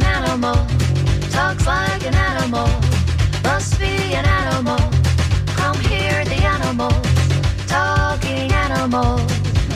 an 0.00 0.06
animal, 0.06 0.54
talks 1.30 1.66
like 1.66 2.04
an 2.06 2.14
animal, 2.14 2.68
must 3.42 3.78
be 3.78 4.14
an 4.14 4.24
animal. 4.24 4.78
Come 5.56 5.78
hear 5.80 6.24
the 6.24 6.40
animals, 6.56 7.06
talking 7.66 8.52
animals, 8.52 9.26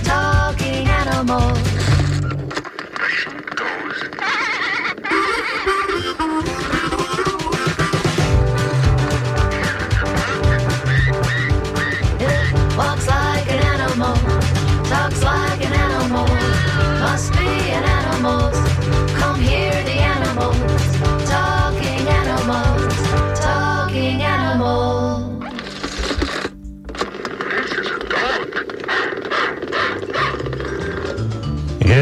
talking 0.05 0.89
animals. 0.89 1.74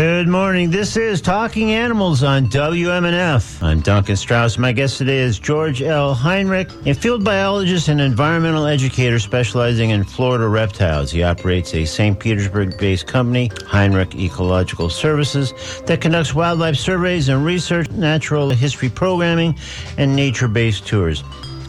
Good 0.03 0.27
morning. 0.27 0.69
This 0.73 0.97
is 0.97 1.21
Talking 1.21 1.71
Animals 1.71 2.25
on 2.25 2.49
WMNF. 2.49 3.63
I'm 3.63 3.79
Duncan 3.79 4.17
Strauss. 4.17 4.59
My 4.59 4.73
guest 4.73 4.99
today 4.99 5.19
is 5.19 5.39
George 5.39 5.81
L. 5.81 6.13
Heinrich, 6.13 6.69
a 6.87 6.93
field 6.93 7.23
biologist 7.23 7.87
and 7.87 8.01
environmental 8.01 8.67
educator 8.67 9.21
specializing 9.21 9.91
in 9.91 10.03
Florida 10.03 10.49
reptiles. 10.49 11.13
He 11.13 11.23
operates 11.23 11.73
a 11.77 11.85
St. 11.85 12.19
Petersburg 12.19 12.77
based 12.79 13.07
company, 13.07 13.53
Heinrich 13.69 14.17
Ecological 14.17 14.91
Services, 14.91 15.55
that 15.87 16.01
conducts 16.01 16.35
wildlife 16.35 16.79
surveys 16.79 17.29
and 17.29 17.45
research, 17.45 17.89
natural 17.93 18.51
history 18.51 18.89
programming, 18.89 19.57
and 19.99 20.17
nature 20.17 20.49
based 20.49 20.85
tours. 20.85 21.23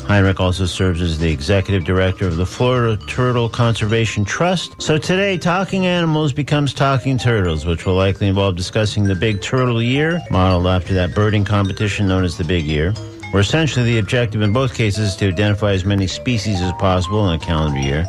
Heinrich 0.07 0.39
also 0.39 0.65
serves 0.65 1.01
as 1.01 1.17
the 1.17 1.31
executive 1.31 1.85
director 1.85 2.27
of 2.27 2.37
the 2.37 2.45
Florida 2.45 2.97
Turtle 3.07 3.49
Conservation 3.49 4.25
Trust. 4.25 4.81
So 4.81 4.97
today, 4.97 5.37
Talking 5.37 5.85
Animals 5.85 6.33
becomes 6.33 6.73
Talking 6.73 7.17
Turtles, 7.17 7.65
which 7.65 7.85
will 7.85 7.95
likely 7.95 8.27
involve 8.27 8.55
discussing 8.55 9.05
the 9.05 9.15
Big 9.15 9.41
Turtle 9.41 9.81
Year, 9.81 10.21
modeled 10.29 10.67
after 10.67 10.93
that 10.93 11.15
birding 11.15 11.45
competition 11.45 12.07
known 12.07 12.23
as 12.23 12.37
the 12.37 12.43
Big 12.43 12.65
Year. 12.65 12.93
Where 13.33 13.41
essentially 13.41 13.83
the 13.83 13.97
objective 13.97 14.43
in 14.43 14.53
both 14.53 14.75
cases 14.75 15.09
is 15.09 15.15
to 15.15 15.27
identify 15.27 15.71
as 15.71 15.85
many 15.85 16.05
species 16.05 16.61
as 16.61 16.71
possible 16.73 17.27
in 17.27 17.41
a 17.41 17.43
calendar 17.43 17.79
year. 17.79 18.07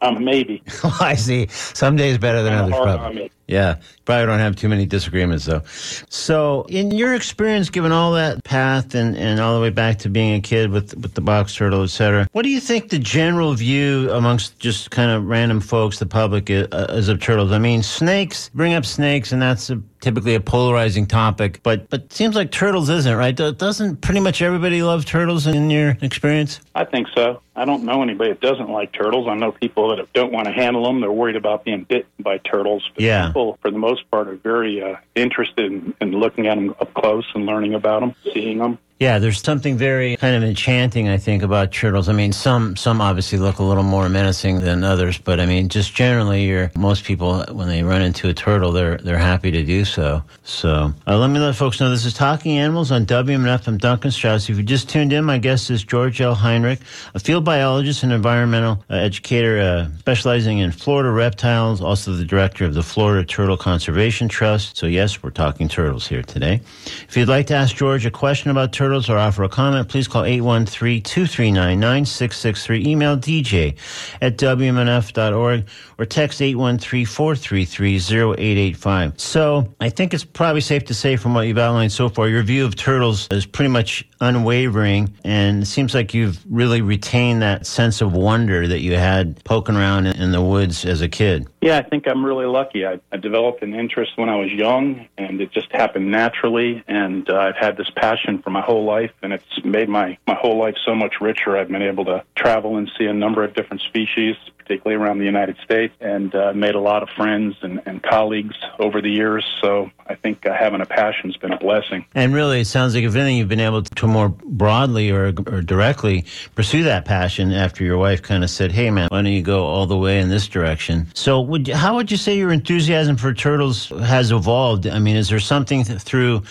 Um, 0.01 0.23
maybe. 0.25 0.63
I 0.99 1.15
see. 1.15 1.47
Some 1.49 1.95
days 1.95 2.17
better 2.17 2.41
than 2.41 2.53
others, 2.53 2.75
probably. 2.75 3.31
Yeah, 3.47 3.75
probably 4.05 4.25
don't 4.25 4.39
have 4.39 4.55
too 4.55 4.69
many 4.69 4.85
disagreements 4.85 5.45
though. 5.45 5.63
So, 6.09 6.65
in 6.69 6.91
your 6.91 7.13
experience, 7.13 7.69
given 7.69 7.91
all 7.91 8.13
that 8.13 8.43
path 8.45 8.95
and, 8.95 9.17
and 9.17 9.39
all 9.39 9.55
the 9.55 9.61
way 9.61 9.69
back 9.69 9.99
to 9.99 10.09
being 10.09 10.35
a 10.35 10.39
kid 10.39 10.71
with 10.71 10.95
with 10.95 11.13
the 11.13 11.21
box 11.21 11.53
turtle, 11.53 11.83
et 11.83 11.87
cetera, 11.87 12.27
what 12.31 12.43
do 12.43 12.49
you 12.49 12.61
think 12.61 12.89
the 12.89 12.99
general 12.99 13.53
view 13.53 14.09
amongst 14.11 14.59
just 14.59 14.91
kind 14.91 15.11
of 15.11 15.25
random 15.25 15.59
folks, 15.59 15.99
the 15.99 16.05
public, 16.05 16.49
is, 16.49 16.67
uh, 16.71 16.87
is 16.91 17.09
of 17.09 17.19
turtles? 17.19 17.51
I 17.51 17.59
mean, 17.59 17.83
snakes 17.83 18.49
bring 18.53 18.73
up 18.73 18.85
snakes, 18.85 19.33
and 19.33 19.41
that's 19.41 19.69
a, 19.69 19.81
typically 19.99 20.35
a 20.35 20.39
polarizing 20.39 21.05
topic. 21.05 21.59
But 21.63 21.89
but 21.89 22.03
it 22.03 22.13
seems 22.13 22.35
like 22.35 22.49
turtles 22.49 22.89
isn't 22.89 23.15
right. 23.15 23.35
Doesn't 23.35 23.97
pretty 23.97 24.21
much 24.21 24.41
everybody 24.41 24.83
love 24.83 25.05
turtles 25.05 25.47
in 25.47 25.69
your 25.69 25.97
experience? 26.01 26.61
I 26.75 26.85
think 26.85 27.07
so. 27.13 27.41
I 27.55 27.65
don't 27.65 27.83
know 27.83 28.01
anybody 28.01 28.31
that 28.31 28.41
doesn't 28.41 28.69
like 28.69 28.93
turtles. 28.93 29.27
I 29.27 29.35
know 29.35 29.51
people 29.51 29.95
that 29.95 30.11
don't 30.13 30.31
want 30.31 30.47
to 30.47 30.53
handle 30.53 30.83
them. 30.85 31.01
They're 31.01 31.11
worried 31.11 31.35
about 31.35 31.63
being 31.63 31.83
bitten 31.83 32.09
by 32.19 32.39
turtles. 32.39 32.89
Yeah. 32.97 33.31
People, 33.33 33.57
for 33.63 33.71
the 33.71 33.79
most 33.79 34.09
part, 34.11 34.27
are 34.27 34.35
very 34.35 34.81
uh, 34.81 34.95
interested 35.15 35.71
in, 35.71 35.95
in 35.99 36.11
looking 36.11 36.45
at 36.47 36.55
them 36.55 36.75
up 36.79 36.93
close 36.93 37.25
and 37.33 37.47
learning 37.47 37.73
about 37.73 38.01
them, 38.01 38.15
seeing 38.31 38.59
them. 38.59 38.77
Yeah, 39.03 39.19
there's 39.19 39.41
something 39.41 39.75
very 39.75 40.15
kind 40.15 40.33
of 40.33 40.43
enchanting, 40.43 41.09
I 41.09 41.17
think, 41.17 41.43
about 41.43 41.73
turtles. 41.73 42.07
I 42.07 42.13
mean, 42.13 42.31
some 42.31 42.77
some 42.77 43.01
obviously 43.01 43.37
look 43.37 43.59
a 43.59 43.63
little 43.63 43.83
more 43.83 44.07
menacing 44.07 44.61
than 44.61 44.85
others, 44.85 45.17
but 45.17 45.41
I 45.41 45.45
mean, 45.45 45.67
just 45.67 45.93
generally, 45.93 46.45
you're 46.45 46.71
most 46.77 47.03
people 47.03 47.43
when 47.51 47.67
they 47.67 47.83
run 47.83 48.01
into 48.01 48.29
a 48.29 48.33
turtle, 48.33 48.71
they're 48.71 48.95
they're 48.99 49.17
happy 49.17 49.51
to 49.51 49.61
do 49.61 49.83
so. 49.83 50.23
So 50.45 50.93
uh, 51.05 51.17
let 51.17 51.29
me 51.31 51.39
let 51.39 51.53
folks 51.53 51.81
know 51.81 51.89
this 51.89 52.05
is 52.05 52.13
Talking 52.13 52.57
Animals 52.57 52.93
on 52.93 53.05
WMNF. 53.05 53.67
I'm 53.67 53.77
Duncan 53.77 54.09
Strauss. 54.09 54.47
If 54.47 54.55
you 54.55 54.63
just 54.63 54.87
tuned 54.87 55.11
in, 55.11 55.25
my 55.25 55.37
guest 55.37 55.69
is 55.69 55.83
George 55.83 56.21
L. 56.21 56.33
Heinrich, 56.33 56.79
a 57.13 57.19
field 57.19 57.43
biologist 57.43 58.03
and 58.03 58.13
environmental 58.13 58.85
uh, 58.89 58.93
educator 58.93 59.59
uh, 59.59 59.97
specializing 59.99 60.59
in 60.59 60.71
Florida 60.71 61.11
reptiles, 61.11 61.81
also 61.81 62.13
the 62.13 62.23
director 62.23 62.63
of 62.63 62.73
the 62.73 62.83
Florida 62.83 63.25
Turtle 63.25 63.57
Conservation 63.57 64.29
Trust. 64.29 64.77
So 64.77 64.85
yes, 64.85 65.21
we're 65.21 65.31
talking 65.31 65.67
turtles 65.67 66.07
here 66.07 66.23
today. 66.23 66.61
If 67.09 67.17
you'd 67.17 67.27
like 67.27 67.47
to 67.47 67.53
ask 67.53 67.75
George 67.75 68.05
a 68.05 68.11
question 68.11 68.49
about 68.49 68.71
turtles 68.71 68.92
or 68.93 69.17
offer 69.17 69.41
a 69.43 69.49
comment, 69.49 69.89
please 69.89 70.07
call 70.07 70.21
813-239-9663. 70.23 72.85
Email 72.85 73.17
dj 73.17 73.75
at 74.21 74.37
wmnf.org 74.37 75.65
or 75.97 76.05
text 76.05 76.39
813-433-0885. 76.39 79.19
So 79.19 79.73
I 79.79 79.89
think 79.89 80.13
it's 80.13 80.23
probably 80.23 80.61
safe 80.61 80.85
to 80.85 80.93
say 80.93 81.15
from 81.15 81.33
what 81.33 81.47
you've 81.47 81.57
outlined 81.57 81.91
so 81.91 82.09
far, 82.09 82.27
your 82.27 82.43
view 82.43 82.63
of 82.65 82.75
turtles 82.75 83.27
is 83.31 83.47
pretty 83.47 83.69
much 83.69 84.07
unwavering 84.23 85.13
and 85.23 85.63
it 85.63 85.65
seems 85.65 85.93
like 85.93 86.13
you've 86.13 86.39
really 86.49 86.81
retained 86.81 87.41
that 87.41 87.65
sense 87.65 88.01
of 88.01 88.13
wonder 88.13 88.67
that 88.67 88.79
you 88.79 88.95
had 88.95 89.43
poking 89.43 89.75
around 89.75 90.07
in, 90.07 90.31
the 90.33 90.41
woods 90.41 90.83
as 90.85 91.01
a 91.01 91.07
kid. 91.07 91.47
Yeah, 91.61 91.77
I 91.77 91.83
think 91.83 92.07
I'm 92.07 92.25
really 92.25 92.45
lucky. 92.45 92.85
I, 92.85 92.99
I 93.11 93.17
developed 93.17 93.61
an 93.61 93.75
interest 93.75 94.13
when 94.15 94.29
I 94.29 94.35
was 94.35 94.51
young, 94.51 95.07
and 95.17 95.39
it 95.39 95.51
just 95.51 95.71
happened 95.71 96.09
naturally. 96.09 96.83
And 96.87 97.29
uh, 97.29 97.37
I've 97.37 97.55
had 97.55 97.77
this 97.77 97.89
passion 97.95 98.41
for 98.41 98.49
my 98.49 98.61
whole 98.61 98.83
life, 98.83 99.11
and 99.21 99.31
it's 99.31 99.63
made 99.63 99.89
my, 99.89 100.17
my 100.25 100.33
whole 100.33 100.57
life 100.57 100.75
so 100.85 100.95
much 100.95 101.15
richer. 101.21 101.55
I've 101.55 101.67
been 101.67 101.83
able 101.83 102.05
to 102.05 102.23
travel 102.35 102.77
and 102.77 102.89
see 102.97 103.05
a 103.05 103.13
number 103.13 103.43
of 103.43 103.53
different 103.53 103.81
species, 103.81 104.35
particularly 104.57 105.01
around 105.01 105.19
the 105.19 105.25
United 105.25 105.57
States, 105.63 105.93
and 105.99 106.33
uh, 106.33 106.53
made 106.53 106.75
a 106.75 106.79
lot 106.79 107.03
of 107.03 107.09
friends 107.09 107.55
and, 107.61 107.81
and 107.85 108.01
colleagues 108.01 108.55
over 108.79 109.01
the 109.01 109.11
years. 109.11 109.45
So 109.61 109.91
I 110.07 110.15
think 110.15 110.45
uh, 110.45 110.53
having 110.53 110.81
a 110.81 110.85
passion 110.85 111.29
has 111.29 111.37
been 111.37 111.53
a 111.53 111.59
blessing. 111.59 112.05
And 112.15 112.33
really, 112.33 112.61
it 112.61 112.65
sounds 112.65 112.95
like 112.95 113.03
if 113.03 113.15
anything, 113.15 113.37
you've 113.37 113.47
been 113.47 113.59
able 113.59 113.83
to 113.83 114.07
more 114.13 114.29
broadly 114.29 115.11
or, 115.11 115.33
or 115.47 115.61
directly 115.61 116.25
pursue 116.55 116.83
that 116.83 117.03
passion 117.03 117.51
after 117.51 117.83
your 117.83 117.97
wife 117.97 118.21
kind 118.21 118.43
of 118.43 118.49
said, 118.49 118.71
"Hey, 118.71 118.89
man, 118.91 119.09
why 119.11 119.21
don't 119.21 119.33
you 119.33 119.41
go 119.41 119.65
all 119.65 119.85
the 119.85 119.97
way 119.97 120.19
in 120.19 120.29
this 120.29 120.47
direction?" 120.47 121.07
So, 121.13 121.41
would 121.41 121.67
you, 121.67 121.75
how 121.75 121.95
would 121.95 122.11
you 122.11 122.17
say 122.17 122.37
your 122.37 122.53
enthusiasm 122.53 123.17
for 123.17 123.33
turtles 123.33 123.89
has 123.89 124.31
evolved? 124.31 124.87
I 124.87 124.99
mean, 124.99 125.15
is 125.15 125.29
there 125.29 125.39
something 125.39 125.83
th- 125.83 125.99
through 125.99 126.43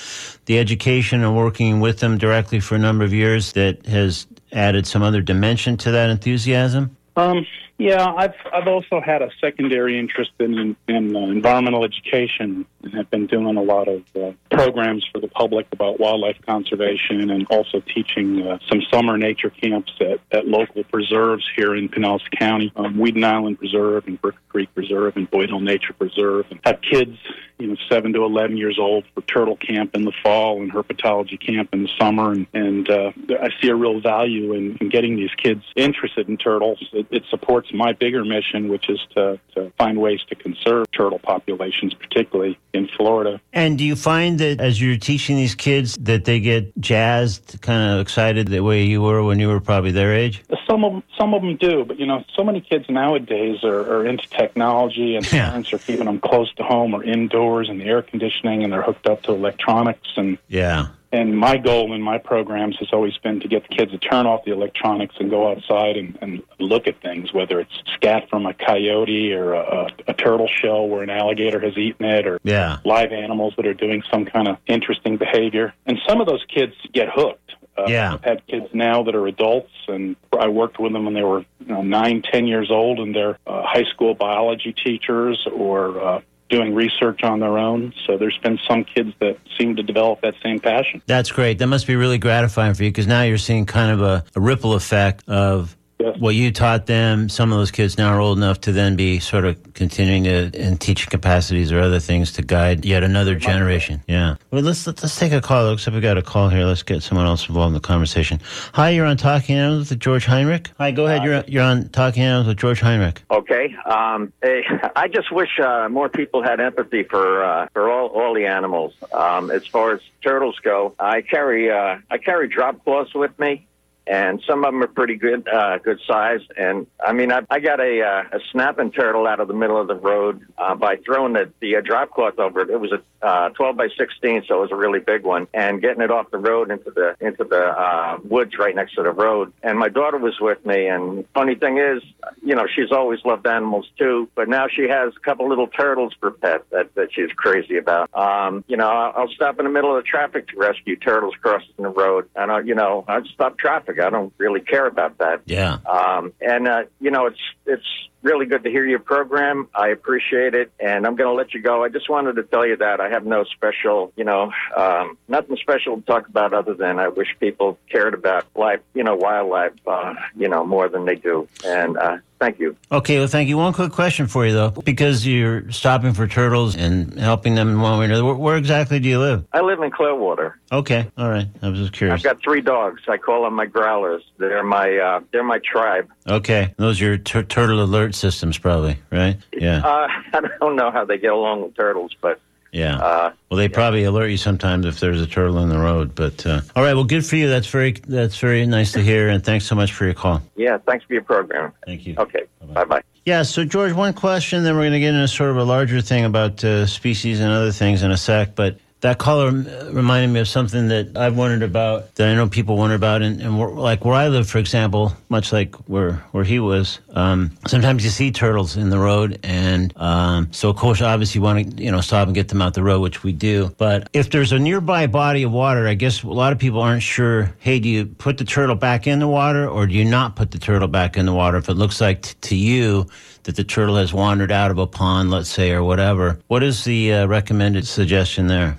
the 0.47 0.59
education 0.59 1.23
and 1.23 1.37
working 1.37 1.81
with 1.81 2.01
them 2.01 2.19
directly 2.19 2.61
for 2.61 2.75
a 2.75 2.79
number 2.79 3.05
of 3.05 3.15
years 3.15 3.53
that 3.53 3.87
has 3.87 4.27
added 4.53 4.87
some 4.87 5.03
other 5.03 5.23
dimension 5.23 5.77
to 5.79 5.93
that 5.93 6.11
enthusiasm? 6.11 6.97
Um, 7.17 7.47
yeah, 7.79 8.13
I've 8.17 8.35
I've 8.53 8.69
also 8.69 9.01
had 9.01 9.23
a 9.23 9.31
secondary 9.41 9.99
interest 9.99 10.31
in 10.39 10.77
in 10.89 11.17
uh, 11.17 11.21
environmental 11.21 11.85
education 11.85 12.67
have 12.95 13.11
been 13.11 13.27
doing 13.27 13.57
a 13.57 13.63
lot 13.63 13.89
of 13.89 14.03
uh, 14.17 14.33
programs 14.51 15.07
for 15.13 15.21
the 15.21 15.29
public 15.29 15.67
about 15.73 16.01
wildlife 16.01 16.37
conservation 16.47 17.31
and 17.31 17.47
also 17.51 17.81
teaching 17.81 18.43
uh, 18.43 18.59
some 18.69 18.83
summer 18.91 19.17
nature 19.17 19.51
camps 19.51 19.93
at, 20.01 20.21
at 20.31 20.47
local 20.47 20.85
preserves 20.85 21.45
here 21.57 21.75
in 21.75 21.89
Pinellas 21.89 22.23
County, 22.39 22.73
um, 22.77 22.99
Weedon 22.99 23.25
Island 23.25 23.59
Preserve 23.59 24.07
and 24.07 24.21
Brooker 24.21 24.39
Creek 24.49 24.75
Preserve 24.75 25.17
and 25.17 25.31
Boyd 25.31 25.49
Hill 25.49 25.61
Nature 25.61 25.93
Preserve, 25.95 26.47
and 26.51 26.61
have 26.65 26.81
kids, 26.83 27.17
you 27.59 27.69
know, 27.69 27.77
seven 27.89 28.13
to 28.13 28.25
eleven 28.25 28.57
years 28.57 28.79
old 28.79 29.05
for 29.15 29.23
turtle 29.23 29.57
camp 29.57 29.95
in 29.95 30.05
the 30.05 30.13
fall 30.23 30.61
and 30.61 30.73
herpetology 30.73 31.41
camp 31.41 31.71
in 31.73 31.85
the 31.85 31.91
summer, 31.99 32.33
and 32.33 32.47
and 32.53 32.91
uh, 32.91 33.13
I 33.41 33.49
see 33.61 33.69
a 33.69 33.75
real 33.75 34.01
value 34.01 34.53
in, 34.53 34.77
in 34.81 34.89
getting 34.89 35.17
these 35.17 35.35
kids 35.37 35.63
interested 35.77 36.29
in 36.29 36.37
turtles. 36.37 36.85
It, 36.93 37.07
it 37.11 37.23
supports 37.31 37.73
my 37.73 37.93
bigger 37.93 38.25
mission, 38.25 38.69
which 38.69 38.89
is 38.89 39.01
to, 39.15 39.39
to 39.55 39.73
find 39.79 39.99
ways 39.99 40.21
to 40.29 40.35
conserve 40.35 40.87
turtle 40.93 41.19
populations, 41.19 41.95
particularly 41.95 42.59
in 42.73 42.89
Florida. 42.97 43.41
And 43.53 43.77
do 43.79 43.85
you 43.85 43.97
find 43.97 44.39
that 44.39 44.61
as 44.61 44.81
you're 44.81 44.97
teaching 44.97 45.37
these 45.37 45.55
kids 45.55 45.97
that 46.01 46.25
they 46.25 46.41
get 46.41 46.79
jazzed, 46.81 47.61
kind 47.61 47.93
of 47.93 48.01
excited 48.01 48.49
the 48.49 48.61
way 48.61 48.85
you 48.85 49.03
were 49.03 49.23
when 49.23 49.39
you 49.39 49.49
were 49.49 49.61
probably 49.61 49.91
their 49.91 50.15
age? 50.15 50.43
Some 50.69 50.85
of 50.85 50.93
them, 50.93 51.03
some 51.19 51.35
of 51.35 51.43
them 51.43 51.57
do, 51.57 51.85
but 51.85 51.99
you 51.99 52.07
know, 52.07 52.25
so 52.35 52.43
many 52.43 52.61
kids 52.61 52.87
nowadays 52.89 53.63
are, 53.63 53.81
are 53.81 54.07
into 54.07 54.29
technology, 54.31 55.17
and 55.17 55.31
Yeah. 55.33 55.51
parents 55.51 55.73
are 55.73 55.79
keeping 55.79 56.07
them 56.07 56.19
close 56.19 56.53
to 56.55 56.63
home 56.63 56.95
or 56.95 57.05
indoors 57.05 57.69
and 57.69 57.81
the 57.81 57.85
air 57.85 58.03
conditioning, 58.03 58.65
and 58.65 58.73
they're 58.73 58.83
hooked 58.83 59.07
up 59.07 59.23
to 59.25 59.33
electronics. 59.33 60.09
And 60.17 60.39
Yeah. 60.49 60.87
And 61.13 61.37
my 61.39 61.59
goal 61.59 61.93
in 61.93 62.01
my 62.01 62.17
programs 62.19 62.77
has 62.79 62.89
always 62.93 63.17
been 63.19 63.39
to 63.41 63.49
get 63.49 63.69
the 63.69 63.75
kids 63.77 63.93
to 63.93 63.99
turn 63.99 64.27
off 64.27 64.45
the 64.45 64.53
electronics 64.53 65.15
and 65.21 65.29
go 65.31 65.51
outside 65.51 65.97
and, 65.99 66.19
and 66.23 66.43
look 66.59 66.87
at 66.87 67.01
things, 67.03 67.33
whether 67.35 67.61
it's 67.61 67.73
scat 67.95 68.29
from 68.31 68.47
a 68.47 68.55
coyote 68.55 69.33
or 69.35 69.53
a, 69.53 69.89
a 70.09 70.15
turtle 70.15 70.49
shell 70.49 70.89
where 70.89 71.03
an 71.03 71.11
alligator 71.11 71.61
has 71.61 71.77
eaten 71.77 72.07
it, 72.07 72.27
or 72.27 72.41
Yeah. 72.45 72.79
live 72.85 73.13
animals 73.13 73.53
that 73.57 73.67
are 73.67 73.75
doing 73.75 74.03
some 74.11 74.25
kind 74.25 74.49
of 74.49 74.57
interesting 74.67 75.19
behavior. 75.19 75.75
And 75.87 75.99
some 76.09 76.21
of 76.23 76.27
those 76.27 76.45
kids 76.49 76.73
get 76.93 77.09
hooked. 77.11 77.39
Uh, 77.77 77.85
Yeah. 77.89 78.15
I've 78.15 78.25
had 78.25 78.47
kids 78.47 78.67
now 78.73 79.03
that 79.03 79.15
are 79.15 79.27
adults, 79.27 79.73
and 79.89 80.17
I 80.39 80.49
worked 80.49 80.79
with 80.79 80.93
them 80.93 81.05
when 81.05 81.15
they 81.15 81.23
were 81.23 81.41
you 81.61 81.67
know, 81.67 81.83
nine, 81.83 82.23
ten 82.23 82.47
years 82.47 82.71
old, 82.71 82.99
and 83.01 83.15
they're 83.15 83.39
uh, 83.47 83.63
high 83.65 83.85
school 83.85 84.15
biology 84.15 84.73
teachers 84.73 85.47
or 85.53 86.01
uh, 86.01 86.21
doing 86.53 86.75
research 86.75 87.25
on 87.25 87.41
their 87.41 87.59
own. 87.59 87.95
So 88.07 88.19
there's 88.19 88.39
been 88.39 88.59
some 88.69 88.85
kids 88.85 89.11
that 89.21 89.39
seem 89.59 89.75
to 89.77 89.83
develop 89.83 90.21
that 90.21 90.35
same 90.43 90.61
passion. 90.61 91.03
That's 91.07 91.33
great. 91.33 91.59
That 91.59 91.67
must 91.67 91.87
be 91.87 91.97
really 91.97 92.19
gratifying 92.19 92.75
for 92.75 92.85
you 92.85 92.91
because 92.91 93.07
now 93.07 93.23
you're 93.23 93.39
seeing 93.39 93.65
kind 93.65 93.91
of 93.91 94.03
a, 94.03 94.25
a 94.37 94.41
ripple 94.41 94.75
effect 94.75 95.27
of 95.29 95.77
Yes. 96.03 96.19
what 96.19 96.35
you 96.35 96.51
taught 96.51 96.87
them. 96.87 97.29
Some 97.29 97.53
of 97.53 97.59
those 97.59 97.71
kids 97.71 97.97
now 97.97 98.13
are 98.13 98.21
old 98.21 98.37
enough 98.39 98.61
to 98.63 98.73
then 98.73 98.97
be 98.97 99.21
sort 99.21 99.45
of 99.45 99.57
continuing 99.75 100.25
to 100.25 100.51
in 100.55 100.77
teaching 100.77 101.11
capacities 101.11 101.71
or 101.71 101.79
other 101.79 102.01
things 102.01 102.33
to 102.33 102.43
guide 102.43 102.85
yet 102.85 103.05
another 103.05 103.37
generation. 103.37 104.03
Yeah. 104.09 104.37
Well, 104.51 104.63
let's 104.63 104.87
let's, 104.87 105.19
take 105.19 105.33
a 105.33 105.41
call. 105.41 105.65
Looks 105.65 105.87
like 105.87 105.95
we 105.95 106.01
got 106.01 106.19
a 106.19 106.23
call 106.23 106.49
here. 106.49 106.65
Let's 106.65 106.83
get 106.83 107.03
someone 107.03 107.27
else 107.27 107.49
involved 107.49 107.69
in 107.69 107.75
the 107.75 107.81
conversation. 107.81 108.41
Hi, 108.75 108.91
you're 108.91 109.07
on 109.07 109.17
Talking 109.17 109.57
Animals 109.57 109.91
with 109.91 110.01
George 110.01 110.25
Heinrich. 110.25 110.71
Hi, 110.79 110.91
go 110.91 111.07
ahead. 111.07 111.25
You're 111.25 111.45
you're 111.47 111.63
on 111.63 111.89
Talking 111.91 112.23
Animals 112.25 112.49
with 112.49 112.59
George 112.59 112.81
Heinrich. 112.81 113.23
Okay. 113.31 113.75
Um, 113.87 114.33
eh, 114.43 114.63
I 114.97 115.09
just 115.09 115.31
wish 115.31 115.61
uh, 115.61 115.89
more 115.89 116.09
people 116.09 116.43
had 116.43 116.61
empathy 116.61 117.05
for 117.05 117.45
uh, 117.45 117.69
for 117.73 117.91
all, 117.91 118.09
all 118.09 118.35
the 118.35 118.47
animals. 118.47 118.95
Um, 119.13 119.51
as 119.51 119.67
far 119.67 119.93
as 119.93 120.01
turtles 120.23 120.59
go, 120.59 120.95
I 120.99 121.23
carry 121.23 121.71
uh, 121.71 121.99
I 122.11 122.19
carry 122.19 122.49
drop 122.49 122.83
cloths 122.85 123.15
with 123.15 123.39
me. 123.39 123.67
And 124.07 124.43
some 124.49 124.65
of 124.65 124.73
them 124.73 124.83
are 124.83 124.89
pretty 124.89 125.17
good, 125.17 125.47
uh, 125.49 125.79
good 125.79 126.01
size. 126.07 126.41
And 126.57 126.87
I 127.05 127.13
mean, 127.13 127.31
I, 127.33 127.41
I 127.51 127.61
got 127.61 127.81
a, 127.81 128.03
uh, 128.03 128.37
a 128.37 128.41
snapping 128.51 128.93
turtle 128.93 129.27
out 129.27 129.41
of 129.41 129.49
the 129.49 129.55
middle 129.55 129.81
of 129.81 129.89
the 129.89 129.95
road 129.95 130.41
uh, 130.59 130.75
by 130.75 130.97
throwing 130.97 131.35
the, 131.35 131.51
the 131.61 131.77
uh, 131.77 131.81
drop 131.81 132.11
cloth 132.11 132.39
over 132.39 132.61
it. 132.61 132.71
It 132.71 132.81
was 132.81 132.93
a 132.93 133.03
uh, 133.23 133.51
12 133.51 133.77
by 133.77 133.89
16, 133.97 134.45
so 134.49 134.59
it 134.59 134.61
was 134.63 134.73
a 134.73 134.77
really 134.77 134.99
big 134.99 135.23
one, 135.23 135.47
and 135.55 135.81
getting 135.81 136.03
it 136.03 136.11
off 136.11 136.31
the 136.31 136.39
road 136.39 136.71
into 136.71 136.91
the 136.91 137.15
into 137.21 137.45
the 137.45 137.69
uh, 137.69 138.19
woods 138.25 138.59
right 138.59 138.75
next 138.75 138.95
to 138.95 139.03
the 139.03 139.13
road. 139.13 139.53
And 139.63 139.79
my 139.79 139.89
daughter 139.89 140.19
was 140.19 140.41
with 140.41 140.65
me. 140.67 140.89
And 140.89 141.25
funny 141.33 141.55
thing 141.55 141.79
is, 141.79 142.03
you 142.45 142.55
know, 142.55 142.67
she's 142.67 142.91
always 142.91 143.21
loved 143.25 143.47
animals 143.47 143.89
too, 143.97 144.29
but 144.35 144.49
now 144.49 144.67
she 144.69 144.89
has 144.89 145.13
a 145.17 145.21
couple 145.21 145.49
little 145.49 145.69
turtles 145.69 146.15
for 146.19 146.33
pets 146.33 146.65
that, 146.73 146.95
that 146.97 147.13
she's 147.13 147.31
crazy 147.37 147.77
about. 147.77 148.11
Um, 148.13 148.65
you 148.67 148.77
know, 148.77 148.89
I'll 148.89 149.29
stop 149.29 149.59
in 149.61 149.67
the 149.67 149.71
middle 149.71 149.97
of 149.97 150.03
the 150.03 150.09
traffic 150.09 150.49
to 150.49 150.57
rescue 150.57 150.97
turtles 150.97 151.35
crossing 151.41 151.69
the 151.79 151.89
road, 151.89 152.29
and 152.35 152.51
I, 152.51 152.61
you 152.61 152.75
know, 152.75 153.05
I'd 153.07 153.27
stop 153.27 153.57
traffic. 153.57 153.92
I 154.01 154.11
don't 154.11 154.33
really 154.39 154.61
care 154.61 154.87
about 154.87 155.19
that. 155.19 155.43
Yeah. 155.47 155.79
Um, 155.87 156.33
and 156.41 156.69
uh, 156.69 156.85
you 157.01 157.11
know, 157.11 157.27
it's 157.27 157.41
it's 157.67 157.87
really 158.23 158.47
good 158.47 158.65
to 158.65 158.71
hear 158.71 158.85
your 158.85 158.99
program. 158.99 159.69
I 159.75 159.89
appreciate 159.89 160.55
it, 160.55 160.73
and 160.81 161.07
I'm 161.07 161.17
going 161.17 161.29
to 161.29 161.35
let 161.35 161.55
you 161.55 161.61
go. 161.61 161.85
I 161.85 161.89
just 161.89 162.09
wanted 162.09 162.37
to 162.37 162.43
tell 162.43 162.67
you 162.67 162.77
that 162.77 163.01
I 163.01 163.09
have 163.09 163.27
no 163.27 163.45
special, 163.45 164.13
you 164.17 164.25
know, 164.25 164.53
um, 164.77 165.19
nothing 165.29 165.57
special 165.57 165.97
to 165.97 166.03
talk 166.03 166.29
about 166.29 166.55
other 166.55 166.75
than 166.75 166.99
I 166.99 167.09
wish 167.09 167.29
people 167.41 167.79
cared 167.91 168.15
about 168.15 168.47
life, 168.55 168.81
you 168.95 169.05
know, 169.05 169.17
wildlife, 169.17 169.73
uh, 169.87 170.15
you 170.37 170.49
know, 170.49 170.65
more 170.65 170.89
than 170.89 171.05
they 171.05 171.17
do. 171.17 171.49
And 171.65 171.97
uh, 171.97 172.19
thank 172.39 172.59
you. 172.59 172.77
Okay, 172.91 173.19
well, 173.19 173.29
thank 173.29 173.49
you. 173.49 173.57
One 173.57 173.73
quick 173.73 173.93
question 173.93 174.27
for 174.27 174.47
you, 174.47 174.53
though. 174.53 174.71
Because 174.71 175.27
you're 175.27 175.71
stopping 175.71 176.13
for 176.13 176.27
turtles 176.27 176.77
and 176.77 177.19
helping 177.19 177.55
them 177.55 177.69
in 177.69 177.81
one 177.81 177.99
way 177.99 178.05
or 178.05 178.09
another, 178.09 178.25
where, 178.25 178.35
where 178.35 178.57
exactly 178.57 179.01
do 179.01 179.09
you 179.09 179.19
live? 179.19 179.45
I 179.53 179.61
live 179.61 179.81
in 179.81 179.91
Clearwater. 179.91 180.59
Okay, 180.71 181.11
all 181.19 181.29
right. 181.29 181.49
I 181.61 181.69
was 181.69 181.79
just 181.79 181.93
curious. 181.93 182.19
I've 182.19 182.25
got 182.25 182.43
three 182.43 182.61
dogs. 182.61 183.03
I 183.09 183.19
call 183.19 183.45
them 183.45 183.55
my 183.55 183.67
growlers. 183.67 184.23
They're 184.39 184.63
my 184.63 184.97
uh, 184.97 185.21
they're 185.33 185.45
my 185.45 185.59
tribe. 185.59 186.11
Okay, 186.27 186.75
those 186.79 187.01
are 187.01 187.05
your 187.05 187.19
tur 187.19 187.43
turtle 187.43 187.83
alert 187.83 188.12
systems, 188.15 188.59
probably, 188.59 188.99
right? 189.11 189.37
Yeah, 189.53 189.79
Uh, 189.85 190.09
I 190.35 190.41
don't 190.61 190.77
know 190.77 190.91
how 190.91 191.05
they 191.05 191.19
get 191.19 191.33
along 191.33 191.63
with 191.63 191.77
turtles, 191.77 192.15
but 192.21 192.41
yeah. 192.73 192.97
uh, 192.99 193.33
Well, 193.51 193.59
they 193.59 193.69
probably 193.69 194.05
alert 194.05 194.29
you 194.29 194.37
sometimes 194.39 194.87
if 194.87 194.99
there's 195.01 195.21
a 195.21 195.27
turtle 195.27 195.59
in 195.59 195.69
the 195.69 195.79
road. 195.79 196.15
But 196.15 196.45
uh, 196.47 196.61
all 196.75 196.83
right, 196.83 196.95
well, 196.95 197.05
good 197.05 197.25
for 197.27 197.37
you. 197.37 197.49
That's 197.49 197.67
very 197.67 197.93
that's 197.93 198.39
very 198.39 198.65
nice 198.67 198.93
to 198.93 199.03
hear, 199.03 199.29
and 199.29 199.45
thanks 199.45 199.67
so 199.67 199.75
much 199.75 199.93
for 199.93 200.05
your 200.07 200.15
call. 200.15 200.41
yeah, 200.57 200.79
thanks 200.87 201.05
for 201.05 201.13
your 201.13 201.23
program. 201.23 201.73
Thank 201.87 202.07
you. 202.07 202.15
Okay, 202.19 202.45
bye 202.73 202.85
bye. 202.85 203.03
Yeah, 203.25 203.43
so 203.43 203.65
George, 203.65 203.93
one 203.93 204.15
question, 204.15 204.65
then 204.65 204.75
we're 204.75 204.83
going 204.83 204.95
to 204.95 205.01
get 205.01 205.15
into 205.15 205.29
sort 205.29 205.51
of 205.51 205.57
a 205.59 205.63
larger 205.65 206.01
thing 206.01 206.25
about 206.25 206.65
uh, 206.65 206.87
species 206.87 207.39
and 207.41 207.53
other 207.53 207.71
things 207.71 208.03
in 208.03 208.11
a 208.11 208.17
sec. 208.17 208.57
But 208.57 208.79
that 209.03 209.21
uh, 209.27 209.91
reminded 209.93 210.29
me 210.29 210.41
of 210.41 210.49
something 210.49 210.89
that 210.89 211.17
I've 211.17 211.37
wondered 211.37 211.65
about, 211.65 212.15
that 212.15 212.29
I 212.29 212.35
know 212.35 212.49
people 212.49 212.77
wonder 212.77 212.95
about, 212.95 213.21
and, 213.21 213.41
and 213.43 213.59
like 213.77 214.05
where 214.05 214.15
I 214.15 214.29
live, 214.29 214.49
for 214.49 214.59
example, 214.59 215.13
much 215.29 215.53
like 215.53 215.75
where 215.89 216.15
where 216.31 216.45
he 216.45 216.61
was. 216.61 217.01
Um, 217.11 217.51
sometimes 217.67 218.05
you 218.05 218.11
see 218.11 218.31
turtles 218.31 218.77
in 218.77 218.91
the 218.91 218.99
road, 218.99 219.41
and 219.43 219.93
um, 219.97 220.53
so 220.53 220.71
of 220.71 220.77
course, 220.77 221.03
obviously, 221.03 221.41
you 221.41 221.43
want 221.43 221.77
to 221.77 221.83
you 221.83 221.91
know 221.91 222.01
stop 222.01 222.29
and 222.29 222.35
get 222.35 222.49
them 222.49 222.63
out 222.63 222.75
the 222.75 222.83
road, 222.85 223.01
which 223.01 223.25
we 223.25 223.33
do. 223.33 223.75
But 223.77 224.09
if 224.13 224.31
there's 224.31 224.53
a 224.53 224.59
nearby 224.59 225.09
body 225.09 225.43
of 225.43 225.51
water, 225.51 225.89
I 225.89 225.95
guess 225.95 226.23
a 226.23 226.29
lot 226.29 226.53
of 226.53 226.61
people 226.61 226.81
aren't 226.81 227.03
sure. 227.03 227.53
Hey, 227.59 227.81
do 227.81 227.89
you 227.89 228.07
put 228.07 228.39
the 228.39 228.45
turtle 228.45 228.77
back 228.77 229.09
in 229.09 229.19
the 229.19 229.29
water, 229.29 229.69
or 229.69 229.89
do 229.89 229.95
you 229.95 230.05
not 230.05 230.37
put 230.37 230.53
the 230.53 230.61
turtle 230.61 230.89
back 230.89 231.17
in 231.17 231.27
the 231.27 231.35
water 231.35 231.59
if 231.59 231.69
it 231.69 231.75
looks 231.75 232.01
like 232.01 232.23
t- 232.23 232.35
to 232.41 232.57
you? 232.57 233.07
that 233.45 233.57
the 233.57 233.65
turtle 233.65 233.97
has 233.97 234.13
wandered 234.13 234.53
out 234.53 234.71
of 234.71 234.79
a 234.79 234.87
pond, 234.87 235.29
let's 235.33 235.49
say, 235.49 235.73
or 235.73 235.83
whatever. 235.83 236.39
What 236.47 236.63
is 236.63 236.85
the 236.85 237.13
uh, 237.13 237.27
recommended 237.27 237.89
suggestion 237.89 238.47
there? 238.47 238.79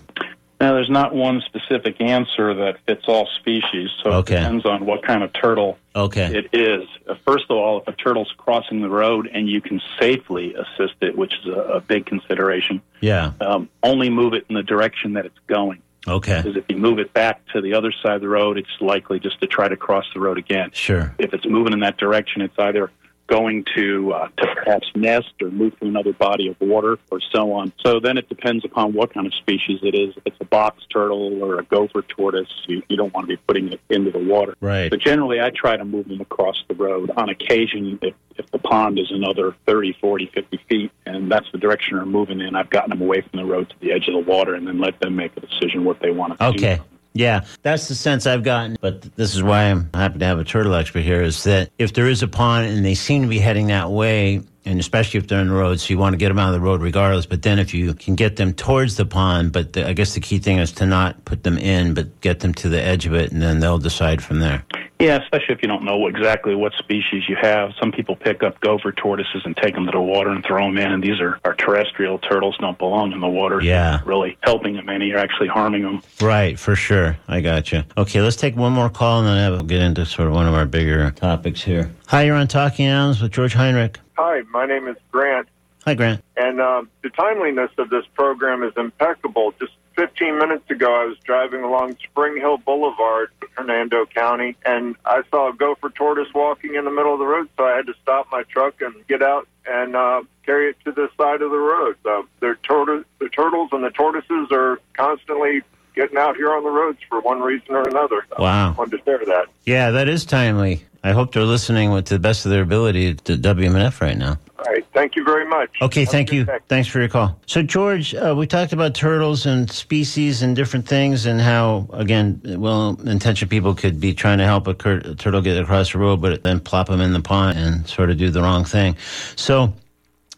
Now, 0.64 0.76
there's 0.76 0.90
not 0.90 1.14
one 1.14 1.42
specific 1.46 2.00
answer 2.00 2.54
that 2.54 2.78
fits 2.88 3.04
all 3.10 3.28
species, 3.38 3.90
so 4.02 4.12
Okay. 4.12 4.36
it 4.36 4.40
depends 4.40 4.66
on 4.66 4.86
what 4.86 5.04
kind 5.04 5.22
of 5.22 5.34
turtle 5.34 5.78
Okay. 5.94 6.34
it 6.34 6.58
is. 6.58 6.88
Uh, 7.06 7.16
First 7.28 7.48
of 7.50 7.58
all, 7.58 7.82
if 7.82 7.88
a 7.90 7.92
turtle's 7.92 8.34
crossing 8.38 8.80
the 8.80 8.88
road 8.90 9.30
and 9.34 9.50
you 9.50 9.60
can 9.60 9.82
safely 10.00 10.54
assist 10.56 10.94
it, 11.02 11.18
which 11.18 11.34
is 11.40 11.48
a, 11.48 11.60
a 11.60 11.82
big 11.82 12.06
consideration, 12.06 12.82
yeah. 13.02 13.34
um, 13.42 13.68
only 13.84 14.10
move 14.10 14.34
it 14.34 14.46
in 14.48 14.56
the 14.56 14.64
direction 14.64 15.12
that 15.14 15.26
it's 15.26 15.38
going. 15.48 15.82
Okay. 16.08 16.38
Because 16.42 16.56
if 16.56 16.64
you 16.70 16.78
move 16.78 16.98
it 16.98 17.12
back 17.12 17.46
to 17.48 17.60
the 17.60 17.74
other 17.74 17.92
side 18.02 18.16
of 18.16 18.22
the 18.22 18.30
road, 18.30 18.58
it's 18.58 18.80
likely 18.80 19.20
just 19.20 19.42
to 19.42 19.48
try 19.48 19.68
to 19.68 19.76
cross 19.76 20.06
the 20.14 20.22
road 20.22 20.38
again. 20.38 20.70
Sure. 20.72 21.14
If 21.18 21.34
it's 21.34 21.46
moving 21.46 21.74
in 21.74 21.82
that 21.82 21.98
direction, 21.98 22.42
it's 22.42 22.58
either 22.58 22.90
going 23.34 23.66
to 23.76 24.14
uh, 24.14 24.28
to 24.38 24.46
perhaps 24.56 24.88
nest 24.94 25.34
or 25.42 25.50
move 25.50 25.78
to 25.80 25.88
another 25.88 26.14
body 26.14 26.48
of 26.50 26.56
water 26.62 27.00
or 27.10 27.20
so 27.32 27.54
on. 27.54 27.74
So 27.84 28.00
then 28.00 28.20
it 28.20 28.30
depends 28.30 28.64
upon 28.64 28.94
what 28.94 29.12
kind 29.12 29.26
of 29.26 29.34
species 29.34 29.80
it 29.82 29.96
is. 29.96 30.16
If 30.18 30.24
it's 30.28 30.38
a 30.40 30.46
box 30.46 30.84
turtle 30.92 31.44
or 31.44 31.60
a 31.60 31.64
gopher 31.64 32.04
tortoise, 32.04 32.48
you, 32.68 32.84
you 32.90 32.96
don't 32.96 33.12
want 33.12 33.28
to 33.28 33.36
be 33.36 33.42
putting 33.48 33.74
it 33.74 33.82
into 33.90 34.12
the 34.12 34.20
water. 34.20 34.56
Right. 34.62 34.92
But 34.92 35.00
generally, 35.00 35.42
I 35.42 35.50
try 35.50 35.76
to 35.76 35.84
move 35.84 36.08
them 36.08 36.22
across 36.22 36.64
the 36.68 36.76
road. 36.76 37.10
On 37.18 37.30
occasion, 37.30 37.98
if, 38.04 38.14
if 38.36 38.52
the 38.52 38.60
pond 38.60 39.00
is 39.00 39.10
another 39.10 39.56
30, 39.66 39.98
40, 40.00 40.30
50 40.32 40.60
feet, 40.70 40.92
and 41.08 41.32
that's 41.32 41.52
the 41.52 41.58
direction 41.58 41.98
they're 41.98 42.06
moving 42.06 42.40
in, 42.40 42.56
I've 42.56 42.70
gotten 42.70 42.92
them 42.92 43.02
away 43.02 43.22
from 43.22 43.40
the 43.40 43.46
road 43.46 43.68
to 43.72 43.76
the 43.80 43.94
edge 43.94 44.08
of 44.08 44.14
the 44.14 44.32
water 44.32 44.54
and 44.54 44.68
then 44.68 44.80
let 44.80 45.00
them 45.00 45.16
make 45.16 45.36
a 45.38 45.40
decision 45.40 45.86
what 45.86 46.00
they 46.02 46.12
want 46.12 46.38
to 46.38 46.52
do. 46.52 46.66
Okay. 46.66 46.82
Yeah, 47.14 47.46
that's 47.62 47.88
the 47.88 47.96
sense 47.96 48.26
I've 48.26 48.44
gotten. 48.44 48.78
But 48.82 49.02
this 49.16 49.36
is 49.36 49.44
why 49.44 49.66
I'm 49.66 49.90
happy 49.94 50.20
to 50.20 50.26
have 50.26 50.40
a 50.40 50.44
turtle 50.44 50.74
expert 50.74 51.02
here 51.02 51.22
is 51.22 51.44
that 51.44 51.70
if 51.78 51.94
there 51.94 52.08
is 52.08 52.24
a 52.24 52.28
pond 52.28 52.68
and 52.68 52.84
they 52.84 52.96
seem 52.96 53.22
to 53.22 53.28
be 53.28 53.40
heading 53.40 53.68
that 53.68 53.92
way, 53.92 54.42
and 54.66 54.80
especially 54.80 55.20
if 55.20 55.28
they're 55.28 55.40
on 55.40 55.48
the 55.48 55.54
road, 55.54 55.80
so 55.80 55.94
you 55.94 55.98
want 55.98 56.14
to 56.14 56.18
get 56.18 56.30
them 56.30 56.40
out 56.40 56.48
of 56.48 56.54
the 56.54 56.60
road 56.60 56.82
regardless. 56.82 57.26
But 57.26 57.42
then 57.42 57.60
if 57.60 57.74
you 57.74 57.94
can 57.94 58.16
get 58.16 58.38
them 58.38 58.54
towards 58.54 58.96
the 58.96 59.06
pond, 59.06 59.52
but 59.52 59.74
the, 59.74 59.88
I 59.88 59.94
guess 59.94 60.14
the 60.14 60.22
key 60.22 60.40
thing 60.40 60.58
is 60.58 60.72
to 60.74 60.86
not 60.86 61.24
put 61.26 61.44
them 61.44 61.58
in, 61.58 61.94
but 61.94 62.22
get 62.22 62.40
them 62.40 62.54
to 62.56 62.70
the 62.70 62.82
edge 62.82 63.06
of 63.06 63.14
it, 63.14 63.32
and 63.32 63.42
then 63.42 63.60
they'll 63.60 63.78
decide 63.78 64.24
from 64.24 64.40
there. 64.40 64.64
Yeah, 65.00 65.22
especially 65.22 65.56
if 65.56 65.62
you 65.62 65.68
don't 65.68 65.84
know 65.84 66.08
exactly 66.08 66.56
what 66.56 66.72
species 66.74 67.24
you 67.28 67.36
have. 67.42 67.72
Some 67.80 67.92
people 67.92 68.16
pick 68.16 68.42
up 68.42 68.60
gopher 68.62 68.92
tortoises 68.94 69.42
and 69.44 69.56
take 69.58 69.74
them 69.74 69.86
to 69.86 69.92
the 69.92 70.00
water 70.00 70.30
and 70.30 70.46
throw 70.46 70.66
them 70.66 70.78
in, 70.78 70.92
and 70.92 71.04
these 71.04 71.20
are, 71.20 71.40
are 71.44 71.56
terrestrial 71.56 72.20
turtles, 72.20 72.56
don't 72.60 72.78
belong 72.78 73.12
in 73.12 73.20
the 73.20 73.28
water. 73.28 73.62
Yeah. 73.62 73.98
you're 73.98 74.06
really 74.08 74.38
helping 74.44 74.76
them 74.76 74.88
any, 74.90 75.08
you're 75.08 75.18
actually 75.20 75.48
harming 75.50 75.82
them. 75.82 76.02
Right, 76.22 76.58
for 76.58 76.76
sure. 76.76 77.18
I 77.28 77.42
got 77.42 77.72
you. 77.72 77.84
Okay, 77.98 78.22
let's 78.22 78.36
take 78.38 78.56
one 78.56 78.72
more 78.72 78.90
call 78.90 79.20
and 79.20 79.28
then 79.28 79.52
we'll 79.52 79.62
get 79.62 79.82
into 79.82 80.06
sort 80.06 80.28
of 80.30 80.34
one 80.36 80.48
of 80.48 80.54
our 80.54 80.66
bigger 80.66 81.10
topics 81.12 81.62
here. 81.64 81.92
Hi, 82.08 82.24
you're 82.24 82.36
on 82.36 82.48
Talking 82.48 82.86
Animals 82.86 83.22
with 83.22 83.32
George 83.32 83.54
Heinrich. 83.54 84.00
Hi, 84.18 84.42
my 84.52 84.66
name 84.68 84.88
is 84.88 84.96
Grant, 85.12 85.48
Hi, 85.86 85.96
Grant. 85.96 86.24
and 86.38 86.62
um, 86.62 86.90
the 87.02 87.10
timeliness 87.10 87.72
of 87.78 87.90
this 87.90 88.06
program 88.14 88.64
is 88.64 88.72
impeccable. 88.78 89.54
Just 89.60 89.74
15 89.98 90.38
minutes 90.38 90.70
ago, 90.72 90.94
I 90.96 91.06
was 91.06 91.18
driving 91.26 91.62
along 91.64 91.98
Spring 92.04 92.38
Hill 92.38 92.58
Boulevard, 92.60 93.32
Hernando 93.56 94.06
County, 94.06 94.56
and 94.66 94.96
I 95.06 95.24
saw 95.30 95.50
a 95.50 95.54
gopher 95.54 95.90
tortoise 95.90 96.34
walking 96.34 96.76
in 96.76 96.86
the 96.86 96.92
middle 96.92 97.14
of 97.14 97.20
the 97.20 97.26
road. 97.26 97.50
So 97.58 97.66
I 97.66 97.76
had 97.76 97.86
to 97.88 97.94
stop 98.02 98.28
my 98.32 98.44
truck 98.44 98.82
and 98.82 99.06
get 99.08 99.22
out 99.22 99.48
and 99.66 99.96
uh, 99.96 100.24
carry 100.46 100.70
it 100.70 100.78
to 100.86 100.92
the 100.92 101.10
side 101.18 101.42
of 101.42 101.52
the 101.52 101.58
road. 101.58 101.96
So 102.04 102.28
the, 102.40 102.56
tur- 102.64 103.06
the 103.20 103.30
turtles 103.30 103.70
and 103.72 103.84
the 103.84 103.92
tortoises 103.92 104.50
are 104.52 104.80
constantly 104.94 105.62
getting 105.96 106.18
out 106.18 106.36
here 106.36 106.52
on 106.54 106.64
the 106.64 106.70
roads 106.70 107.00
for 107.08 107.22
one 107.22 107.42
reason 107.42 107.76
or 107.76 107.88
another. 107.88 108.26
Wow. 108.38 108.72
I 108.72 108.74
wanted 108.74 108.98
to 108.98 109.04
share 109.04 109.26
that. 109.26 109.48
Yeah, 109.66 109.92
that 109.92 110.10
is 110.10 110.26
timely. 110.26 110.84
I 111.06 111.12
hope 111.12 111.34
they're 111.34 111.44
listening 111.44 111.92
with 111.92 112.06
the 112.06 112.18
best 112.18 112.46
of 112.46 112.52
their 112.52 112.62
ability 112.62 113.16
to 113.16 113.38
WMNF 113.38 114.00
right 114.00 114.18
now. 114.18 114.38
All 114.58 114.66
right. 114.72 114.86
Thank 114.94 115.18
you 115.18 115.26
very 115.26 115.46
much. 115.46 115.70
Okay, 115.82 116.02
Have 116.02 116.10
thank 116.10 116.32
you. 116.32 116.46
day. 116.46 116.60
Thanks 116.70 116.88
for 116.88 117.00
your 117.00 117.10
call. 117.10 117.38
So, 117.46 117.62
George, 117.62 118.16
uh, 118.16 118.34
we 118.38 118.48
talked 118.48 118.72
about 118.72 118.96
turtles 118.96 119.46
and 119.46 119.70
species 119.70 120.42
and 120.42 120.56
different 120.56 120.88
things, 120.88 121.26
and 121.26 121.42
how, 121.42 121.88
again, 121.92 122.40
well 122.46 122.98
intentioned 123.06 123.52
people 123.52 123.76
could 123.76 124.00
be 124.00 124.14
trying 124.14 124.38
to 124.38 124.46
help 124.46 124.68
a, 124.68 124.74
cur- 124.74 125.02
a 125.04 125.16
turtle 125.16 125.42
get 125.42 125.58
across 125.58 125.92
the 125.92 125.98
road, 126.00 126.22
but 126.22 126.44
then 126.44 126.62
plop 126.62 126.88
them 126.88 127.02
in 127.02 127.12
the 127.12 127.20
pond 127.20 127.58
and 127.58 127.86
sort 127.90 128.10
of 128.10 128.18
do 128.18 128.30
the 128.30 128.42
wrong 128.42 128.64
thing. 128.64 128.96
So, 129.36 129.74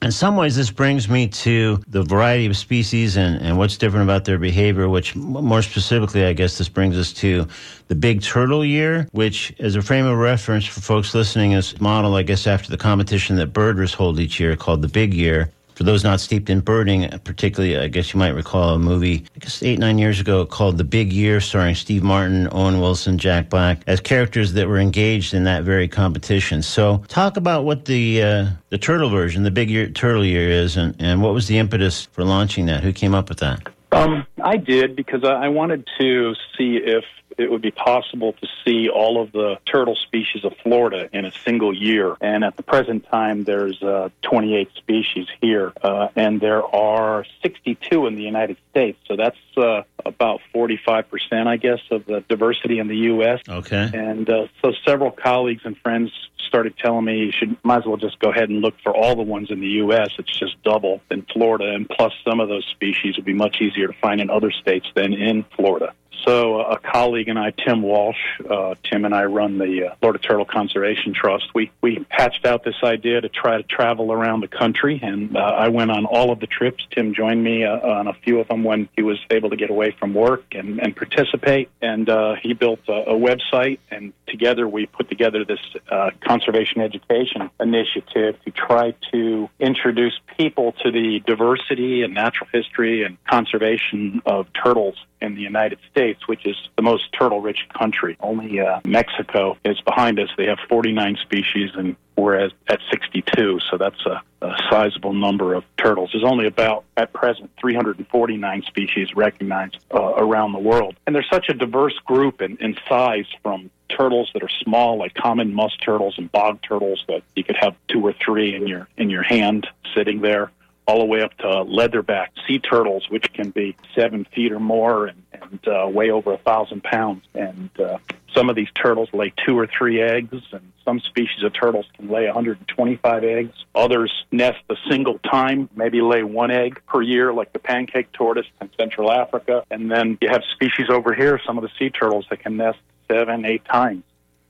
in 0.01 0.11
some 0.11 0.35
ways, 0.35 0.55
this 0.55 0.71
brings 0.71 1.09
me 1.09 1.27
to 1.27 1.81
the 1.87 2.03
variety 2.03 2.45
of 2.45 2.57
species 2.57 3.17
and, 3.17 3.41
and 3.41 3.57
what's 3.57 3.77
different 3.77 4.03
about 4.03 4.25
their 4.25 4.37
behavior, 4.37 4.89
which 4.89 5.15
more 5.15 5.61
specifically, 5.61 6.25
I 6.25 6.33
guess 6.33 6.57
this 6.57 6.69
brings 6.69 6.97
us 6.97 7.13
to 7.13 7.47
the 7.87 7.95
big 7.95 8.21
turtle 8.21 8.65
year, 8.65 9.07
which, 9.13 9.53
as 9.59 9.75
a 9.75 9.81
frame 9.81 10.05
of 10.05 10.17
reference 10.17 10.65
for 10.65 10.81
folks 10.81 11.15
listening, 11.15 11.53
is 11.53 11.79
modeled, 11.79 12.15
I 12.15 12.23
guess, 12.23 12.45
after 12.45 12.69
the 12.69 12.77
competition 12.77 13.37
that 13.37 13.47
birders 13.47 13.93
hold 13.93 14.19
each 14.19 14.39
year 14.39 14.55
called 14.55 14.81
the 14.81 14.87
Big 14.89 15.13
Year. 15.13 15.49
For 15.75 15.83
those 15.83 16.05
not 16.05 16.21
steeped 16.21 16.49
in 16.49 16.61
birding, 16.61 17.09
particularly, 17.25 17.77
I 17.77 17.89
guess 17.89 18.13
you 18.13 18.17
might 18.17 18.29
recall 18.29 18.75
a 18.75 18.79
movie, 18.79 19.25
I 19.35 19.39
guess 19.39 19.61
eight, 19.61 19.77
nine 19.77 19.97
years 19.97 20.21
ago, 20.21 20.45
called 20.45 20.77
The 20.77 20.85
Big 20.85 21.11
Year, 21.11 21.41
starring 21.41 21.75
Steve 21.75 22.01
Martin, 22.01 22.47
Owen 22.53 22.79
Wilson, 22.79 23.17
Jack 23.17 23.49
Black, 23.49 23.81
as 23.85 23.99
characters 23.99 24.53
that 24.53 24.69
were 24.69 24.79
engaged 24.79 25.33
in 25.33 25.43
that 25.43 25.63
very 25.63 25.89
competition. 25.89 26.61
So, 26.61 27.03
talk 27.09 27.35
about 27.35 27.65
what 27.65 27.85
the 27.85 28.23
uh, 28.23 28.47
the 28.69 28.77
turtle 28.77 29.09
version, 29.09 29.43
the 29.43 29.51
Big 29.51 29.69
Year 29.69 29.89
Turtle 29.89 30.23
Year, 30.23 30.49
is, 30.49 30.77
and, 30.77 30.95
and 30.99 31.21
what 31.21 31.33
was 31.33 31.47
the 31.47 31.57
impetus 31.57 32.05
for 32.05 32.23
launching 32.23 32.67
that? 32.67 32.81
Who 32.81 32.93
came 32.93 33.13
up 33.13 33.27
with 33.27 33.39
that? 33.39 33.67
Um, 33.91 34.25
I 34.41 34.55
did 34.55 34.95
because 34.95 35.25
I 35.25 35.45
I 35.45 35.47
wanted 35.49 35.87
to 35.99 36.35
see 36.57 36.77
if 36.77 37.03
it 37.37 37.51
would 37.51 37.61
be 37.61 37.71
possible 37.71 38.33
to 38.33 38.47
see 38.63 38.89
all 38.89 39.21
of 39.21 39.31
the 39.31 39.57
turtle 39.65 39.95
species 39.95 40.43
of 40.43 40.53
Florida 40.63 41.09
in 41.11 41.25
a 41.25 41.31
single 41.31 41.75
year. 41.75 42.15
And 42.21 42.43
at 42.43 42.55
the 42.57 42.63
present 42.63 43.05
time, 43.09 43.43
there's 43.43 43.81
uh, 43.81 44.09
28 44.21 44.69
species 44.75 45.27
here, 45.41 45.73
uh, 45.81 46.09
and 46.15 46.39
there 46.39 46.63
are 46.63 47.25
62 47.41 48.07
in 48.07 48.15
the 48.15 48.23
United 48.23 48.57
States. 48.71 48.97
So 49.07 49.15
that's 49.15 49.37
uh, 49.57 49.83
about 50.05 50.41
45%, 50.53 51.47
I 51.47 51.57
guess, 51.57 51.79
of 51.91 52.05
the 52.05 52.23
diversity 52.27 52.79
in 52.79 52.87
the 52.87 52.97
U.S. 52.97 53.41
Okay. 53.47 53.89
And 53.93 54.29
uh, 54.29 54.47
so 54.61 54.73
several 54.85 55.11
colleagues 55.11 55.61
and 55.65 55.77
friends 55.77 56.11
started 56.47 56.77
telling 56.77 57.05
me 57.05 57.17
you 57.25 57.31
should 57.31 57.57
might 57.63 57.79
as 57.79 57.85
well 57.85 57.97
just 57.97 58.19
go 58.19 58.29
ahead 58.29 58.49
and 58.49 58.61
look 58.61 58.75
for 58.83 58.95
all 58.95 59.15
the 59.15 59.23
ones 59.23 59.51
in 59.51 59.59
the 59.59 59.67
U.S. 59.83 60.09
It's 60.17 60.37
just 60.37 60.61
double 60.63 61.01
in 61.11 61.23
Florida, 61.33 61.73
and 61.73 61.87
plus 61.89 62.13
some 62.27 62.39
of 62.39 62.49
those 62.49 62.65
species 62.71 63.15
would 63.17 63.25
be 63.25 63.33
much 63.33 63.57
easier 63.61 63.87
to 63.87 63.93
find 63.93 64.21
in 64.21 64.29
other 64.29 64.51
states 64.51 64.87
than 64.95 65.13
in 65.13 65.43
Florida. 65.55 65.93
So 66.25 66.59
uh, 66.59 66.77
a 66.83 66.91
colleague 66.91 67.27
and 67.29 67.37
I, 67.37 67.51
Tim 67.51 67.81
Walsh, 67.81 68.17
uh, 68.49 68.75
Tim 68.83 69.05
and 69.05 69.13
I 69.13 69.25
run 69.25 69.57
the 69.57 69.91
uh, 69.91 69.95
Florida 69.99 70.19
Turtle 70.19 70.45
Conservation 70.45 71.13
Trust. 71.13 71.53
We 71.53 71.71
we 71.81 72.05
hatched 72.09 72.45
out 72.45 72.63
this 72.63 72.75
idea 72.83 73.21
to 73.21 73.29
try 73.29 73.57
to 73.57 73.63
travel 73.63 74.11
around 74.11 74.41
the 74.41 74.47
country, 74.47 74.99
and 75.01 75.37
uh, 75.37 75.39
I 75.39 75.69
went 75.69 75.91
on 75.91 76.05
all 76.05 76.31
of 76.31 76.39
the 76.39 76.47
trips. 76.47 76.85
Tim 76.91 77.13
joined 77.13 77.43
me 77.43 77.63
uh, 77.63 77.77
on 77.77 78.07
a 78.07 78.13
few 78.13 78.39
of 78.39 78.47
them 78.47 78.63
when 78.63 78.89
he 78.95 79.03
was 79.03 79.19
able 79.29 79.51
to 79.51 79.55
get 79.55 79.69
away 79.69 79.95
from 79.99 80.13
work 80.13 80.43
and, 80.53 80.79
and 80.79 80.95
participate. 80.95 81.69
And 81.81 82.09
uh, 82.09 82.35
he 82.41 82.53
built 82.53 82.79
a, 82.87 83.11
a 83.11 83.13
website, 83.13 83.79
and 83.91 84.13
together 84.27 84.67
we 84.67 84.87
put 84.87 85.09
together 85.09 85.45
this 85.45 85.59
uh, 85.89 86.09
conservation 86.35 86.81
education 86.81 87.49
initiative 87.61 88.35
to 88.43 88.51
try 88.51 88.93
to 89.13 89.49
introduce 89.59 90.19
people 90.37 90.73
to 90.83 90.91
the 90.91 91.21
diversity 91.25 92.03
and 92.03 92.13
natural 92.13 92.49
history 92.51 93.03
and 93.03 93.17
conservation 93.25 94.21
of 94.25 94.45
turtles 94.51 94.95
in 95.21 95.35
the 95.35 95.41
United 95.41 95.79
States, 95.89 96.27
which 96.27 96.45
is 96.45 96.57
the 96.75 96.81
most 96.81 97.05
turtle 97.17 97.39
rich 97.39 97.67
country. 97.77 98.17
Only 98.19 98.59
uh, 98.59 98.81
Mexico 98.85 99.57
is 99.63 99.79
behind 99.81 100.19
us. 100.19 100.29
They 100.37 100.45
have 100.45 100.59
49 100.67 101.17
species, 101.21 101.69
and 101.73 101.95
we're 102.17 102.35
at, 102.35 102.51
at 102.67 102.79
62, 102.91 103.59
so 103.69 103.77
that's 103.77 104.05
a, 104.05 104.21
a 104.41 104.55
sizable 104.69 105.13
number 105.13 105.53
of 105.53 105.63
turtles. 105.77 106.09
There's 106.13 106.25
only 106.25 106.47
about, 106.47 106.83
at 106.97 107.13
present, 107.13 107.49
349 107.59 108.63
species 108.63 109.15
recognized 109.15 109.77
uh, 109.93 110.13
around 110.17 110.51
the 110.51 110.59
world. 110.59 110.95
And 111.07 111.15
they're 111.15 111.25
such 111.31 111.47
a 111.49 111.53
diverse 111.53 111.97
group 112.05 112.41
in, 112.41 112.57
in 112.57 112.77
size 112.87 113.25
from 113.41 113.71
turtles 113.89 114.29
that 114.33 114.43
are 114.43 114.49
small, 114.49 114.97
like 114.97 115.13
common 115.13 115.53
musk 115.53 115.79
turtles 115.81 116.15
and 116.17 116.31
bog 116.31 116.59
turtles, 116.61 117.03
that 117.07 117.23
you 117.35 117.43
could 117.43 117.57
have 117.59 117.75
two 117.87 118.05
or 118.05 118.13
three 118.13 118.55
in 118.55 118.67
your 118.67 118.87
in 118.97 119.09
your 119.09 119.23
hand 119.23 119.67
sitting 119.95 120.21
there, 120.21 120.51
all 120.87 120.99
the 120.99 121.05
way 121.05 121.21
up 121.21 121.35
to 121.37 121.45
leatherback 121.45 122.27
sea 122.47 122.59
turtles, 122.59 123.09
which 123.09 123.31
can 123.33 123.49
be 123.49 123.75
seven 123.95 124.25
feet 124.35 124.51
or 124.51 124.59
more 124.59 125.07
and, 125.07 125.23
and 125.33 125.67
uh, 125.67 125.87
weigh 125.87 126.11
over 126.11 126.33
a 126.33 126.37
thousand 126.37 126.83
pounds. 126.83 127.23
And 127.33 127.69
uh, 127.79 127.97
some 128.33 128.49
of 128.49 128.55
these 128.55 128.67
turtles 128.75 129.09
lay 129.13 129.33
two 129.45 129.57
or 129.57 129.65
three 129.65 130.01
eggs, 130.01 130.37
and 130.51 130.71
some 130.83 130.99
species 130.99 131.43
of 131.43 131.53
turtles 131.53 131.85
can 131.95 132.09
lay 132.09 132.25
125 132.25 133.23
eggs. 133.23 133.53
Others 133.73 134.25
nest 134.31 134.59
a 134.69 134.75
single 134.89 135.17
time, 135.19 135.69
maybe 135.75 136.01
lay 136.01 136.23
one 136.23 136.51
egg 136.51 136.81
per 136.87 137.01
year, 137.01 137.33
like 137.33 137.51
the 137.53 137.59
pancake 137.59 138.11
tortoise 138.11 138.45
in 138.61 138.69
Central 138.77 139.11
Africa. 139.11 139.63
And 139.71 139.89
then 139.89 140.17
you 140.21 140.29
have 140.29 140.43
species 140.53 140.89
over 140.89 141.13
here, 141.13 141.39
some 141.45 141.57
of 141.57 141.63
the 141.63 141.71
sea 141.79 141.89
turtles 141.89 142.25
that 142.29 142.41
can 142.41 142.57
nest 142.57 142.77
seven, 143.09 143.45
eight 143.45 143.65
times 143.65 144.03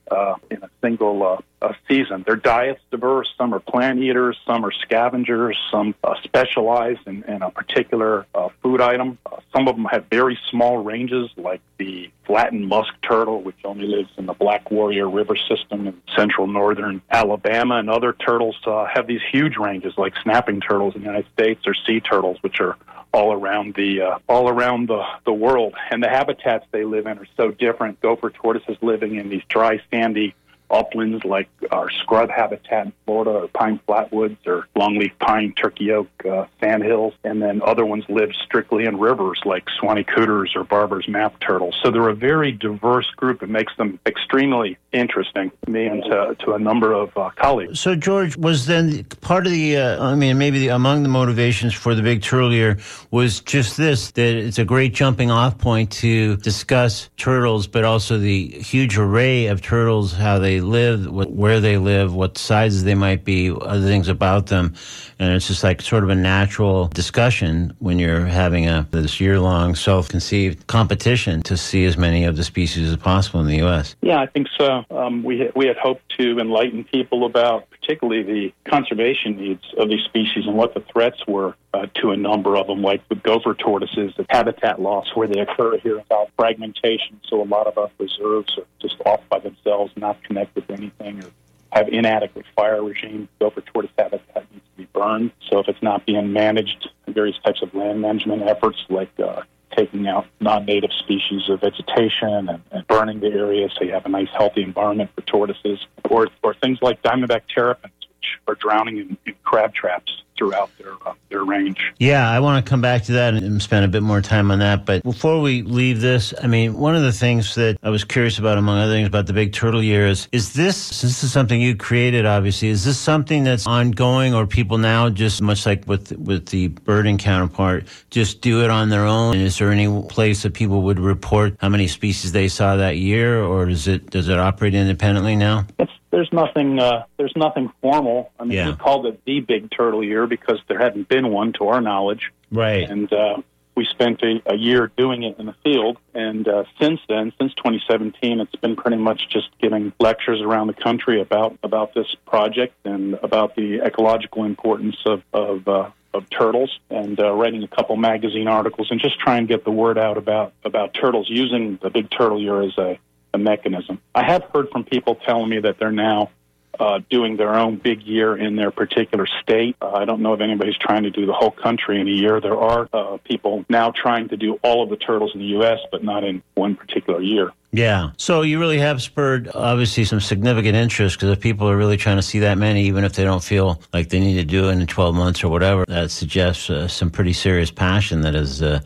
uh, 0.09 0.35
in 0.49 0.63
a 0.63 0.69
single 0.81 1.43
uh, 1.61 1.73
season. 1.87 2.23
Their 2.25 2.35
diet's 2.35 2.81
diverse. 2.91 3.27
Some 3.37 3.53
are 3.53 3.59
plant 3.59 3.99
eaters, 3.99 4.37
some 4.45 4.65
are 4.65 4.71
scavengers, 4.71 5.57
some 5.71 5.95
uh, 6.03 6.15
specialize 6.23 6.97
in, 7.05 7.23
in 7.23 7.41
a 7.41 7.49
particular 7.49 8.25
uh, 8.35 8.49
food 8.61 8.81
item. 8.81 9.17
Uh, 9.25 9.37
some 9.53 9.67
of 9.67 9.75
them 9.75 9.85
have 9.85 10.05
very 10.09 10.37
small 10.49 10.77
ranges, 10.77 11.29
like 11.37 11.61
the 11.77 12.09
flattened 12.25 12.67
musk 12.67 12.93
turtle, 13.01 13.41
which 13.41 13.57
only 13.63 13.87
lives 13.87 14.09
in 14.17 14.25
the 14.25 14.33
Black 14.33 14.71
Warrior 14.71 15.09
River 15.09 15.35
system 15.35 15.87
in 15.87 16.01
central 16.15 16.47
northern 16.47 17.01
Alabama. 17.09 17.75
And 17.77 17.89
other 17.89 18.13
turtles 18.13 18.57
uh, 18.65 18.85
have 18.85 19.07
these 19.07 19.21
huge 19.31 19.57
ranges, 19.57 19.93
like 19.97 20.13
snapping 20.23 20.61
turtles 20.61 20.95
in 20.95 21.01
the 21.01 21.07
United 21.07 21.31
States 21.33 21.61
or 21.65 21.73
sea 21.73 21.99
turtles, 21.99 22.37
which 22.41 22.59
are 22.59 22.77
all 23.13 23.31
around 23.31 23.75
the 23.75 24.01
uh, 24.01 24.19
all 24.27 24.49
around 24.49 24.89
the, 24.89 25.01
the 25.25 25.31
world. 25.31 25.73
And 25.89 26.03
the 26.03 26.09
habitats 26.09 26.65
they 26.71 26.83
live 26.83 27.05
in 27.07 27.17
are 27.17 27.27
so 27.37 27.51
different. 27.51 28.01
Gopher 28.01 28.29
tortoises 28.29 28.77
living 28.81 29.15
in 29.15 29.29
these 29.29 29.43
dry, 29.47 29.79
sandy 29.89 30.35
uplands 30.69 31.23
like 31.23 31.49
our 31.71 31.89
scrub 31.89 32.29
habitat 32.29 32.87
in 32.87 32.93
Florida 33.05 33.31
or 33.31 33.47
pine 33.49 33.79
flatwoods 33.87 34.37
or 34.45 34.67
longleaf 34.75 35.11
pine, 35.19 35.53
turkey 35.53 35.91
oak, 35.91 36.07
uh, 36.25 36.45
sand 36.59 36.83
hills. 36.83 37.13
And 37.23 37.41
then 37.41 37.61
other 37.63 37.85
ones 37.85 38.03
live 38.09 38.31
strictly 38.43 38.85
in 38.85 38.97
rivers 38.97 39.39
like 39.45 39.65
Suwannee 39.79 40.03
cooters 40.03 40.53
or 40.55 40.63
Barbour's 40.63 41.07
map 41.07 41.39
turtles. 41.39 41.75
So 41.83 41.91
they're 41.91 42.09
a 42.09 42.15
very 42.15 42.51
diverse 42.51 43.09
group. 43.11 43.43
It 43.43 43.49
makes 43.49 43.75
them 43.77 43.99
extremely 44.05 44.77
interesting 44.91 45.51
to 45.65 45.71
me 45.71 45.85
and 45.85 46.03
to, 46.03 46.35
to 46.39 46.53
a 46.53 46.59
number 46.59 46.93
of 46.93 47.15
uh, 47.17 47.29
colleagues. 47.35 47.79
So, 47.79 47.95
George, 47.95 48.37
was 48.37 48.65
then 48.65 49.03
part 49.21 49.45
of 49.45 49.51
the, 49.51 49.77
uh, 49.77 50.03
I 50.03 50.15
mean, 50.15 50.37
maybe 50.37 50.59
the, 50.59 50.69
among 50.69 51.03
the 51.03 51.09
motivations 51.09 51.73
for 51.73 51.93
the 51.95 52.01
Big 52.01 52.21
Turtle 52.21 52.53
Year 52.53 52.77
was 53.11 53.41
just 53.41 53.77
this 53.77 54.11
that 54.11 54.35
it's 54.35 54.59
a 54.59 54.65
great 54.65 54.93
jumping 54.93 55.31
off 55.31 55.57
point 55.57 55.91
to 55.91 56.37
discuss 56.37 57.09
turtles, 57.17 57.67
but 57.67 57.83
also 57.83 58.17
the 58.17 58.47
huge 58.47 58.97
array 58.97 59.47
of 59.47 59.61
turtles, 59.61 60.13
how 60.13 60.39
they 60.39 60.54
live, 60.61 61.07
what, 61.07 61.31
where 61.31 61.59
they 61.59 61.77
live, 61.77 62.13
what 62.13 62.37
sizes 62.37 62.83
they 62.83 62.95
might 62.95 63.23
be, 63.23 63.49
other 63.49 63.85
things 63.85 64.07
about 64.07 64.47
them. 64.47 64.73
And 65.19 65.33
it's 65.33 65.47
just 65.47 65.63
like 65.63 65.81
sort 65.81 66.03
of 66.03 66.09
a 66.09 66.15
natural 66.15 66.87
discussion 66.89 67.75
when 67.79 67.99
you're 67.99 68.25
having 68.25 68.67
a 68.67 68.87
this 68.91 69.19
year 69.19 69.39
long 69.39 69.75
self 69.75 70.09
conceived 70.09 70.67
competition 70.67 71.41
to 71.43 71.57
see 71.57 71.85
as 71.85 71.97
many 71.97 72.25
of 72.25 72.35
the 72.35 72.43
species 72.43 72.89
as 72.89 72.97
possible 72.97 73.39
in 73.39 73.47
the 73.47 73.57
U.S. 73.57 73.95
Yeah, 74.01 74.19
I 74.19 74.25
think 74.25 74.47
so. 74.57 74.83
Um, 74.91 75.23
we 75.23 75.49
we 75.55 75.67
had 75.67 75.77
hoped 75.77 76.03
to 76.17 76.39
enlighten 76.39 76.83
people 76.83 77.25
about 77.25 77.69
particularly 77.69 78.23
the 78.23 78.69
conservation 78.69 79.37
needs 79.37 79.63
of 79.77 79.89
these 79.89 80.03
species 80.03 80.45
and 80.47 80.55
what 80.55 80.73
the 80.73 80.83
threats 80.91 81.25
were 81.27 81.55
uh, 81.73 81.85
to 81.95 82.11
a 82.11 82.17
number 82.17 82.55
of 82.55 82.67
them, 82.67 82.81
like 82.81 83.01
with 83.09 83.21
gopher 83.21 83.53
tortoises, 83.53 84.13
the 84.17 84.25
habitat 84.29 84.81
loss 84.81 85.07
where 85.13 85.27
they 85.27 85.39
occur 85.39 85.77
here 85.79 85.97
without 85.97 86.29
fragmentation. 86.37 87.19
So 87.27 87.41
a 87.41 87.45
lot 87.45 87.67
of 87.67 87.77
our 87.77 87.89
reserves 87.99 88.57
are 88.57 88.65
just 88.81 88.95
off 89.05 89.21
by 89.29 89.39
themselves, 89.39 89.91
not 89.95 90.21
connected 90.23 90.44
to 90.55 90.63
anything, 90.73 91.23
or 91.23 91.29
have 91.71 91.89
inadequate 91.89 92.45
fire 92.55 92.83
regime. 92.83 93.27
Gopher 93.39 93.61
tortoise 93.61 93.91
habitat 93.97 94.51
needs 94.51 94.65
to 94.65 94.77
be 94.77 94.87
burned. 94.93 95.31
So 95.49 95.59
if 95.59 95.67
it's 95.67 95.81
not 95.81 96.05
being 96.05 96.31
managed, 96.31 96.89
various 97.07 97.37
types 97.45 97.61
of 97.61 97.73
land 97.73 98.01
management 98.01 98.43
efforts 98.43 98.77
like 98.89 99.11
uh, 99.19 99.41
taking 99.75 100.07
out 100.07 100.25
non-native 100.39 100.91
species 100.99 101.49
of 101.49 101.61
vegetation 101.61 102.49
and, 102.49 102.61
and 102.71 102.87
burning 102.87 103.19
the 103.19 103.27
area 103.27 103.67
so 103.77 103.83
you 103.83 103.91
have 103.91 104.05
a 104.05 104.09
nice 104.09 104.29
healthy 104.37 104.61
environment 104.61 105.09
for 105.15 105.21
tortoises 105.21 105.79
or, 106.09 106.27
or 106.43 106.53
things 106.55 106.77
like 106.81 107.01
diamondback 107.01 107.41
terrapins 107.53 107.93
which 107.99 108.39
are 108.47 108.55
drowning 108.55 108.97
in, 108.97 109.17
in 109.25 109.33
crab 109.43 109.73
traps 109.73 110.23
throughout 110.37 110.69
their 110.77 110.93
uh, 111.05 111.13
their 111.29 111.43
range. 111.43 111.77
Yeah, 111.97 112.29
I 112.29 112.39
want 112.39 112.63
to 112.65 112.69
come 112.69 112.81
back 112.81 113.03
to 113.03 113.13
that 113.13 113.33
and 113.33 113.61
spend 113.61 113.85
a 113.85 113.87
bit 113.87 114.03
more 114.03 114.21
time 114.21 114.51
on 114.51 114.59
that. 114.59 114.85
But 114.85 115.03
before 115.03 115.41
we 115.41 115.61
leave 115.61 116.01
this, 116.01 116.33
I 116.41 116.47
mean, 116.47 116.75
one 116.75 116.95
of 116.95 117.03
the 117.03 117.11
things 117.11 117.55
that 117.55 117.77
I 117.83 117.89
was 117.89 118.03
curious 118.03 118.39
about, 118.39 118.57
among 118.57 118.77
other 118.79 118.91
things, 118.93 119.07
about 119.07 119.27
the 119.27 119.33
big 119.33 119.53
turtle 119.53 119.81
year 119.83 120.07
is, 120.07 120.27
is 120.31 120.53
this, 120.53 120.75
since 120.77 121.13
this 121.13 121.23
is 121.23 121.31
something 121.31 121.59
you 121.59 121.75
created, 121.75 122.25
obviously, 122.25 122.67
is 122.69 122.83
this 122.85 122.97
something 122.97 123.43
that's 123.43 123.65
ongoing 123.67 124.33
or 124.33 124.45
people 124.47 124.77
now 124.77 125.09
just 125.09 125.41
much 125.41 125.65
like 125.65 125.87
with, 125.87 126.11
with 126.17 126.47
the 126.47 126.67
birding 126.67 127.17
counterpart, 127.17 127.85
just 128.09 128.41
do 128.41 128.63
it 128.63 128.69
on 128.69 128.89
their 128.89 129.05
own? 129.05 129.35
And 129.35 129.43
is 129.43 129.57
there 129.57 129.71
any 129.71 129.87
place 130.09 130.43
that 130.43 130.53
people 130.53 130.81
would 130.83 130.99
report 130.99 131.55
how 131.59 131.69
many 131.69 131.87
species 131.87 132.31
they 132.31 132.47
saw 132.47 132.75
that 132.77 132.97
year 132.97 133.41
or 133.43 133.65
does 133.65 133.87
it, 133.87 134.09
does 134.09 134.29
it 134.29 134.37
operate 134.39 134.73
independently 134.75 135.35
now? 135.35 135.65
It's, 135.79 135.91
there's 136.11 136.31
nothing 136.31 136.79
uh, 136.79 137.03
there's 137.17 137.33
nothing 137.35 137.69
formal. 137.81 138.31
I 138.39 138.43
mean, 138.45 138.53
Yeah. 138.53 138.69
we 138.69 138.75
called 138.77 139.05
it 139.05 139.19
the 139.25 139.41
Big 139.41 139.69
Turtle 139.69 140.01
Year 140.01 140.24
because 140.27 140.59
there 140.67 140.79
hadn't 140.79 141.07
been 141.07 141.29
one 141.29 141.53
to 141.53 141.67
our 141.67 141.81
knowledge. 141.81 142.31
Right. 142.51 142.87
and 142.89 143.11
uh, 143.11 143.37
we 143.75 143.85
spent 143.85 144.21
a, 144.23 144.41
a 144.45 144.55
year 144.55 144.91
doing 144.97 145.23
it 145.23 145.37
in 145.37 145.45
the 145.45 145.55
field. 145.63 145.97
And 146.13 146.47
uh, 146.47 146.63
since 146.79 146.99
then, 147.07 147.33
since 147.39 147.53
2017, 147.55 148.39
it's 148.39 148.55
been 148.55 148.75
pretty 148.75 148.97
much 148.97 149.29
just 149.29 149.49
giving 149.61 149.93
lectures 149.99 150.41
around 150.41 150.67
the 150.67 150.73
country 150.73 151.21
about 151.21 151.57
about 151.61 151.93
this 151.93 152.07
project 152.25 152.73
and 152.85 153.15
about 153.15 153.55
the 153.55 153.81
ecological 153.85 154.45
importance 154.45 154.95
of 155.05 155.21
of, 155.33 155.67
uh, 155.67 155.89
of 156.13 156.29
turtles, 156.29 156.79
and 156.89 157.19
uh, 157.19 157.31
writing 157.33 157.63
a 157.63 157.67
couple 157.67 157.97
magazine 157.97 158.47
articles, 158.47 158.87
and 158.89 159.01
just 159.01 159.19
try 159.19 159.37
and 159.37 159.47
get 159.47 159.65
the 159.65 159.71
word 159.71 159.97
out 159.97 160.17
about 160.17 160.53
about 160.63 160.93
turtles 160.93 161.27
using 161.29 161.77
the 161.81 161.89
big 161.89 162.09
turtle 162.09 162.41
year 162.41 162.61
as 162.61 162.77
a, 162.77 162.97
a 163.33 163.37
mechanism. 163.37 164.01
I 164.13 164.25
have 164.25 164.43
heard 164.53 164.69
from 164.71 164.85
people 164.85 165.15
telling 165.15 165.49
me 165.49 165.59
that 165.59 165.77
they're 165.79 165.91
now 165.91 166.31
uh, 166.79 166.99
doing 167.09 167.37
their 167.37 167.55
own 167.55 167.77
big 167.77 168.01
year 168.03 168.35
in 168.35 168.55
their 168.55 168.71
particular 168.71 169.27
state. 169.41 169.75
Uh, 169.81 169.91
I 169.91 170.05
don't 170.05 170.21
know 170.21 170.33
if 170.33 170.41
anybody's 170.41 170.77
trying 170.77 171.03
to 171.03 171.11
do 171.11 171.25
the 171.25 171.33
whole 171.33 171.51
country 171.51 171.99
in 171.99 172.07
a 172.07 172.11
year. 172.11 172.39
There 172.41 172.57
are 172.57 172.89
uh, 172.93 173.17
people 173.23 173.65
now 173.69 173.91
trying 173.91 174.29
to 174.29 174.37
do 174.37 174.59
all 174.63 174.83
of 174.83 174.89
the 174.89 174.97
turtles 174.97 175.31
in 175.33 175.39
the 175.39 175.47
U.S., 175.47 175.79
but 175.91 176.03
not 176.03 176.23
in 176.23 176.41
one 176.55 176.75
particular 176.75 177.21
year. 177.21 177.51
Yeah. 177.75 178.11
So 178.17 178.41
you 178.41 178.59
really 178.59 178.79
have 178.79 179.01
spurred 179.01 179.49
obviously 179.53 180.05
some 180.05 180.21
significant 180.21 180.75
interest 180.75 181.17
because 181.17 181.29
if 181.31 181.41
people 181.41 181.69
are 181.69 181.75
really 181.75 181.97
trying 181.97 182.15
to 182.15 182.21
see 182.21 182.39
that 182.39 182.57
many, 182.57 182.83
even 182.83 183.03
if 183.03 183.13
they 183.13 183.23
don't 183.23 183.43
feel 183.43 183.81
like 183.93 184.09
they 184.09 184.19
need 184.19 184.35
to 184.35 184.45
do 184.45 184.69
it 184.69 184.73
in 184.73 184.87
12 184.87 185.13
months 185.13 185.43
or 185.43 185.49
whatever, 185.49 185.85
that 185.87 186.09
suggests 186.09 186.69
uh, 186.69 186.87
some 186.87 187.09
pretty 187.09 187.33
serious 187.33 187.71
passion 187.71 188.21
that 188.21 188.33
has 188.33 188.61
uh, 188.61 188.79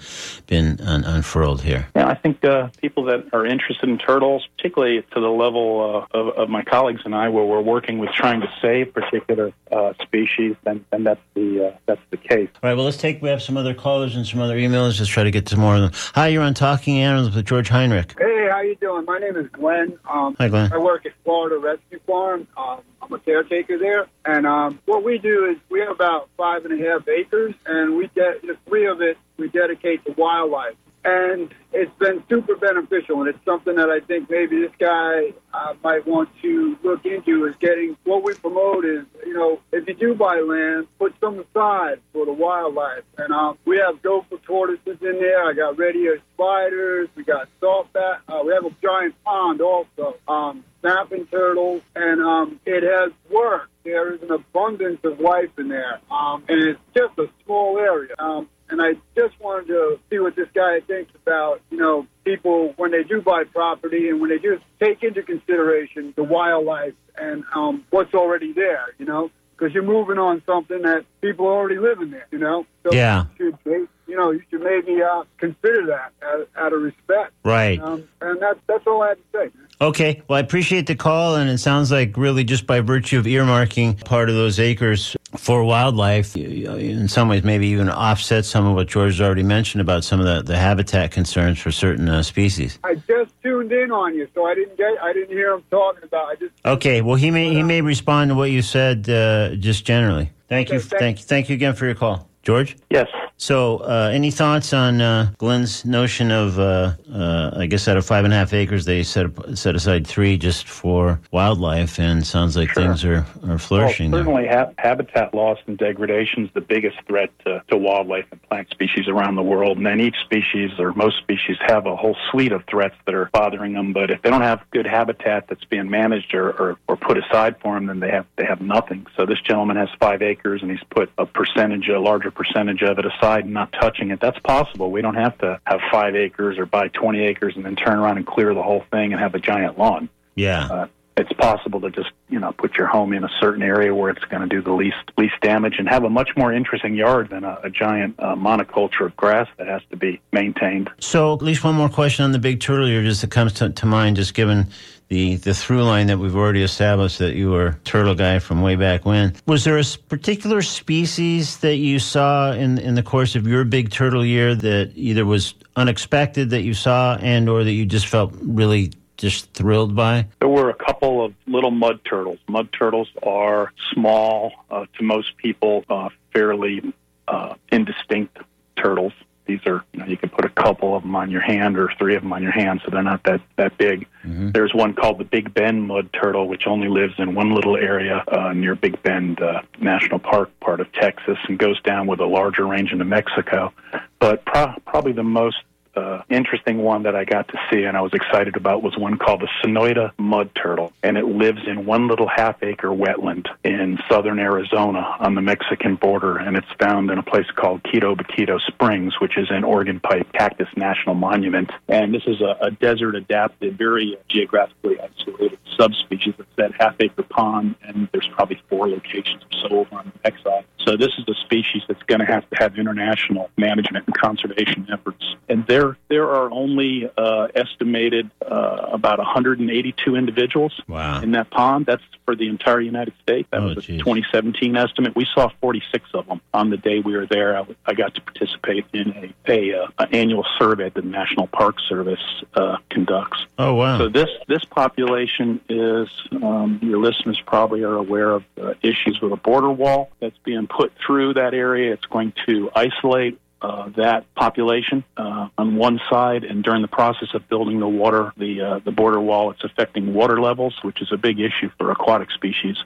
been 0.47 0.79
un- 0.81 1.03
unfurled 1.03 1.61
here. 1.61 1.87
Yeah, 1.95 2.07
I 2.07 2.15
think 2.15 2.43
uh, 2.43 2.69
people 2.81 3.03
that 3.05 3.27
are 3.31 3.45
interested 3.45 3.89
in 3.89 3.99
turtles, 3.99 4.47
particularly 4.57 5.03
to 5.13 5.19
the 5.19 5.29
level 5.29 6.07
uh, 6.13 6.17
of, 6.17 6.27
of 6.29 6.49
my 6.49 6.63
colleagues 6.63 7.01
and 7.05 7.13
I, 7.13 7.29
where 7.29 7.45
we're 7.45 7.61
working 7.61 7.99
with 7.99 8.09
trying 8.11 8.41
to 8.41 8.51
save 8.61 8.93
particular 8.93 9.53
uh, 9.71 9.93
species, 10.01 10.55
then, 10.63 10.83
then 10.89 11.03
that's 11.03 11.21
the 11.35 11.67
uh, 11.67 11.77
that's 11.85 12.01
the 12.09 12.17
case. 12.17 12.49
All 12.55 12.69
right. 12.69 12.73
Well, 12.73 12.85
let's 12.85 12.97
take. 12.97 13.21
We 13.21 13.29
have 13.29 13.41
some 13.41 13.57
other 13.57 13.73
callers 13.73 14.15
and 14.15 14.25
some 14.25 14.39
other 14.39 14.57
emails. 14.57 14.99
Let's 14.99 15.07
try 15.07 15.23
to 15.23 15.31
get 15.31 15.45
to 15.47 15.57
more 15.57 15.75
of 15.75 15.81
them. 15.81 15.91
Hi, 16.15 16.27
you're 16.27 16.43
on 16.43 16.53
Talking 16.53 16.99
Animals 16.99 17.35
with 17.35 17.45
George 17.45 17.69
Heinrich. 17.69 18.15
Hey, 18.17 18.47
how 18.49 18.61
you 18.61 18.75
doing? 18.79 19.05
My 19.05 19.19
name 19.19 19.35
is 19.35 19.47
Glenn. 19.51 19.99
Um, 20.09 20.35
Hi, 20.39 20.47
Glenn. 20.47 20.71
I 20.73 20.77
work 20.77 21.05
at 21.05 21.11
Florida 21.23 21.57
Rescue 21.57 21.99
Farm. 22.05 22.47
Um, 22.57 22.81
I'm 23.01 23.13
a 23.13 23.19
caretaker 23.19 23.77
there, 23.77 24.07
and 24.25 24.45
um, 24.45 24.79
what 24.85 25.03
we 25.03 25.17
do 25.17 25.45
is 25.45 25.57
we 25.69 25.79
have 25.79 25.89
about 25.89 26.29
five 26.37 26.65
and 26.65 26.79
a 26.79 26.89
half 26.89 27.07
acres, 27.07 27.53
and 27.65 27.97
we 27.97 28.07
de- 28.07 28.39
the 28.43 28.57
three 28.67 28.87
of 28.87 29.01
it 29.01 29.17
we 29.37 29.49
dedicate 29.49 30.05
to 30.05 30.11
wildlife. 30.13 30.75
And 31.05 31.53
it's 31.71 31.91
been 31.97 32.23
super 32.27 32.55
beneficial, 32.55 33.21
and 33.21 33.29
it's 33.29 33.45
something 33.45 33.75
that 33.75 33.89
I 33.89 34.01
think 34.01 34.29
maybe 34.29 34.59
this 34.59 34.71
guy 34.79 35.33
uh, 35.53 35.73
might 35.83 36.05
want 36.05 36.29
to 36.41 36.77
look 36.83 37.05
into. 37.05 37.45
Is 37.45 37.55
getting 37.59 37.95
what 38.03 38.23
we 38.23 38.33
promote 38.33 38.83
is, 38.83 39.05
you 39.25 39.33
know, 39.33 39.59
if 39.71 39.87
you 39.87 39.93
do 39.93 40.13
buy 40.13 40.39
land, 40.41 40.87
put 40.97 41.13
some 41.21 41.39
aside 41.39 41.99
for 42.11 42.25
the 42.25 42.33
wildlife. 42.33 43.03
And 43.17 43.33
um, 43.33 43.57
we 43.65 43.77
have 43.77 44.01
gopher 44.01 44.37
tortoises 44.45 44.97
in 45.01 45.19
there. 45.19 45.45
I 45.45 45.53
got 45.53 45.77
red 45.77 45.95
eared 45.95 46.21
sliders. 46.35 47.07
We 47.15 47.23
got 47.23 47.47
salt. 47.61 47.87
Uh, 47.95 48.41
we 48.45 48.53
have 48.53 48.65
a 48.65 48.75
giant 48.81 49.15
pond 49.23 49.61
also. 49.61 50.17
Um, 50.27 50.65
snapping 50.81 51.27
turtles, 51.27 51.81
and 51.95 52.21
um, 52.21 52.59
it 52.65 52.83
has 52.83 53.11
worked. 53.29 53.71
There 53.83 54.13
is 54.13 54.21
an 54.21 54.31
abundance 54.31 54.99
of 55.03 55.19
life 55.19 55.49
in 55.57 55.69
there, 55.69 55.99
um, 56.11 56.43
and 56.47 56.61
it's 56.61 56.79
just 56.95 57.17
a 57.17 57.29
small 57.45 57.77
area. 57.77 58.13
Um, 58.19 58.49
and 58.69 58.81
I 58.81 58.93
just 59.15 59.39
wanted 59.39 59.67
to 59.67 59.99
see 60.09 60.19
what 60.19 60.35
this 60.35 60.47
guy 60.53 60.79
thinks 60.81 61.11
about, 61.15 61.61
you 61.71 61.77
know, 61.77 62.05
people 62.23 62.73
when 62.77 62.91
they 62.91 63.03
do 63.03 63.21
buy 63.21 63.43
property 63.43 64.09
and 64.09 64.21
when 64.21 64.29
they 64.29 64.37
do 64.37 64.59
take 64.79 65.03
into 65.03 65.23
consideration 65.23 66.13
the 66.15 66.23
wildlife 66.23 66.93
and 67.17 67.43
um, 67.55 67.85
what's 67.89 68.13
already 68.13 68.53
there, 68.53 68.85
you 68.97 69.05
know, 69.05 69.31
because 69.57 69.73
you're 69.73 69.83
moving 69.83 70.17
on 70.17 70.41
something 70.45 70.83
that 70.83 71.05
people 71.21 71.47
are 71.47 71.53
already 71.53 71.79
living 71.79 72.11
there, 72.11 72.27
you 72.31 72.37
know. 72.37 72.65
So 72.83 72.93
Yeah. 72.93 73.25
You 73.37 73.57
should, 73.63 73.87
you 74.07 74.15
know, 74.15 74.31
you 74.31 74.41
should 74.49 74.61
maybe 74.61 75.01
uh, 75.01 75.23
consider 75.37 75.87
that 75.87 76.11
out, 76.23 76.49
out 76.55 76.73
of 76.73 76.81
respect. 76.81 77.33
Right. 77.43 77.81
Um, 77.81 78.07
and 78.21 78.41
that's 78.41 78.59
that's 78.67 78.85
all 78.87 79.01
I 79.01 79.09
had 79.09 79.17
to 79.17 79.23
say. 79.33 79.51
Okay. 79.81 80.21
Well, 80.27 80.37
I 80.37 80.41
appreciate 80.41 80.87
the 80.87 80.95
call, 80.95 81.35
and 81.35 81.49
it 81.49 81.57
sounds 81.57 81.91
like 81.91 82.17
really 82.17 82.43
just 82.43 82.67
by 82.67 82.79
virtue 82.81 83.17
of 83.19 83.25
earmarking 83.25 84.03
part 84.05 84.29
of 84.29 84.35
those 84.35 84.59
acres 84.59 85.15
for 85.37 85.63
wildlife, 85.63 86.35
you- 86.35 86.47
you- 86.49 86.71
in 86.75 87.07
some 87.07 87.29
ways, 87.29 87.43
maybe 87.43 87.67
even 87.67 87.89
offset 87.89 88.45
some 88.45 88.65
of 88.65 88.73
what 88.75 88.87
George 88.87 89.13
has 89.13 89.21
already 89.21 89.43
mentioned 89.43 89.81
about 89.81 90.03
some 90.03 90.19
of 90.19 90.25
the, 90.25 90.41
the 90.41 90.57
habitat 90.57 91.11
concerns 91.11 91.59
for 91.59 91.71
certain 91.71 92.09
uh, 92.09 92.23
species. 92.23 92.79
I 92.83 92.95
just 92.95 93.31
tuned 93.43 93.71
in 93.71 93.91
on 93.91 94.15
you, 94.15 94.27
so 94.33 94.45
I 94.45 94.55
didn't 94.55 94.77
get, 94.77 94.91
I 95.01 95.13
didn't 95.13 95.29
hear 95.35 95.53
him 95.53 95.63
talking 95.69 96.03
about. 96.03 96.25
I 96.29 96.35
just 96.35 96.53
Okay. 96.65 97.01
Well, 97.01 97.15
he 97.15 97.31
may 97.31 97.53
he 97.53 97.63
may 97.63 97.81
respond 97.81 98.29
to 98.31 98.35
what 98.35 98.51
you 98.51 98.61
said 98.61 99.07
uh, 99.09 99.55
just 99.55 99.85
generally. 99.85 100.31
Thank 100.47 100.69
you. 100.69 100.77
Okay, 100.77 100.87
thank- 100.87 100.99
Thank 100.99 101.19
you. 101.19 101.25
Thank 101.25 101.49
you 101.49 101.55
again 101.55 101.75
for 101.75 101.85
your 101.85 101.95
call, 101.95 102.27
George. 102.43 102.75
Yes. 102.89 103.07
So, 103.41 103.77
uh, 103.77 104.11
any 104.13 104.31
thoughts 104.31 104.73
on 104.73 104.99
uh, 104.99 105.31
Glenn's 105.37 105.85
notion 105.85 106.29
of, 106.29 106.59
uh, 106.59 106.91
uh, 107.09 107.51
I 107.55 107.67
guess, 107.67 107.87
out 107.87 107.95
of 107.95 108.05
five 108.05 108.25
and 108.25 108.33
a 108.33 108.35
half 108.37 108.53
acres, 108.53 108.83
they 108.83 109.01
set 109.01 109.27
up, 109.27 109.55
set 109.57 109.77
aside 109.77 110.05
three 110.05 110.37
just 110.37 110.67
for 110.67 111.21
wildlife, 111.31 111.97
and 111.99 112.27
sounds 112.27 112.57
like 112.57 112.69
Sure. 112.71 112.83
things 112.83 113.05
are, 113.05 113.25
are 113.47 113.57
flourishing 113.57 114.11
Well, 114.11 114.25
there. 114.25 114.33
certainly, 114.33 114.47
ha- 114.53 114.73
habitat 114.77 115.33
loss 115.33 115.57
and 115.67 115.77
degradation 115.77 116.43
is 116.47 116.51
the 116.53 116.59
biggest 116.59 116.97
threat 117.07 117.29
to, 117.45 117.63
to 117.69 117.77
wildlife 117.77 118.25
and 118.29 118.41
plant 118.49 118.69
species 118.71 119.07
around 119.07 119.35
the 119.35 119.41
world. 119.41 119.77
And 119.77 119.85
then 119.85 120.01
each 120.01 120.17
species, 120.25 120.71
or 120.77 120.91
most 120.93 121.17
species, 121.19 121.55
have 121.65 121.85
a 121.85 121.95
whole 121.95 122.17
suite 122.31 122.51
of 122.51 122.65
threats 122.69 122.95
that 123.05 123.15
are 123.15 123.29
bothering 123.31 123.71
them. 123.71 123.93
But 123.93 124.11
if 124.11 124.21
they 124.21 124.29
don't 124.29 124.41
have 124.41 124.61
good 124.71 124.85
habitat 124.85 125.47
that's 125.47 125.63
being 125.63 125.89
managed 125.89 126.33
or, 126.33 126.49
or, 126.49 126.77
or 126.89 126.97
put 126.97 127.17
aside 127.17 127.55
for 127.61 127.75
them, 127.75 127.85
then 127.85 128.01
they 128.01 128.11
have 128.11 128.25
they 128.35 128.43
have 128.43 128.59
nothing. 128.59 129.07
So 129.15 129.25
this 129.25 129.39
gentleman 129.39 129.77
has 129.77 129.87
five 129.97 130.21
acres, 130.21 130.61
and 130.61 130.69
he's 130.69 130.83
put 130.89 131.09
a 131.17 131.25
percentage, 131.25 131.87
a 131.87 132.01
larger 132.01 132.31
percentage 132.31 132.81
of 132.81 132.99
it 132.99 133.05
aside, 133.29 133.45
and 133.45 133.53
not 133.53 133.71
touching 133.73 134.11
it. 134.11 134.19
That's 134.19 134.39
possible. 134.39 134.91
We 134.91 135.01
don't 135.01 135.15
have 135.15 135.37
to 135.39 135.59
have 135.65 135.79
five 135.91 136.15
acres 136.15 136.57
or 136.57 136.65
buy 136.65 136.87
20 136.89 137.19
acres 137.21 137.55
and 137.55 137.65
then 137.65 137.75
turn 137.75 137.99
around 137.99 138.17
and 138.17 138.25
clear 138.25 138.53
the 138.53 138.63
whole 138.63 138.83
thing 138.91 139.13
and 139.13 139.21
have 139.21 139.35
a 139.35 139.39
giant 139.39 139.77
lawn 139.77 140.09
Yeah. 140.35 140.65
uh, 140.67 140.87
it's 141.17 141.33
possible 141.33 141.81
to 141.81 141.89
just 141.91 142.11
you 142.29 142.39
know 142.39 142.53
put 142.53 142.75
your 142.77 142.87
home 142.87 143.11
in 143.11 143.25
a 143.25 143.29
certain 143.41 143.61
area 143.61 143.93
where 143.93 144.09
it's 144.09 144.23
going 144.25 144.41
to 144.41 144.47
do 144.47 144.61
the 144.61 144.71
least 144.71 144.95
least 145.17 145.33
damage 145.41 145.75
and 145.77 145.89
have 145.89 146.05
a 146.05 146.09
much 146.09 146.29
more 146.37 146.53
interesting 146.53 146.95
yard 146.95 147.29
than 147.29 147.43
a, 147.43 147.59
a 147.63 147.69
giant 147.69 148.15
uh, 148.19 148.35
monoculture 148.35 149.05
of 149.05 149.15
grass 149.17 149.45
that 149.57 149.67
has 149.67 149.81
to 149.91 149.97
be 149.97 150.21
maintained. 150.31 150.89
So, 150.99 151.33
at 151.33 151.41
least 151.41 151.61
one 151.61 151.75
more 151.75 151.89
question 151.89 152.23
on 152.23 152.31
the 152.31 152.39
big 152.39 152.61
turtle 152.61 152.87
year, 152.87 153.03
just 153.03 153.19
that 153.19 153.31
comes 153.31 153.51
to, 153.53 153.69
to 153.69 153.85
mind, 153.85 154.15
just 154.15 154.33
given 154.33 154.67
the, 155.09 155.35
the 155.37 155.53
through 155.53 155.83
line 155.83 156.07
that 156.07 156.19
we've 156.19 156.35
already 156.35 156.63
established 156.63 157.19
that 157.19 157.35
you 157.35 157.51
were 157.51 157.77
turtle 157.83 158.15
guy 158.15 158.39
from 158.39 158.61
way 158.61 158.75
back 158.75 159.05
when. 159.05 159.35
Was 159.47 159.63
there 159.63 159.77
a 159.77 159.83
particular 160.07 160.61
species 160.61 161.57
that 161.57 161.77
you 161.77 161.99
saw 161.99 162.53
in, 162.53 162.77
in 162.77 162.95
the 162.95 163.03
course 163.03 163.35
of 163.35 163.47
your 163.47 163.63
big 163.65 163.89
turtle 163.89 164.25
year 164.25 164.55
that 164.55 164.91
either 164.95 165.25
was 165.25 165.55
unexpected 165.75 166.51
that 166.51 166.61
you 166.61 166.73
saw 166.73 167.17
and 167.21 167.49
or 167.49 167.63
that 167.63 167.71
you 167.71 167.85
just 167.85 168.07
felt 168.07 168.33
really 168.41 168.91
just 169.17 169.51
thrilled 169.53 169.95
by? 169.95 170.27
There 170.39 170.47
were 170.47 170.69
a 170.69 170.75
couple 170.75 171.25
of 171.25 171.33
little 171.47 171.71
mud 171.71 171.99
turtles. 172.05 172.39
Mud 172.47 172.71
turtles 172.71 173.09
are 173.23 173.73
small 173.93 174.53
uh, 174.69 174.85
to 174.97 175.03
most 175.03 175.35
people, 175.37 175.83
uh, 175.89 176.09
fairly 176.31 176.93
uh, 177.27 177.55
indistinct 177.71 178.37
turtles. 178.77 179.13
These 179.49 179.65
are, 179.65 179.83
you 179.93 179.99
know, 179.99 180.05
you 180.05 180.15
can 180.15 180.29
put 180.29 180.45
a 180.45 180.49
couple 180.49 180.95
of 180.95 181.01
them 181.01 181.15
on 181.15 181.31
your 181.31 181.41
hand 181.41 181.75
or 181.75 181.91
three 181.97 182.15
of 182.15 182.21
them 182.21 182.31
on 182.33 182.43
your 182.43 182.51
hand, 182.51 182.81
so 182.85 182.91
they're 182.91 183.01
not 183.01 183.23
that 183.23 183.41
that 183.57 183.79
big. 183.79 184.05
There's 184.51 184.75
one 184.75 184.93
called 184.93 185.17
the 185.17 185.23
Big 185.23 185.51
Bend 185.55 185.87
mud 185.87 186.13
turtle, 186.13 186.47
which 186.47 186.67
only 186.67 186.87
lives 186.87 187.15
in 187.17 187.33
one 187.33 187.55
little 187.55 187.75
area 187.75 188.23
uh, 188.27 188.53
near 188.53 188.75
Big 188.75 189.01
Bend 189.01 189.41
uh, 189.41 189.61
National 189.81 190.19
Park, 190.19 190.51
part 190.59 190.81
of 190.81 190.91
Texas, 190.93 191.37
and 191.47 191.57
goes 191.57 191.81
down 191.81 192.05
with 192.05 192.19
a 192.19 192.25
larger 192.27 192.67
range 192.67 192.91
into 192.91 193.05
Mexico. 193.05 193.73
But 194.19 194.45
pro- 194.45 194.75
probably 194.85 195.13
the 195.13 195.23
most 195.23 195.57
uh, 195.95 196.21
interesting 196.29 196.79
one 196.79 197.03
that 197.03 197.15
I 197.15 197.25
got 197.25 197.47
to 197.49 197.59
see 197.71 197.83
and 197.83 197.97
I 197.97 198.01
was 198.01 198.13
excited 198.13 198.55
about 198.55 198.83
was 198.83 198.97
one 198.97 199.17
called 199.17 199.41
the 199.41 199.49
Sonoyta 199.61 200.11
mud 200.17 200.51
turtle. 200.55 200.91
And 201.03 201.17
it 201.17 201.25
lives 201.25 201.61
in 201.67 201.85
one 201.85 202.07
little 202.07 202.27
half 202.27 202.61
acre 202.63 202.89
wetland 202.89 203.47
in 203.63 203.97
southern 204.09 204.39
Arizona 204.39 205.17
on 205.19 205.35
the 205.35 205.41
Mexican 205.41 205.95
border. 205.95 206.37
And 206.37 206.57
it's 206.57 206.67
found 206.79 207.09
in 207.11 207.17
a 207.17 207.23
place 207.23 207.49
called 207.55 207.83
Quitobaquito 207.83 208.59
Springs, 208.61 209.19
which 209.19 209.37
is 209.37 209.47
an 209.49 209.63
Organ 209.63 209.99
Pipe 209.99 210.31
Cactus 210.33 210.69
National 210.75 211.15
Monument. 211.15 211.71
And 211.87 212.13
this 212.13 212.23
is 212.27 212.41
a, 212.41 212.57
a 212.61 212.71
desert 212.71 213.15
adapted, 213.15 213.77
very 213.77 214.17
geographically 214.27 214.99
isolated 214.99 215.59
subspecies. 215.79 216.33
It's 216.37 216.55
that 216.57 216.71
half 216.79 216.95
acre 216.99 217.23
pond, 217.23 217.75
and 217.83 218.09
there's 218.11 218.27
probably 218.27 218.61
four 218.69 218.89
locations 218.89 219.43
or 219.43 219.69
so 219.69 219.75
over 219.77 219.95
on 219.95 220.11
the 220.13 220.19
backside. 220.29 220.65
So 220.85 220.97
this 220.97 221.13
is 221.17 221.25
a 221.27 221.35
species 221.45 221.83
that's 221.87 222.03
going 222.03 222.19
to 222.19 222.25
have 222.25 222.49
to 222.49 222.55
have 222.57 222.77
international 222.77 223.49
management 223.57 224.05
and 224.07 224.17
conservation 224.17 224.87
efforts. 224.91 225.23
And 225.47 225.65
there 225.67 225.78
there 226.09 226.29
are 226.29 226.51
only 226.51 227.09
uh, 227.17 227.47
estimated 227.55 228.29
uh, 228.41 228.89
about 228.91 229.17
182 229.19 230.15
individuals 230.15 230.73
Wow. 230.87 231.21
in 231.21 231.31
that 231.31 231.49
pond. 231.49 231.85
That's 231.85 232.03
for 232.25 232.35
the 232.35 232.47
entire 232.47 232.79
United 232.81 233.13
States. 233.21 233.47
That 233.51 233.61
Oh, 233.61 233.67
was 233.69 233.77
a 233.77 233.81
geez. 233.81 233.99
2017 233.99 234.75
estimate. 234.77 235.15
We 235.15 235.25
saw 235.33 235.49
46 235.61 236.05
of 236.13 236.27
them 236.27 236.41
on 236.53 236.69
the 236.69 236.77
day 236.77 236.99
we 236.99 237.15
were 237.15 237.25
there. 237.25 237.57
I, 237.57 237.65
I 237.85 237.93
got 237.93 238.15
to 238.15 238.21
participate 238.21 238.85
in 238.93 239.33
a, 239.47 239.51
a 239.51 239.83
uh, 239.83 239.87
an 239.99 240.09
annual 240.13 240.45
survey 240.57 240.85
that 240.89 240.93
the 240.93 241.01
National 241.01 241.47
Park 241.47 241.75
Service 241.87 242.19
uh, 242.55 242.77
conducts. 242.89 243.45
Oh, 243.57 243.73
wow. 243.73 243.97
So 243.97 244.09
this 244.09 244.29
this 244.47 244.63
population 244.65 245.59
is 245.69 246.07
um, 246.43 246.79
your 246.81 246.99
listeners 246.99 247.39
probably 247.45 247.83
are 247.83 247.95
aware 247.95 248.31
of 248.31 248.43
uh, 248.61 248.73
issues 248.81 249.19
with 249.21 249.31
a 249.33 249.37
border 249.37 249.69
wall 249.71 250.09
that's 250.19 250.37
being 250.43 250.67
put 250.67 250.91
through 251.05 251.33
that 251.35 251.53
area. 251.53 251.93
It's 251.93 252.05
going 252.05 252.33
to 252.47 252.69
isolate. 252.75 253.39
Uh, 253.61 253.89
that 253.89 254.23
population 254.35 255.03
uh, 255.17 255.49
on 255.57 255.75
one 255.75 255.99
side, 256.09 256.45
and 256.45 256.63
during 256.63 256.81
the 256.81 256.87
process 256.87 257.27
of 257.33 257.47
building 257.49 257.79
the 257.81 257.87
water, 257.87 258.31
the 258.37 258.61
uh, 258.61 258.79
the 258.85 258.91
border 258.91 259.19
wall, 259.19 259.51
it's 259.51 259.65
affecting 259.65 260.13
water 260.13 260.39
levels, 260.39 260.73
which 260.81 261.01
is 261.01 261.11
a 261.11 261.17
big 261.17 261.41
issue 261.41 261.69
for 261.77 261.91
aquatic 261.91 262.31
species. 262.31 262.77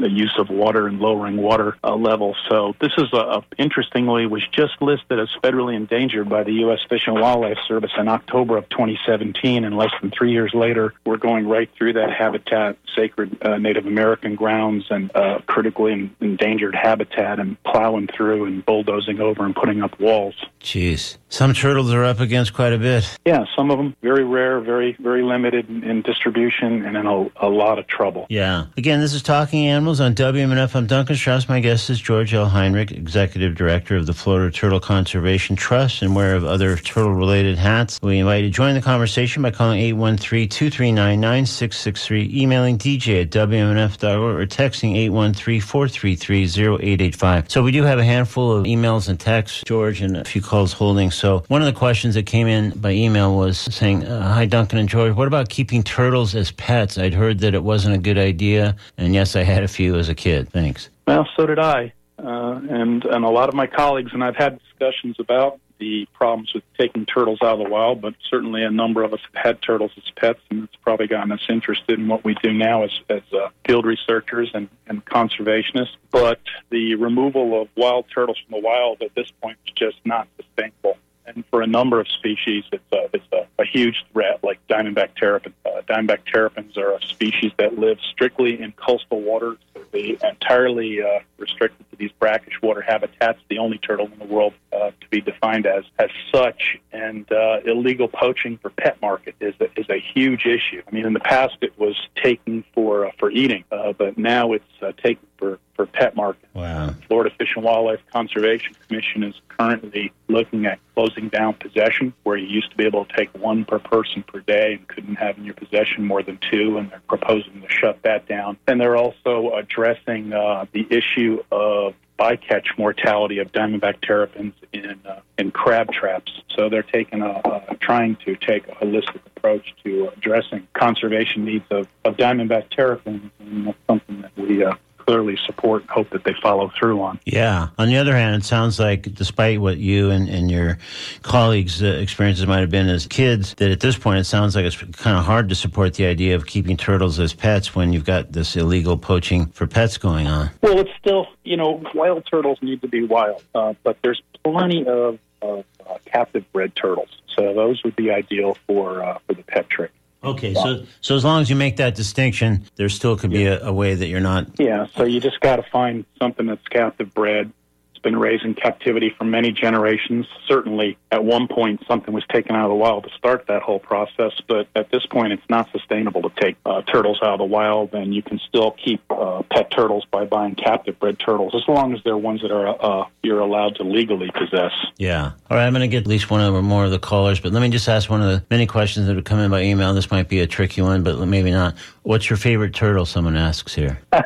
The 0.00 0.08
use 0.08 0.34
of 0.38 0.48
water 0.48 0.86
and 0.86 0.98
lowering 0.98 1.36
water 1.36 1.76
uh, 1.84 1.94
levels. 1.94 2.36
So 2.48 2.74
this 2.80 2.92
is 2.96 3.12
a, 3.12 3.16
a, 3.16 3.44
interestingly 3.58 4.26
was 4.26 4.46
just 4.50 4.80
listed 4.80 5.20
as 5.20 5.28
federally 5.42 5.76
endangered 5.76 6.28
by 6.28 6.42
the 6.42 6.52
U.S. 6.64 6.78
Fish 6.88 7.02
and 7.06 7.20
Wildlife 7.20 7.58
Service 7.68 7.90
in 7.98 8.08
October 8.08 8.56
of 8.56 8.68
2017, 8.70 9.64
and 9.64 9.76
less 9.76 9.90
than 10.00 10.10
three 10.10 10.32
years 10.32 10.52
later, 10.54 10.94
we're 11.04 11.18
going 11.18 11.46
right 11.46 11.68
through 11.76 11.94
that 11.94 12.10
habitat, 12.12 12.78
sacred 12.96 13.36
uh, 13.42 13.58
Native 13.58 13.86
American 13.86 14.36
grounds, 14.36 14.86
and 14.90 15.14
uh, 15.14 15.40
critically 15.46 15.92
en- 15.92 16.16
endangered 16.20 16.74
habitat, 16.74 17.38
and 17.38 17.62
plowing 17.64 18.08
through 18.08 18.46
and 18.46 18.64
bulldozing 18.64 19.20
over 19.20 19.44
and 19.44 19.54
putting 19.54 19.82
up 19.82 19.98
walls. 20.00 20.34
Jeez. 20.60 21.16
Some 21.28 21.54
turtles 21.54 21.92
are 21.92 22.04
up 22.04 22.20
against 22.20 22.54
quite 22.54 22.72
a 22.72 22.78
bit. 22.78 23.18
Yeah, 23.24 23.44
some 23.56 23.70
of 23.70 23.78
them 23.78 23.94
very 24.02 24.24
rare, 24.24 24.60
very 24.60 24.96
very 24.98 25.22
limited 25.22 25.68
in, 25.68 25.84
in 25.84 26.02
distribution, 26.02 26.84
and 26.84 26.96
in 26.96 27.06
a, 27.06 27.30
a 27.36 27.48
lot 27.48 27.78
of 27.78 27.86
trouble. 27.86 28.26
Yeah. 28.28 28.66
Again, 28.76 29.00
this 29.00 29.14
is 29.14 29.22
Talking 29.22 29.66
Animals 29.66 29.89
on 29.98 30.14
WMNF. 30.14 30.76
I'm 30.76 30.86
Duncan 30.86 31.16
Strauss. 31.16 31.48
My 31.48 31.58
guest 31.58 31.90
is 31.90 32.00
George 32.00 32.32
L. 32.32 32.46
Heinrich, 32.46 32.92
Executive 32.92 33.56
Director 33.56 33.96
of 33.96 34.06
the 34.06 34.12
Florida 34.12 34.52
Turtle 34.52 34.78
Conservation 34.78 35.56
Trust 35.56 36.02
and 36.02 36.14
wearer 36.14 36.36
of 36.36 36.44
other 36.44 36.76
turtle 36.76 37.12
related 37.12 37.58
hats. 37.58 37.98
We 38.00 38.18
invite 38.18 38.44
you 38.44 38.50
to 38.50 38.54
join 38.54 38.76
the 38.76 38.82
conversation 38.82 39.42
by 39.42 39.50
calling 39.50 39.80
813 39.80 40.48
239 40.48 41.20
9663, 41.20 42.30
emailing 42.40 42.78
DJ 42.78 43.22
at 43.22 43.30
WMNF.org, 43.30 44.36
or 44.36 44.46
texting 44.46 44.94
813 44.96 45.60
433 45.60 46.44
0885. 46.44 47.50
So 47.50 47.60
we 47.60 47.72
do 47.72 47.82
have 47.82 47.98
a 47.98 48.04
handful 48.04 48.52
of 48.52 48.66
emails 48.66 49.08
and 49.08 49.18
texts, 49.18 49.64
George, 49.66 50.02
and 50.02 50.18
a 50.18 50.24
few 50.24 50.40
calls 50.40 50.72
holding. 50.72 51.10
So 51.10 51.42
one 51.48 51.62
of 51.62 51.66
the 51.66 51.76
questions 51.76 52.14
that 52.14 52.26
came 52.26 52.46
in 52.46 52.70
by 52.78 52.92
email 52.92 53.34
was 53.34 53.58
saying, 53.58 54.04
uh, 54.04 54.34
Hi, 54.34 54.46
Duncan 54.46 54.78
and 54.78 54.88
George, 54.88 55.16
what 55.16 55.26
about 55.26 55.48
keeping 55.48 55.82
turtles 55.82 56.36
as 56.36 56.52
pets? 56.52 56.96
I'd 56.96 57.14
heard 57.14 57.40
that 57.40 57.54
it 57.54 57.64
wasn't 57.64 57.96
a 57.96 57.98
good 57.98 58.18
idea. 58.18 58.76
And 58.96 59.14
yes, 59.14 59.34
I 59.34 59.42
had 59.42 59.64
a 59.64 59.68
few 59.68 59.79
as 59.88 60.08
a 60.08 60.14
kid. 60.14 60.48
Thanks. 60.50 60.90
Well, 61.06 61.28
so 61.36 61.46
did 61.46 61.58
I, 61.58 61.92
uh, 62.18 62.60
and 62.68 63.04
and 63.04 63.24
a 63.24 63.28
lot 63.28 63.48
of 63.48 63.54
my 63.54 63.66
colleagues, 63.66 64.12
and 64.12 64.22
I've 64.22 64.36
had 64.36 64.60
discussions 64.60 65.16
about 65.18 65.60
the 65.78 66.06
problems 66.12 66.52
with 66.54 66.62
taking 66.78 67.06
turtles 67.06 67.38
out 67.42 67.58
of 67.58 67.64
the 67.64 67.68
wild. 67.68 68.00
But 68.00 68.14
certainly, 68.30 68.62
a 68.62 68.70
number 68.70 69.02
of 69.02 69.12
us 69.12 69.20
have 69.32 69.44
had 69.44 69.62
turtles 69.62 69.90
as 69.96 70.04
pets, 70.14 70.40
and 70.50 70.64
it's 70.64 70.76
probably 70.76 71.08
gotten 71.08 71.32
us 71.32 71.40
interested 71.48 71.98
in 71.98 72.06
what 72.06 72.24
we 72.24 72.34
do 72.42 72.52
now 72.52 72.84
as 72.84 72.92
as 73.08 73.22
uh, 73.32 73.48
field 73.66 73.86
researchers 73.86 74.50
and 74.54 74.68
and 74.86 75.04
conservationists. 75.04 75.96
But 76.10 76.40
the 76.70 76.94
removal 76.94 77.60
of 77.60 77.68
wild 77.76 78.06
turtles 78.14 78.38
from 78.46 78.60
the 78.60 78.66
wild 78.66 79.02
at 79.02 79.14
this 79.14 79.30
point 79.42 79.58
is 79.66 79.72
just 79.74 79.96
not 80.04 80.28
sustainable. 80.36 80.96
And 81.26 81.44
for 81.50 81.62
a 81.62 81.66
number 81.66 82.00
of 82.00 82.08
species, 82.08 82.64
it's 82.72 82.92
a, 82.92 83.08
it's 83.12 83.26
a, 83.32 83.62
a 83.62 83.64
huge 83.64 84.04
threat, 84.12 84.42
like 84.42 84.58
diamondback 84.68 85.14
terrapin. 85.16 85.54
Uh, 85.64 85.82
diamondback 85.82 86.24
terrapins 86.26 86.76
are 86.76 86.94
a 86.94 87.02
species 87.02 87.52
that 87.58 87.78
live 87.78 87.98
strictly 88.12 88.60
in 88.60 88.72
coastal 88.72 89.20
waters. 89.20 89.58
They 89.92 90.16
entirely 90.22 91.02
uh, 91.02 91.20
restricted 91.36 91.88
to 91.90 91.96
these 91.96 92.12
brackish 92.18 92.60
water 92.62 92.80
habitats. 92.80 93.40
The 93.48 93.58
only 93.58 93.78
turtle 93.78 94.06
in 94.06 94.18
the 94.18 94.24
world 94.24 94.54
uh, 94.72 94.90
to 94.90 95.08
be 95.10 95.20
defined 95.20 95.66
as 95.66 95.84
as 95.98 96.10
such. 96.32 96.78
And 96.92 97.30
uh, 97.30 97.60
illegal 97.64 98.08
poaching 98.08 98.58
for 98.58 98.70
pet 98.70 99.00
market 99.02 99.34
is 99.40 99.54
a, 99.60 99.64
is 99.78 99.88
a 99.88 100.00
huge 100.14 100.46
issue. 100.46 100.82
I 100.86 100.90
mean, 100.92 101.06
in 101.06 101.12
the 101.12 101.20
past 101.20 101.56
it 101.60 101.78
was 101.78 101.96
taken 102.22 102.64
for 102.74 103.06
uh, 103.06 103.10
for 103.18 103.30
eating, 103.30 103.64
uh, 103.72 103.92
but 103.92 104.16
now 104.16 104.52
it's 104.52 104.64
uh, 104.82 104.92
taken 104.92 105.26
for 105.40 105.58
for 105.74 105.86
pet 105.86 106.14
market. 106.14 106.48
Wow. 106.54 106.94
Florida 107.08 107.34
Fish 107.36 107.54
and 107.56 107.64
Wildlife 107.64 108.00
Conservation 108.12 108.74
Commission 108.86 109.24
is 109.24 109.34
currently 109.48 110.12
looking 110.28 110.66
at 110.66 110.78
closing 110.94 111.28
down 111.28 111.54
possession, 111.54 112.12
where 112.22 112.36
you 112.36 112.46
used 112.46 112.70
to 112.70 112.76
be 112.76 112.84
able 112.84 113.06
to 113.06 113.16
take 113.16 113.36
one 113.36 113.64
per 113.64 113.78
person 113.78 114.22
per 114.22 114.40
day 114.40 114.74
and 114.74 114.86
couldn't 114.86 115.16
have 115.16 115.38
in 115.38 115.44
your 115.44 115.54
possession 115.54 116.06
more 116.06 116.22
than 116.22 116.38
two, 116.50 116.76
and 116.76 116.90
they're 116.90 117.02
proposing 117.08 117.62
to 117.62 117.68
shut 117.68 118.00
that 118.02 118.28
down. 118.28 118.58
And 118.68 118.80
they're 118.80 118.96
also 118.96 119.52
addressing 119.56 120.32
uh, 120.32 120.66
the 120.72 120.86
issue 120.90 121.42
of 121.50 121.94
bycatch 122.18 122.66
mortality 122.76 123.38
of 123.38 123.50
diamondback 123.50 124.02
terrapins 124.02 124.52
in 124.74 125.00
uh, 125.08 125.20
in 125.38 125.50
crab 125.50 125.90
traps. 125.90 126.30
So 126.54 126.68
they're 126.68 126.82
taking 126.82 127.22
a, 127.22 127.40
a 127.70 127.76
trying 127.80 128.16
to 128.26 128.36
take 128.36 128.68
a 128.68 128.72
holistic 128.72 129.20
approach 129.34 129.74
to 129.84 130.10
addressing 130.14 130.68
conservation 130.74 131.46
needs 131.46 131.64
of, 131.70 131.88
of 132.04 132.18
diamondback 132.18 132.68
terrapins, 132.70 133.30
and 133.38 133.68
that's 133.68 133.78
something 133.88 134.20
that 134.20 134.36
we 134.36 134.62
uh, 134.62 134.74
clearly 135.10 135.36
support 135.44 135.82
and 135.82 135.90
hope 135.90 136.08
that 136.10 136.22
they 136.22 136.34
follow 136.40 136.70
through 136.78 137.02
on. 137.02 137.18
Yeah. 137.24 137.70
On 137.78 137.88
the 137.88 137.96
other 137.96 138.14
hand, 138.14 138.36
it 138.36 138.44
sounds 138.44 138.78
like, 138.78 139.12
despite 139.12 139.60
what 139.60 139.78
you 139.78 140.10
and, 140.10 140.28
and 140.28 140.48
your 140.48 140.78
colleagues' 141.22 141.82
uh, 141.82 141.86
experiences 141.86 142.46
might 142.46 142.60
have 142.60 142.70
been 142.70 142.88
as 142.88 143.08
kids, 143.08 143.54
that 143.54 143.72
at 143.72 143.80
this 143.80 143.98
point 143.98 144.20
it 144.20 144.24
sounds 144.24 144.54
like 144.54 144.64
it's 144.64 144.76
kind 144.76 145.18
of 145.18 145.24
hard 145.24 145.48
to 145.48 145.56
support 145.56 145.94
the 145.94 146.06
idea 146.06 146.36
of 146.36 146.46
keeping 146.46 146.76
turtles 146.76 147.18
as 147.18 147.34
pets 147.34 147.74
when 147.74 147.92
you've 147.92 148.04
got 148.04 148.30
this 148.30 148.54
illegal 148.54 148.96
poaching 148.96 149.46
for 149.46 149.66
pets 149.66 149.98
going 149.98 150.28
on. 150.28 150.48
Well, 150.62 150.78
it's 150.78 150.96
still, 151.00 151.26
you 151.42 151.56
know, 151.56 151.82
wild 151.92 152.24
turtles 152.30 152.58
need 152.62 152.80
to 152.82 152.88
be 152.88 153.02
wild, 153.02 153.42
uh, 153.52 153.74
but 153.82 153.96
there's 154.02 154.22
plenty 154.44 154.86
of, 154.86 155.18
of 155.42 155.64
uh, 155.88 155.98
captive 156.06 156.44
bred 156.52 156.76
turtles. 156.76 157.08
So 157.34 157.52
those 157.52 157.82
would 157.82 157.96
be 157.96 158.12
ideal 158.12 158.56
for 158.68 159.02
uh, 159.02 159.18
for 159.26 159.34
the 159.34 159.42
pet 159.42 159.68
trick. 159.68 159.90
Okay, 160.22 160.52
so 160.52 160.84
so 161.00 161.16
as 161.16 161.24
long 161.24 161.40
as 161.40 161.48
you 161.48 161.56
make 161.56 161.76
that 161.76 161.94
distinction, 161.94 162.66
there 162.76 162.90
still 162.90 163.16
could 163.16 163.30
be 163.30 163.46
a, 163.46 163.64
a 163.66 163.72
way 163.72 163.94
that 163.94 164.06
you're 164.06 164.20
not. 164.20 164.48
Yeah, 164.58 164.86
so 164.94 165.04
you 165.04 165.18
just 165.18 165.40
got 165.40 165.56
to 165.56 165.62
find 165.62 166.04
something 166.18 166.46
that's 166.46 166.66
captive 166.68 167.14
bred. 167.14 167.52
It's 168.00 168.04
been 168.04 168.18
raised 168.18 168.44
in 168.44 168.54
captivity 168.54 169.14
for 169.18 169.24
many 169.24 169.52
generations. 169.52 170.26
Certainly, 170.48 170.96
at 171.12 171.22
one 171.22 171.48
point, 171.48 171.84
something 171.86 172.14
was 172.14 172.24
taken 172.32 172.56
out 172.56 172.64
of 172.64 172.70
the 172.70 172.74
wild 172.74 173.04
to 173.04 173.10
start 173.10 173.44
that 173.48 173.60
whole 173.60 173.78
process, 173.78 174.32
but 174.48 174.68
at 174.74 174.90
this 174.90 175.04
point, 175.04 175.34
it's 175.34 175.42
not 175.50 175.70
sustainable 175.70 176.22
to 176.22 176.30
take 176.40 176.56
uh, 176.64 176.80
turtles 176.80 177.18
out 177.22 177.34
of 177.34 177.38
the 177.40 177.44
wild, 177.44 177.92
and 177.92 178.14
you 178.14 178.22
can 178.22 178.40
still 178.48 178.70
keep 178.82 179.02
uh, 179.10 179.42
pet 179.50 179.70
turtles 179.70 180.06
by 180.10 180.24
buying 180.24 180.54
captive 180.54 180.98
bred 180.98 181.18
turtles, 181.18 181.54
as 181.54 181.60
long 181.68 181.92
as 181.92 182.02
they're 182.02 182.16
ones 182.16 182.40
that 182.40 182.50
are 182.50 182.68
uh, 182.80 183.06
you're 183.22 183.40
allowed 183.40 183.74
to 183.74 183.82
legally 183.82 184.30
possess. 184.30 184.72
Yeah. 184.96 185.32
All 185.50 185.58
right, 185.58 185.66
I'm 185.66 185.74
going 185.74 185.82
to 185.82 185.88
get 185.88 186.04
at 186.04 186.06
least 186.06 186.30
one 186.30 186.40
or 186.40 186.62
more 186.62 186.86
of 186.86 186.90
the 186.92 186.98
callers, 186.98 187.38
but 187.38 187.52
let 187.52 187.60
me 187.60 187.68
just 187.68 187.86
ask 187.86 188.08
one 188.08 188.22
of 188.22 188.28
the 188.28 188.42
many 188.50 188.66
questions 188.66 189.08
that 189.08 189.16
have 189.16 189.26
come 189.26 189.40
in 189.40 189.50
by 189.50 189.60
email. 189.60 189.92
This 189.92 190.10
might 190.10 190.30
be 190.30 190.40
a 190.40 190.46
tricky 190.46 190.80
one, 190.80 191.02
but 191.02 191.18
maybe 191.28 191.50
not. 191.50 191.76
What's 192.04 192.30
your 192.30 192.38
favorite 192.38 192.72
turtle? 192.72 193.04
Someone 193.04 193.36
asks 193.36 193.74
here. 193.74 194.00
I 194.12 194.22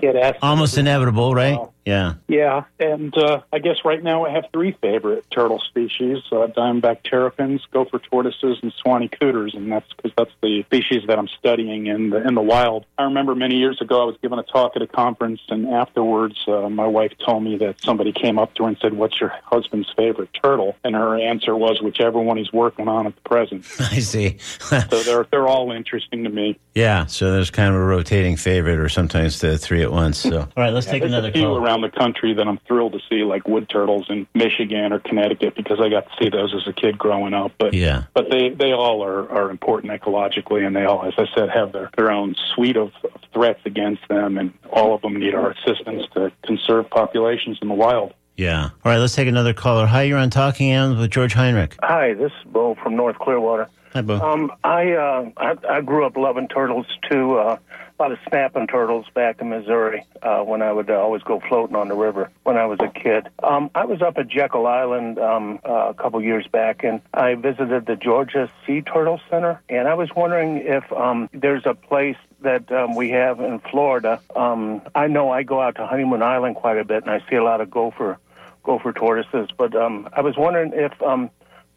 get 0.00 0.14
asked. 0.14 0.38
Almost 0.42 0.78
inevitable, 0.78 1.34
right? 1.34 1.58
Wow. 1.58 1.72
Yeah. 1.86 2.14
Yeah, 2.26 2.64
and 2.80 3.16
uh, 3.16 3.42
I 3.52 3.60
guess 3.60 3.76
right 3.84 4.02
now 4.02 4.26
I 4.26 4.30
have 4.30 4.46
three 4.52 4.76
favorite 4.82 5.24
turtle 5.30 5.60
species: 5.60 6.18
uh, 6.32 6.48
diamondback 6.48 7.04
terrapins, 7.04 7.64
gopher 7.70 8.00
tortoises, 8.00 8.58
and 8.60 8.72
Suwannee 8.82 9.08
cooters, 9.08 9.54
and 9.54 9.70
that's 9.70 9.86
because 9.94 10.10
that's 10.18 10.32
the 10.42 10.64
species 10.64 11.04
that 11.06 11.16
I'm 11.16 11.28
studying 11.28 11.86
in 11.86 12.10
the 12.10 12.26
in 12.26 12.34
the 12.34 12.42
wild. 12.42 12.86
I 12.98 13.04
remember 13.04 13.36
many 13.36 13.54
years 13.54 13.80
ago 13.80 14.02
I 14.02 14.04
was 14.04 14.16
giving 14.20 14.38
a 14.40 14.42
talk 14.42 14.72
at 14.74 14.82
a 14.82 14.88
conference, 14.88 15.40
and 15.48 15.68
afterwards 15.68 16.36
uh, 16.48 16.68
my 16.68 16.88
wife 16.88 17.12
told 17.24 17.44
me 17.44 17.56
that 17.58 17.80
somebody 17.80 18.12
came 18.12 18.36
up 18.36 18.52
to 18.54 18.64
her 18.64 18.68
and 18.68 18.78
said, 18.82 18.94
"What's 18.94 19.20
your 19.20 19.32
husband's 19.44 19.92
favorite 19.96 20.30
turtle?" 20.42 20.74
And 20.82 20.96
her 20.96 21.16
answer 21.16 21.54
was, 21.54 21.80
"Whichever 21.80 22.20
one 22.20 22.36
he's 22.36 22.52
working 22.52 22.88
on 22.88 23.06
at 23.06 23.14
the 23.14 23.22
present." 23.22 23.64
I 23.78 24.00
see. 24.00 24.38
so 24.38 24.80
they're 24.80 25.24
they're 25.30 25.46
all 25.46 25.70
interesting 25.70 26.24
to 26.24 26.30
me. 26.30 26.58
yeah, 26.74 27.06
so 27.06 27.30
there's 27.30 27.52
kind 27.52 27.72
of 27.72 27.80
a 27.80 27.84
rotating 27.84 28.36
favorite, 28.36 28.80
or 28.80 28.88
sometimes 28.88 29.38
the 29.38 29.56
three 29.56 29.82
at 29.82 29.92
once. 29.92 30.18
So, 30.18 30.40
all 30.40 30.48
right, 30.56 30.72
let's 30.72 30.86
take 30.86 31.04
another 31.04 31.30
call. 31.30 31.56
around 31.56 31.75
the 31.80 31.90
country 31.90 32.34
that 32.34 32.46
I'm 32.46 32.58
thrilled 32.66 32.92
to 32.92 33.00
see, 33.08 33.24
like 33.24 33.46
wood 33.48 33.68
turtles 33.68 34.06
in 34.08 34.26
Michigan 34.34 34.92
or 34.92 34.98
Connecticut, 35.00 35.54
because 35.56 35.80
I 35.80 35.88
got 35.88 36.06
to 36.10 36.12
see 36.22 36.28
those 36.28 36.54
as 36.54 36.66
a 36.66 36.72
kid 36.72 36.96
growing 36.98 37.34
up. 37.34 37.52
But 37.58 37.74
Yeah. 37.74 38.04
but 38.14 38.30
they 38.30 38.50
they 38.50 38.72
all 38.72 39.02
are 39.04 39.30
are 39.30 39.50
important 39.50 39.92
ecologically, 39.92 40.66
and 40.66 40.74
they 40.74 40.84
all, 40.84 41.04
as 41.04 41.14
I 41.18 41.26
said, 41.34 41.50
have 41.50 41.72
their 41.72 41.90
their 41.96 42.10
own 42.10 42.34
suite 42.54 42.76
of, 42.76 42.92
of 43.04 43.20
threats 43.32 43.60
against 43.64 44.06
them, 44.08 44.38
and 44.38 44.52
all 44.70 44.94
of 44.94 45.02
them 45.02 45.16
need 45.18 45.34
our 45.34 45.50
assistance 45.50 46.04
to 46.14 46.32
conserve 46.44 46.88
populations 46.90 47.58
in 47.62 47.68
the 47.68 47.74
wild. 47.74 48.14
Yeah. 48.36 48.64
All 48.64 48.70
right, 48.92 48.98
let's 48.98 49.14
take 49.14 49.28
another 49.28 49.54
caller. 49.54 49.86
Hi, 49.86 50.02
you're 50.02 50.18
on 50.18 50.28
Talking 50.28 50.70
Animals 50.70 51.00
with 51.00 51.10
George 51.10 51.32
Heinrich. 51.32 51.74
Hi, 51.82 52.12
this 52.12 52.30
is 52.32 52.52
Bo 52.52 52.74
from 52.82 52.94
North 52.94 53.18
Clearwater. 53.18 53.68
Hi, 53.94 54.02
Bo. 54.02 54.16
Um, 54.20 54.52
I, 54.62 54.92
uh, 54.92 55.30
I 55.38 55.54
I 55.70 55.80
grew 55.80 56.04
up 56.04 56.18
loving 56.18 56.46
turtles 56.48 56.84
too. 57.10 57.36
Uh, 57.38 57.56
lot 57.98 58.12
of 58.12 58.18
snapping 58.28 58.66
turtles 58.66 59.06
back 59.14 59.40
in 59.40 59.48
Missouri 59.48 60.04
uh, 60.22 60.40
when 60.40 60.62
I 60.62 60.72
would 60.72 60.90
uh, 60.90 60.94
always 60.94 61.22
go 61.22 61.40
floating 61.48 61.76
on 61.76 61.88
the 61.88 61.94
river 61.94 62.30
when 62.42 62.56
I 62.56 62.66
was 62.66 62.78
a 62.80 62.88
kid. 62.88 63.28
Um, 63.42 63.70
I 63.74 63.84
was 63.84 64.02
up 64.02 64.18
at 64.18 64.28
Jekyll 64.28 64.66
Island 64.66 65.18
um, 65.18 65.58
uh, 65.64 65.88
a 65.88 65.94
couple 65.94 66.20
years 66.22 66.46
back, 66.46 66.84
and 66.84 67.00
I 67.14 67.34
visited 67.34 67.86
the 67.86 67.96
Georgia 67.96 68.50
Sea 68.66 68.82
Turtle 68.82 69.20
Center, 69.30 69.60
and 69.68 69.88
I 69.88 69.94
was 69.94 70.10
wondering 70.14 70.58
if 70.58 70.90
um, 70.92 71.28
there's 71.32 71.64
a 71.66 71.74
place 71.74 72.16
that 72.40 72.70
um, 72.70 72.94
we 72.94 73.10
have 73.10 73.40
in 73.40 73.60
Florida. 73.60 74.20
Um, 74.34 74.82
I 74.94 75.06
know 75.06 75.30
I 75.30 75.42
go 75.42 75.60
out 75.60 75.76
to 75.76 75.86
Honeymoon 75.86 76.22
Island 76.22 76.56
quite 76.56 76.78
a 76.78 76.84
bit, 76.84 77.02
and 77.02 77.10
I 77.10 77.22
see 77.28 77.36
a 77.36 77.44
lot 77.44 77.60
of 77.60 77.70
gopher 77.70 78.18
gopher 78.62 78.92
tortoises. 78.92 79.48
But 79.56 79.74
um, 79.74 80.08
I 80.12 80.20
was 80.20 80.36
wondering 80.36 80.72
if 80.74 81.00
um, 81.02 81.30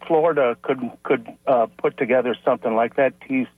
Florida 0.06 0.58
could 0.62 0.92
could 1.04 1.28
uh, 1.48 1.68
put 1.78 1.98
together 1.98 2.36
something 2.44 2.76
like 2.76 2.96
that. 2.96 3.14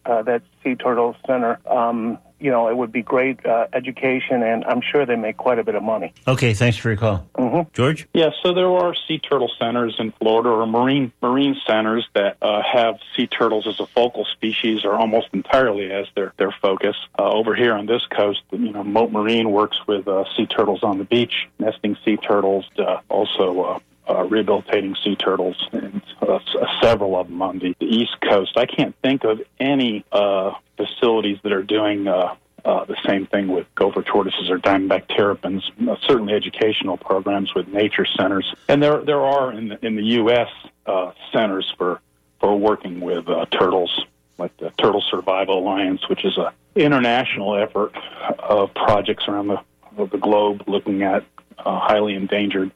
Uh, 0.06 0.21
that 0.24 0.43
Sea 0.63 0.76
Turtle 0.76 1.15
Center. 1.26 1.60
Um, 1.67 2.19
you 2.41 2.49
know, 2.49 2.67
it 2.67 2.75
would 2.75 2.91
be 2.91 3.01
great 3.01 3.45
uh, 3.45 3.67
education, 3.73 4.41
and 4.43 4.65
I'm 4.65 4.82
sure 4.82 5.06
they 5.06 5.15
make 5.15 5.38
quite 5.38 5.60
a 5.60 5.63
bit 5.63 5.75
of 5.75 5.84
money. 5.84 6.13
Okay, 6.27 6.54
thanks 6.54 6.77
for 6.77 6.89
your 6.89 6.97
call. 6.97 7.27
Mm-hmm. 7.36 7.69
George? 7.73 8.08
Yeah, 8.13 8.32
so 8.41 8.54
there 8.54 8.71
are 8.71 8.95
sea 9.08 9.19
turtle 9.19 9.51
centers 9.60 9.95
in 9.99 10.12
Florida 10.13 10.49
or 10.49 10.65
marine 10.65 11.12
marine 11.21 11.56
centers 11.67 12.08
that 12.13 12.38
uh, 12.41 12.62
have 12.63 12.99
sea 13.15 13.27
turtles 13.27 13.67
as 13.67 13.80
a 13.80 13.86
focal 13.86 14.25
species 14.25 14.84
or 14.84 14.93
almost 14.93 15.27
entirely 15.34 15.91
as 15.91 16.08
their 16.15 16.34
their 16.38 16.51
focus. 16.51 16.95
Uh, 17.17 17.30
over 17.30 17.56
here 17.56 17.73
on 17.73 17.86
this 17.86 18.06
coast, 18.08 18.41
you 18.51 18.71
know, 18.71 18.84
Mote 18.84 19.12
Marine 19.12 19.51
works 19.51 19.77
with 19.88 20.08
uh, 20.08 20.23
sea 20.36 20.47
turtles 20.47 20.84
on 20.84 20.97
the 20.97 21.04
beach, 21.04 21.47
nesting 21.60 21.95
sea 22.04 22.17
turtles, 22.17 22.65
uh, 22.80 22.99
also 23.10 23.82
uh, 24.12 24.21
uh, 24.21 24.24
rehabilitating 24.24 24.95
sea 25.04 25.15
turtles, 25.15 25.56
and 25.71 26.02
uh, 26.21 26.39
several 26.82 27.19
of 27.19 27.28
them 27.28 27.41
on 27.41 27.60
the, 27.60 27.76
the 27.80 27.86
East 27.86 28.15
Coast. 28.21 28.58
I 28.58 28.65
can't 28.65 28.95
think 29.02 29.24
of 29.24 29.41
any 29.60 30.06
uh, 30.12 30.54
facilities 30.78 31.38
that 31.43 31.52
are 31.52 31.63
doing 31.63 32.08
uh, 32.08 32.36
uh, 32.63 32.86
the 32.86 32.97
same 33.08 33.26
thing 33.26 33.47
with 33.47 33.67
gopher 33.76 34.04
tortoises 34.04 34.50
or 34.50 34.60
diamondback 34.60 35.08
terrapins. 35.08 35.69
Uh, 35.88 35.95
certainly, 36.08 36.34
educational 36.34 36.97
programs 36.97 37.54
with 37.56 37.67
nature 37.67 38.06
centers, 38.06 38.54
and 38.67 38.82
there 38.82 39.04
there 39.04 39.21
are 39.21 39.52
in 39.52 39.69
the, 39.69 39.86
in 39.86 39.95
the 39.95 40.04
U.S. 40.04 40.50
Uh, 40.86 41.12
centers 41.32 41.71
for 41.78 42.02
for 42.39 42.58
working 42.58 43.02
with 43.02 43.28
uh, 43.30 43.45
turtles, 43.45 44.06
like 44.38 44.56
the 44.58 44.71
Turtle 44.71 45.04
Survival 45.10 45.60
Alliance, 45.60 46.08
which 46.10 46.26
is 46.26 46.38
a 46.38 46.54
international 46.76 47.56
effort 47.56 47.93
of 48.39 48.74
projects 48.74 49.28
around 49.28 49.47
the 49.47 49.62
the 49.97 50.17
globe 50.17 50.63
looking 50.67 51.04
at 51.04 51.24
uh, 51.58 51.80
highly 51.80 52.15
endangered 52.15 52.71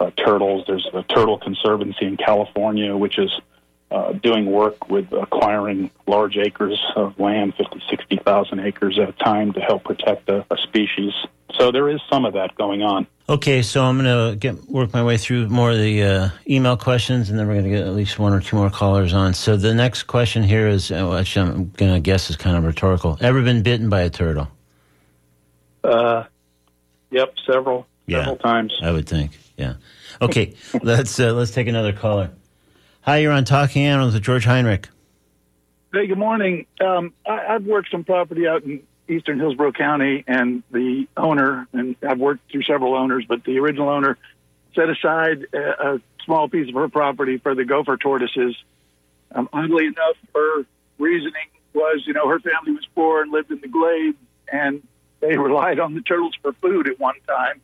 uh, 0.00 0.10
turtles. 0.12 0.64
There's 0.66 0.86
the 0.92 1.02
Turtle 1.02 1.38
Conservancy 1.38 2.06
in 2.06 2.16
California, 2.16 2.96
which 2.96 3.18
is 3.18 3.30
uh, 3.90 4.12
doing 4.12 4.46
work 4.50 4.88
with 4.88 5.12
acquiring 5.12 5.90
large 6.06 6.36
acres 6.36 6.78
of 6.96 7.18
land, 7.20 7.54
50, 7.56 7.82
60,000 7.88 8.60
acres 8.60 8.98
at 8.98 9.08
a 9.08 9.12
time 9.12 9.52
to 9.52 9.60
help 9.60 9.84
protect 9.84 10.28
a, 10.28 10.44
a 10.50 10.56
species. 10.58 11.12
So 11.54 11.70
there 11.70 11.88
is 11.88 12.00
some 12.10 12.24
of 12.24 12.34
that 12.34 12.54
going 12.56 12.82
on. 12.82 13.06
Okay, 13.28 13.62
so 13.62 13.82
I'm 13.82 14.00
going 14.00 14.32
to 14.32 14.36
get 14.36 14.68
work 14.68 14.92
my 14.92 15.02
way 15.02 15.16
through 15.16 15.48
more 15.48 15.70
of 15.70 15.78
the 15.78 16.02
uh, 16.02 16.28
email 16.48 16.76
questions, 16.76 17.30
and 17.30 17.38
then 17.38 17.46
we're 17.46 17.54
going 17.54 17.64
to 17.64 17.70
get 17.70 17.86
at 17.86 17.94
least 17.94 18.18
one 18.18 18.32
or 18.32 18.40
two 18.40 18.56
more 18.56 18.70
callers 18.70 19.12
on. 19.14 19.34
So 19.34 19.56
the 19.56 19.74
next 19.74 20.04
question 20.04 20.42
here 20.42 20.68
is, 20.68 20.90
uh, 20.92 21.06
which 21.06 21.36
I'm 21.36 21.70
going 21.70 21.94
to 21.94 22.00
guess 22.00 22.28
is 22.30 22.36
kind 22.36 22.56
of 22.56 22.64
rhetorical. 22.64 23.16
Ever 23.20 23.42
been 23.42 23.62
bitten 23.62 23.88
by 23.88 24.02
a 24.02 24.10
turtle? 24.10 24.48
Uh, 25.82 26.24
yep, 27.10 27.34
several, 27.50 27.86
Yeah. 28.06 28.18
several 28.18 28.36
times. 28.36 28.76
I 28.82 28.90
would 28.92 29.08
think. 29.08 29.38
Yeah. 29.56 29.74
Okay, 30.20 30.54
let's 30.82 31.18
uh, 31.18 31.32
let's 31.32 31.50
take 31.50 31.66
another 31.66 31.92
caller. 31.92 32.30
Hi, 33.02 33.18
you're 33.18 33.32
on 33.32 33.44
Talking 33.44 33.84
Animals 33.84 34.14
with 34.14 34.22
George 34.22 34.44
Heinrich. 34.44 34.88
Hey, 35.92 36.06
good 36.06 36.18
morning. 36.18 36.66
Um, 36.80 37.14
I, 37.26 37.54
I've 37.54 37.64
worked 37.64 37.90
some 37.90 38.04
property 38.04 38.46
out 38.46 38.64
in 38.64 38.82
eastern 39.08 39.38
Hillsborough 39.38 39.72
County, 39.72 40.24
and 40.26 40.62
the 40.70 41.06
owner, 41.16 41.68
and 41.72 41.96
I've 42.06 42.18
worked 42.18 42.50
through 42.50 42.64
several 42.64 42.94
owners, 42.94 43.24
but 43.28 43.44
the 43.44 43.58
original 43.58 43.88
owner 43.88 44.18
set 44.74 44.90
aside 44.90 45.46
a, 45.54 45.94
a 45.94 46.00
small 46.24 46.48
piece 46.48 46.68
of 46.68 46.74
her 46.74 46.88
property 46.88 47.38
for 47.38 47.54
the 47.54 47.64
gopher 47.64 47.96
tortoises. 47.96 48.56
Um, 49.32 49.48
oddly 49.52 49.86
enough, 49.86 50.16
her 50.34 50.66
reasoning 50.98 51.48
was, 51.72 52.02
you 52.06 52.12
know, 52.12 52.28
her 52.28 52.40
family 52.40 52.72
was 52.72 52.86
poor 52.94 53.22
and 53.22 53.32
lived 53.32 53.50
in 53.50 53.60
the 53.60 53.68
glades, 53.68 54.18
and 54.52 54.82
they 55.20 55.36
relied 55.38 55.78
on 55.78 55.94
the 55.94 56.02
turtles 56.02 56.34
for 56.42 56.52
food 56.54 56.88
at 56.88 56.98
one 56.98 57.14
time. 57.26 57.60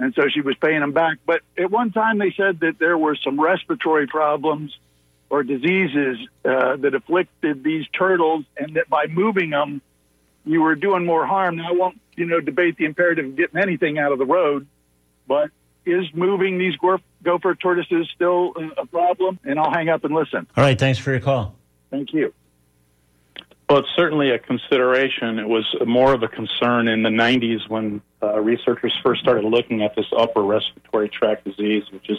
And 0.00 0.14
so 0.14 0.22
she 0.32 0.40
was 0.40 0.56
paying 0.56 0.80
them 0.80 0.92
back. 0.92 1.18
But 1.26 1.42
at 1.58 1.70
one 1.70 1.92
time, 1.92 2.18
they 2.18 2.32
said 2.34 2.60
that 2.60 2.78
there 2.78 2.96
were 2.96 3.16
some 3.22 3.38
respiratory 3.38 4.06
problems 4.06 4.74
or 5.28 5.42
diseases 5.42 6.16
uh, 6.42 6.76
that 6.76 6.94
afflicted 6.94 7.62
these 7.62 7.86
turtles, 7.96 8.46
and 8.56 8.76
that 8.76 8.88
by 8.88 9.06
moving 9.06 9.50
them, 9.50 9.82
you 10.46 10.62
were 10.62 10.74
doing 10.74 11.04
more 11.04 11.26
harm. 11.26 11.56
Now, 11.56 11.68
I 11.68 11.72
won't, 11.72 12.00
you 12.16 12.24
know, 12.24 12.40
debate 12.40 12.78
the 12.78 12.86
imperative 12.86 13.26
of 13.26 13.36
getting 13.36 13.60
anything 13.60 13.98
out 13.98 14.10
of 14.10 14.18
the 14.18 14.24
road, 14.24 14.66
but 15.28 15.50
is 15.84 16.06
moving 16.14 16.56
these 16.56 16.76
gopher, 16.76 17.54
tortoises 17.54 18.08
still 18.14 18.54
a 18.78 18.86
problem? 18.86 19.38
And 19.44 19.60
I'll 19.60 19.70
hang 19.70 19.90
up 19.90 20.02
and 20.04 20.14
listen. 20.14 20.46
All 20.56 20.64
right, 20.64 20.78
thanks 20.78 20.98
for 20.98 21.10
your 21.10 21.20
call. 21.20 21.54
Thank 21.90 22.14
you. 22.14 22.32
Well, 23.70 23.78
it's 23.78 23.88
certainly 23.94 24.30
a 24.30 24.38
consideration. 24.40 25.38
It 25.38 25.48
was 25.48 25.64
more 25.86 26.12
of 26.12 26.24
a 26.24 26.28
concern 26.28 26.88
in 26.88 27.04
the 27.04 27.08
90s 27.08 27.68
when 27.68 28.02
uh, 28.20 28.40
researchers 28.40 28.92
first 29.00 29.20
started 29.20 29.44
looking 29.44 29.84
at 29.84 29.94
this 29.94 30.06
upper 30.10 30.42
respiratory 30.42 31.08
tract 31.08 31.44
disease, 31.44 31.84
which 31.92 32.10
is 32.10 32.18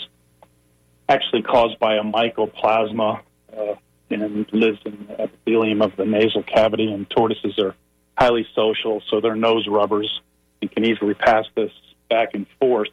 actually 1.10 1.42
caused 1.42 1.78
by 1.78 1.96
a 1.96 2.04
mycoplasma 2.04 3.20
uh, 3.54 3.76
and 4.10 4.48
lives 4.54 4.80
in 4.86 5.06
the 5.10 5.24
epithelium 5.24 5.82
of 5.82 5.94
the 5.98 6.06
nasal 6.06 6.42
cavity. 6.42 6.90
And 6.90 7.10
tortoises 7.10 7.60
are 7.60 7.76
highly 8.18 8.48
social, 8.56 9.04
so 9.10 9.20
they're 9.20 9.36
nose 9.36 9.68
rubbers 9.68 10.22
and 10.62 10.72
can 10.72 10.86
easily 10.86 11.16
pass 11.16 11.44
this 11.54 11.74
back 12.10 12.30
and 12.34 12.46
forth. 12.62 12.92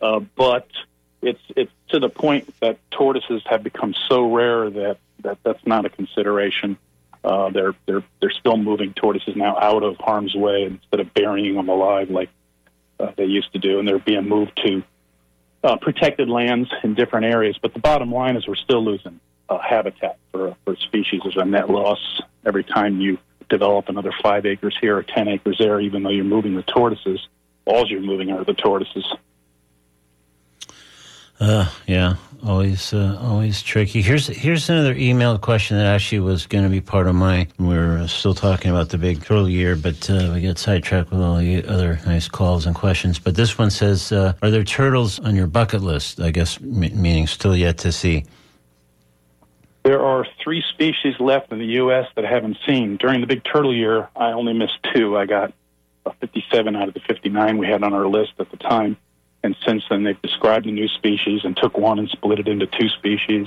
Uh, 0.00 0.20
but 0.36 0.68
it's 1.22 1.42
it's 1.56 1.72
to 1.88 1.98
the 1.98 2.08
point 2.08 2.54
that 2.60 2.78
tortoises 2.92 3.42
have 3.46 3.64
become 3.64 3.96
so 4.08 4.32
rare 4.32 4.70
that, 4.70 4.98
that 5.24 5.38
that's 5.42 5.66
not 5.66 5.86
a 5.86 5.88
consideration. 5.88 6.78
Uh, 7.26 7.50
they're 7.50 7.74
they're 7.86 8.04
they're 8.20 8.30
still 8.30 8.56
moving 8.56 8.94
tortoises 8.94 9.34
now 9.34 9.58
out 9.58 9.82
of 9.82 9.96
harm's 9.96 10.32
way 10.32 10.62
instead 10.62 11.00
of 11.00 11.12
burying 11.12 11.56
them 11.56 11.68
alive 11.68 12.08
like 12.08 12.30
uh, 13.00 13.10
they 13.16 13.24
used 13.24 13.52
to 13.52 13.58
do, 13.58 13.80
and 13.80 13.88
they're 13.88 13.98
being 13.98 14.28
moved 14.28 14.56
to 14.64 14.82
uh, 15.64 15.76
protected 15.76 16.28
lands 16.28 16.70
in 16.84 16.94
different 16.94 17.26
areas. 17.26 17.58
But 17.60 17.74
the 17.74 17.80
bottom 17.80 18.12
line 18.12 18.36
is 18.36 18.46
we're 18.46 18.54
still 18.54 18.84
losing 18.84 19.18
uh, 19.48 19.58
habitat 19.58 20.18
for 20.30 20.56
for 20.64 20.76
species. 20.76 21.22
There's 21.24 21.36
a 21.36 21.44
net 21.44 21.68
loss 21.68 21.98
every 22.44 22.62
time 22.62 23.00
you 23.00 23.18
develop 23.48 23.88
another 23.88 24.12
five 24.22 24.46
acres 24.46 24.76
here 24.80 24.96
or 24.96 25.02
ten 25.02 25.26
acres 25.26 25.56
there, 25.58 25.80
even 25.80 26.04
though 26.04 26.10
you're 26.10 26.24
moving 26.24 26.54
the 26.54 26.62
tortoises. 26.62 27.26
All 27.64 27.84
you're 27.88 28.00
moving 28.00 28.30
are 28.30 28.44
the 28.44 28.54
tortoises. 28.54 29.04
Uh, 31.38 31.70
yeah, 31.86 32.16
always, 32.46 32.94
uh, 32.94 33.18
always 33.20 33.62
tricky. 33.62 34.00
Here's 34.00 34.26
here's 34.28 34.70
another 34.70 34.94
email 34.94 35.36
question 35.38 35.76
that 35.76 35.86
actually 35.86 36.20
was 36.20 36.46
going 36.46 36.64
to 36.64 36.70
be 36.70 36.80
part 36.80 37.06
of 37.06 37.14
my. 37.14 37.46
We 37.58 37.76
are 37.76 38.08
still 38.08 38.34
talking 38.34 38.70
about 38.70 38.88
the 38.88 38.98
big 38.98 39.22
turtle 39.22 39.48
year, 39.48 39.76
but 39.76 40.08
uh, 40.08 40.30
we 40.32 40.40
got 40.40 40.58
sidetracked 40.58 41.10
with 41.10 41.20
all 41.20 41.36
the 41.36 41.64
other 41.64 42.00
nice 42.06 42.28
calls 42.28 42.64
and 42.64 42.74
questions. 42.74 43.18
But 43.18 43.34
this 43.34 43.58
one 43.58 43.70
says, 43.70 44.12
uh, 44.12 44.32
"Are 44.40 44.50
there 44.50 44.64
turtles 44.64 45.20
on 45.20 45.36
your 45.36 45.46
bucket 45.46 45.82
list?" 45.82 46.20
I 46.20 46.30
guess 46.30 46.58
m- 46.58 46.80
meaning 47.00 47.26
still 47.26 47.54
yet 47.54 47.78
to 47.78 47.92
see. 47.92 48.24
There 49.82 50.02
are 50.02 50.26
three 50.42 50.64
species 50.72 51.14
left 51.20 51.52
in 51.52 51.58
the 51.58 51.66
U.S. 51.66 52.06
that 52.16 52.24
I 52.24 52.28
haven't 52.28 52.56
seen. 52.66 52.96
During 52.96 53.20
the 53.20 53.26
big 53.26 53.44
turtle 53.44 53.74
year, 53.74 54.08
I 54.16 54.32
only 54.32 54.52
missed 54.52 54.78
two. 54.92 55.16
I 55.16 55.26
got 55.26 55.52
uh, 56.06 56.12
57 56.18 56.74
out 56.74 56.88
of 56.88 56.94
the 56.94 57.00
59 57.00 57.58
we 57.58 57.66
had 57.66 57.84
on 57.84 57.92
our 57.92 58.08
list 58.08 58.32
at 58.40 58.50
the 58.50 58.56
time. 58.56 58.96
And 59.46 59.56
since 59.66 59.84
then, 59.88 60.02
they've 60.04 60.20
described 60.20 60.66
a 60.66 60.70
new 60.70 60.88
species 60.88 61.40
and 61.44 61.56
took 61.56 61.78
one 61.78 61.98
and 61.98 62.08
split 62.10 62.38
it 62.40 62.48
into 62.48 62.66
two 62.66 62.88
species. 62.90 63.46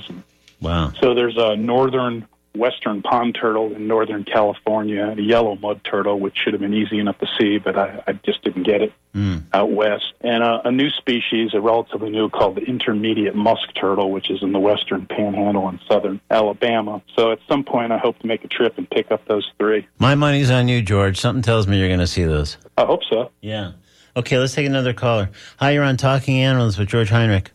Wow. 0.60 0.92
So 1.00 1.14
there's 1.14 1.36
a 1.36 1.54
northern 1.56 2.26
western 2.56 3.00
pond 3.00 3.36
turtle 3.40 3.72
in 3.76 3.86
northern 3.86 4.24
California, 4.24 5.04
and 5.04 5.20
a 5.20 5.22
yellow 5.22 5.54
mud 5.54 5.80
turtle, 5.84 6.18
which 6.18 6.36
should 6.36 6.52
have 6.52 6.60
been 6.60 6.74
easy 6.74 6.98
enough 6.98 7.16
to 7.18 7.28
see, 7.38 7.58
but 7.58 7.78
I, 7.78 8.02
I 8.08 8.12
just 8.14 8.42
didn't 8.42 8.64
get 8.64 8.82
it 8.82 8.92
Mm. 9.12 9.42
out 9.52 9.72
west. 9.72 10.04
And 10.20 10.44
uh, 10.44 10.60
a 10.64 10.70
new 10.70 10.88
species, 10.88 11.50
a 11.52 11.60
relatively 11.60 12.10
new, 12.10 12.28
called 12.30 12.54
the 12.54 12.60
intermediate 12.62 13.34
musk 13.34 13.74
turtle, 13.74 14.12
which 14.12 14.30
is 14.30 14.40
in 14.40 14.52
the 14.52 14.60
western 14.60 15.06
panhandle 15.06 15.68
in 15.68 15.80
southern 15.88 16.20
Alabama. 16.30 17.02
So 17.16 17.32
at 17.32 17.40
some 17.48 17.64
point, 17.64 17.90
I 17.90 17.98
hope 17.98 18.20
to 18.20 18.28
make 18.28 18.44
a 18.44 18.48
trip 18.48 18.78
and 18.78 18.88
pick 18.88 19.10
up 19.10 19.24
those 19.26 19.50
three. 19.58 19.88
My 19.98 20.14
money's 20.14 20.48
on 20.48 20.68
you, 20.68 20.80
George. 20.80 21.18
Something 21.18 21.42
tells 21.42 21.66
me 21.66 21.76
you're 21.80 21.88
going 21.88 21.98
to 21.98 22.06
see 22.06 22.22
those. 22.22 22.56
I 22.78 22.84
hope 22.84 23.00
so. 23.10 23.32
Yeah. 23.40 23.72
Okay, 24.16 24.38
let's 24.38 24.54
take 24.54 24.66
another 24.66 24.92
caller. 24.92 25.30
Hi, 25.58 25.70
you're 25.70 25.84
on 25.84 25.96
Talking 25.96 26.38
Animals 26.40 26.78
with 26.78 26.88
George 26.88 27.10
Heinrich. 27.10 27.50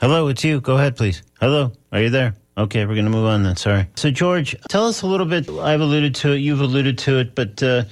Hello, 0.00 0.28
it's 0.28 0.44
you. 0.44 0.60
Go 0.60 0.76
ahead, 0.76 0.96
please. 0.96 1.22
Hello, 1.40 1.72
are 1.92 2.00
you 2.00 2.10
there? 2.10 2.34
Okay, 2.56 2.86
we're 2.86 2.94
going 2.94 3.04
to 3.04 3.10
move 3.10 3.26
on 3.26 3.42
then. 3.42 3.56
Sorry. 3.56 3.86
So, 3.96 4.10
George, 4.10 4.54
tell 4.68 4.86
us 4.86 5.02
a 5.02 5.06
little 5.06 5.26
bit. 5.26 5.48
I've 5.50 5.80
alluded 5.80 6.14
to 6.16 6.32
it. 6.32 6.38
You've 6.38 6.60
alluded 6.60 6.98
to 6.98 7.18
it, 7.18 7.34
but 7.34 7.60
uh, 7.62 7.84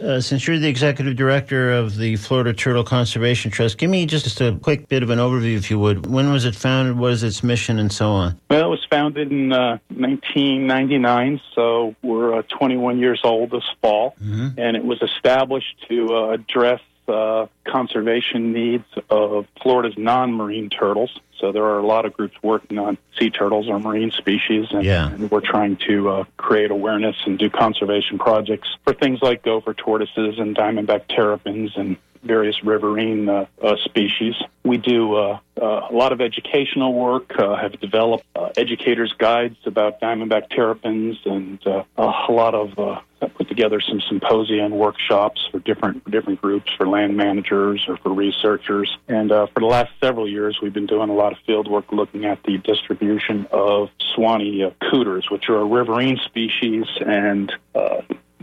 uh, 0.00 0.20
since 0.20 0.46
you're 0.46 0.58
the 0.58 0.68
executive 0.68 1.16
director 1.16 1.72
of 1.72 1.96
the 1.96 2.14
Florida 2.16 2.52
Turtle 2.52 2.84
Conservation 2.84 3.50
Trust, 3.50 3.76
give 3.78 3.90
me 3.90 4.06
just 4.06 4.40
a 4.40 4.56
quick 4.62 4.88
bit 4.88 5.02
of 5.02 5.10
an 5.10 5.18
overview, 5.18 5.56
if 5.56 5.68
you 5.70 5.78
would. 5.80 6.06
When 6.06 6.32
was 6.32 6.44
it 6.44 6.54
founded? 6.54 6.96
What 6.96 7.12
is 7.12 7.22
its 7.24 7.42
mission, 7.42 7.78
and 7.80 7.92
so 7.92 8.10
on? 8.10 8.38
Well, 8.50 8.66
it 8.66 8.68
was 8.70 8.84
founded 8.88 9.32
in 9.32 9.52
uh, 9.52 9.78
1999, 9.88 11.40
so 11.56 11.94
we're 12.02 12.38
uh, 12.38 12.42
21 12.56 12.98
years 12.98 13.20
old 13.24 13.50
this 13.50 13.64
fall, 13.82 14.14
Mm-hmm. 14.22 14.58
and 14.60 14.76
it 14.76 14.84
was 14.84 15.00
established 15.02 15.74
to 15.88 16.14
uh, 16.14 16.28
address 16.30 16.80
uh, 17.08 17.46
conservation 17.66 18.52
needs 18.52 18.84
of 19.10 19.46
Florida's 19.62 19.96
non-marine 19.96 20.70
turtles. 20.70 21.10
So 21.40 21.52
there 21.52 21.64
are 21.64 21.78
a 21.78 21.86
lot 21.86 22.04
of 22.04 22.12
groups 22.14 22.34
working 22.42 22.78
on 22.78 22.98
sea 23.18 23.30
turtles 23.30 23.68
or 23.68 23.78
marine 23.78 24.10
species, 24.10 24.66
and, 24.70 24.84
Yeah. 24.84 25.08
and 25.10 25.30
we're 25.30 25.40
trying 25.40 25.76
to 25.88 26.08
uh, 26.10 26.24
create 26.36 26.70
awareness 26.70 27.16
and 27.26 27.38
do 27.38 27.48
conservation 27.48 28.18
projects 28.18 28.68
for 28.84 28.92
things 28.92 29.20
like 29.22 29.42
gopher 29.44 29.74
tortoises 29.74 30.38
and 30.38 30.56
diamondback 30.56 31.02
terrapins 31.08 31.72
and 31.76 31.96
various 32.22 32.62
riverine 32.64 33.28
uh, 33.28 33.46
uh, 33.62 33.76
species. 33.84 34.34
We 34.64 34.76
do 34.76 35.14
uh, 35.14 35.38
uh, 35.60 35.88
a 35.90 35.92
lot 35.92 36.12
of 36.12 36.20
educational 36.20 36.92
work, 36.92 37.32
uh, 37.38 37.56
have 37.56 37.80
developed 37.80 38.24
uh, 38.36 38.50
educators' 38.56 39.12
guides 39.18 39.56
about 39.64 40.00
diamondback 40.00 40.50
terrapins, 40.50 41.16
and 41.24 41.58
a 41.66 41.84
lot 42.30 42.54
of 42.54 43.02
put 43.34 43.48
together 43.48 43.80
some 43.80 44.00
symposia 44.08 44.64
and 44.64 44.74
workshops 44.74 45.48
for 45.50 45.58
different 45.60 46.04
for 46.04 46.10
different 46.10 46.40
groups, 46.40 46.70
for 46.76 46.86
land 46.86 47.16
managers 47.16 47.84
or 47.88 47.96
for 47.98 48.12
researchers. 48.12 48.96
And 49.08 49.30
for 49.30 49.60
the 49.60 49.66
last 49.66 49.90
several 50.02 50.28
years, 50.28 50.58
we've 50.62 50.72
been 50.72 50.86
doing 50.86 51.08
a 51.08 51.14
lot 51.14 51.32
of 51.32 51.38
field 51.46 51.68
work 51.68 51.90
looking 51.92 52.24
at 52.24 52.42
the 52.44 52.58
distribution 52.58 53.46
of 53.50 53.88
Suwannee 54.14 54.70
cooters, 54.90 55.30
which 55.30 55.48
are 55.48 55.58
a 55.58 55.64
riverine 55.64 56.18
species, 56.26 56.84
and 57.00 57.52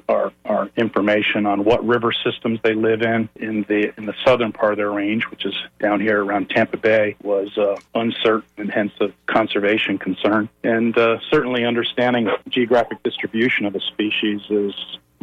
our 0.09 0.31
information 0.77 1.45
on 1.45 1.63
what 1.63 1.85
river 1.85 2.11
systems 2.11 2.59
they 2.63 2.73
live 2.73 3.01
in 3.01 3.29
in 3.35 3.63
the 3.67 3.93
in 3.97 4.05
the 4.05 4.13
southern 4.25 4.51
part 4.51 4.73
of 4.73 4.77
their 4.77 4.91
range, 4.91 5.23
which 5.25 5.45
is 5.45 5.55
down 5.79 5.99
here 5.99 6.23
around 6.23 6.49
Tampa 6.49 6.77
Bay, 6.77 7.15
was 7.23 7.57
uh, 7.57 7.75
uncertain 7.93 8.43
and 8.57 8.71
hence 8.71 8.91
a 8.99 9.09
conservation 9.25 9.97
concern. 9.97 10.49
And 10.63 10.97
uh, 10.97 11.19
certainly 11.29 11.65
understanding 11.65 12.29
geographic 12.49 13.03
distribution 13.03 13.65
of 13.65 13.75
a 13.75 13.79
species 13.79 14.41
is 14.49 14.73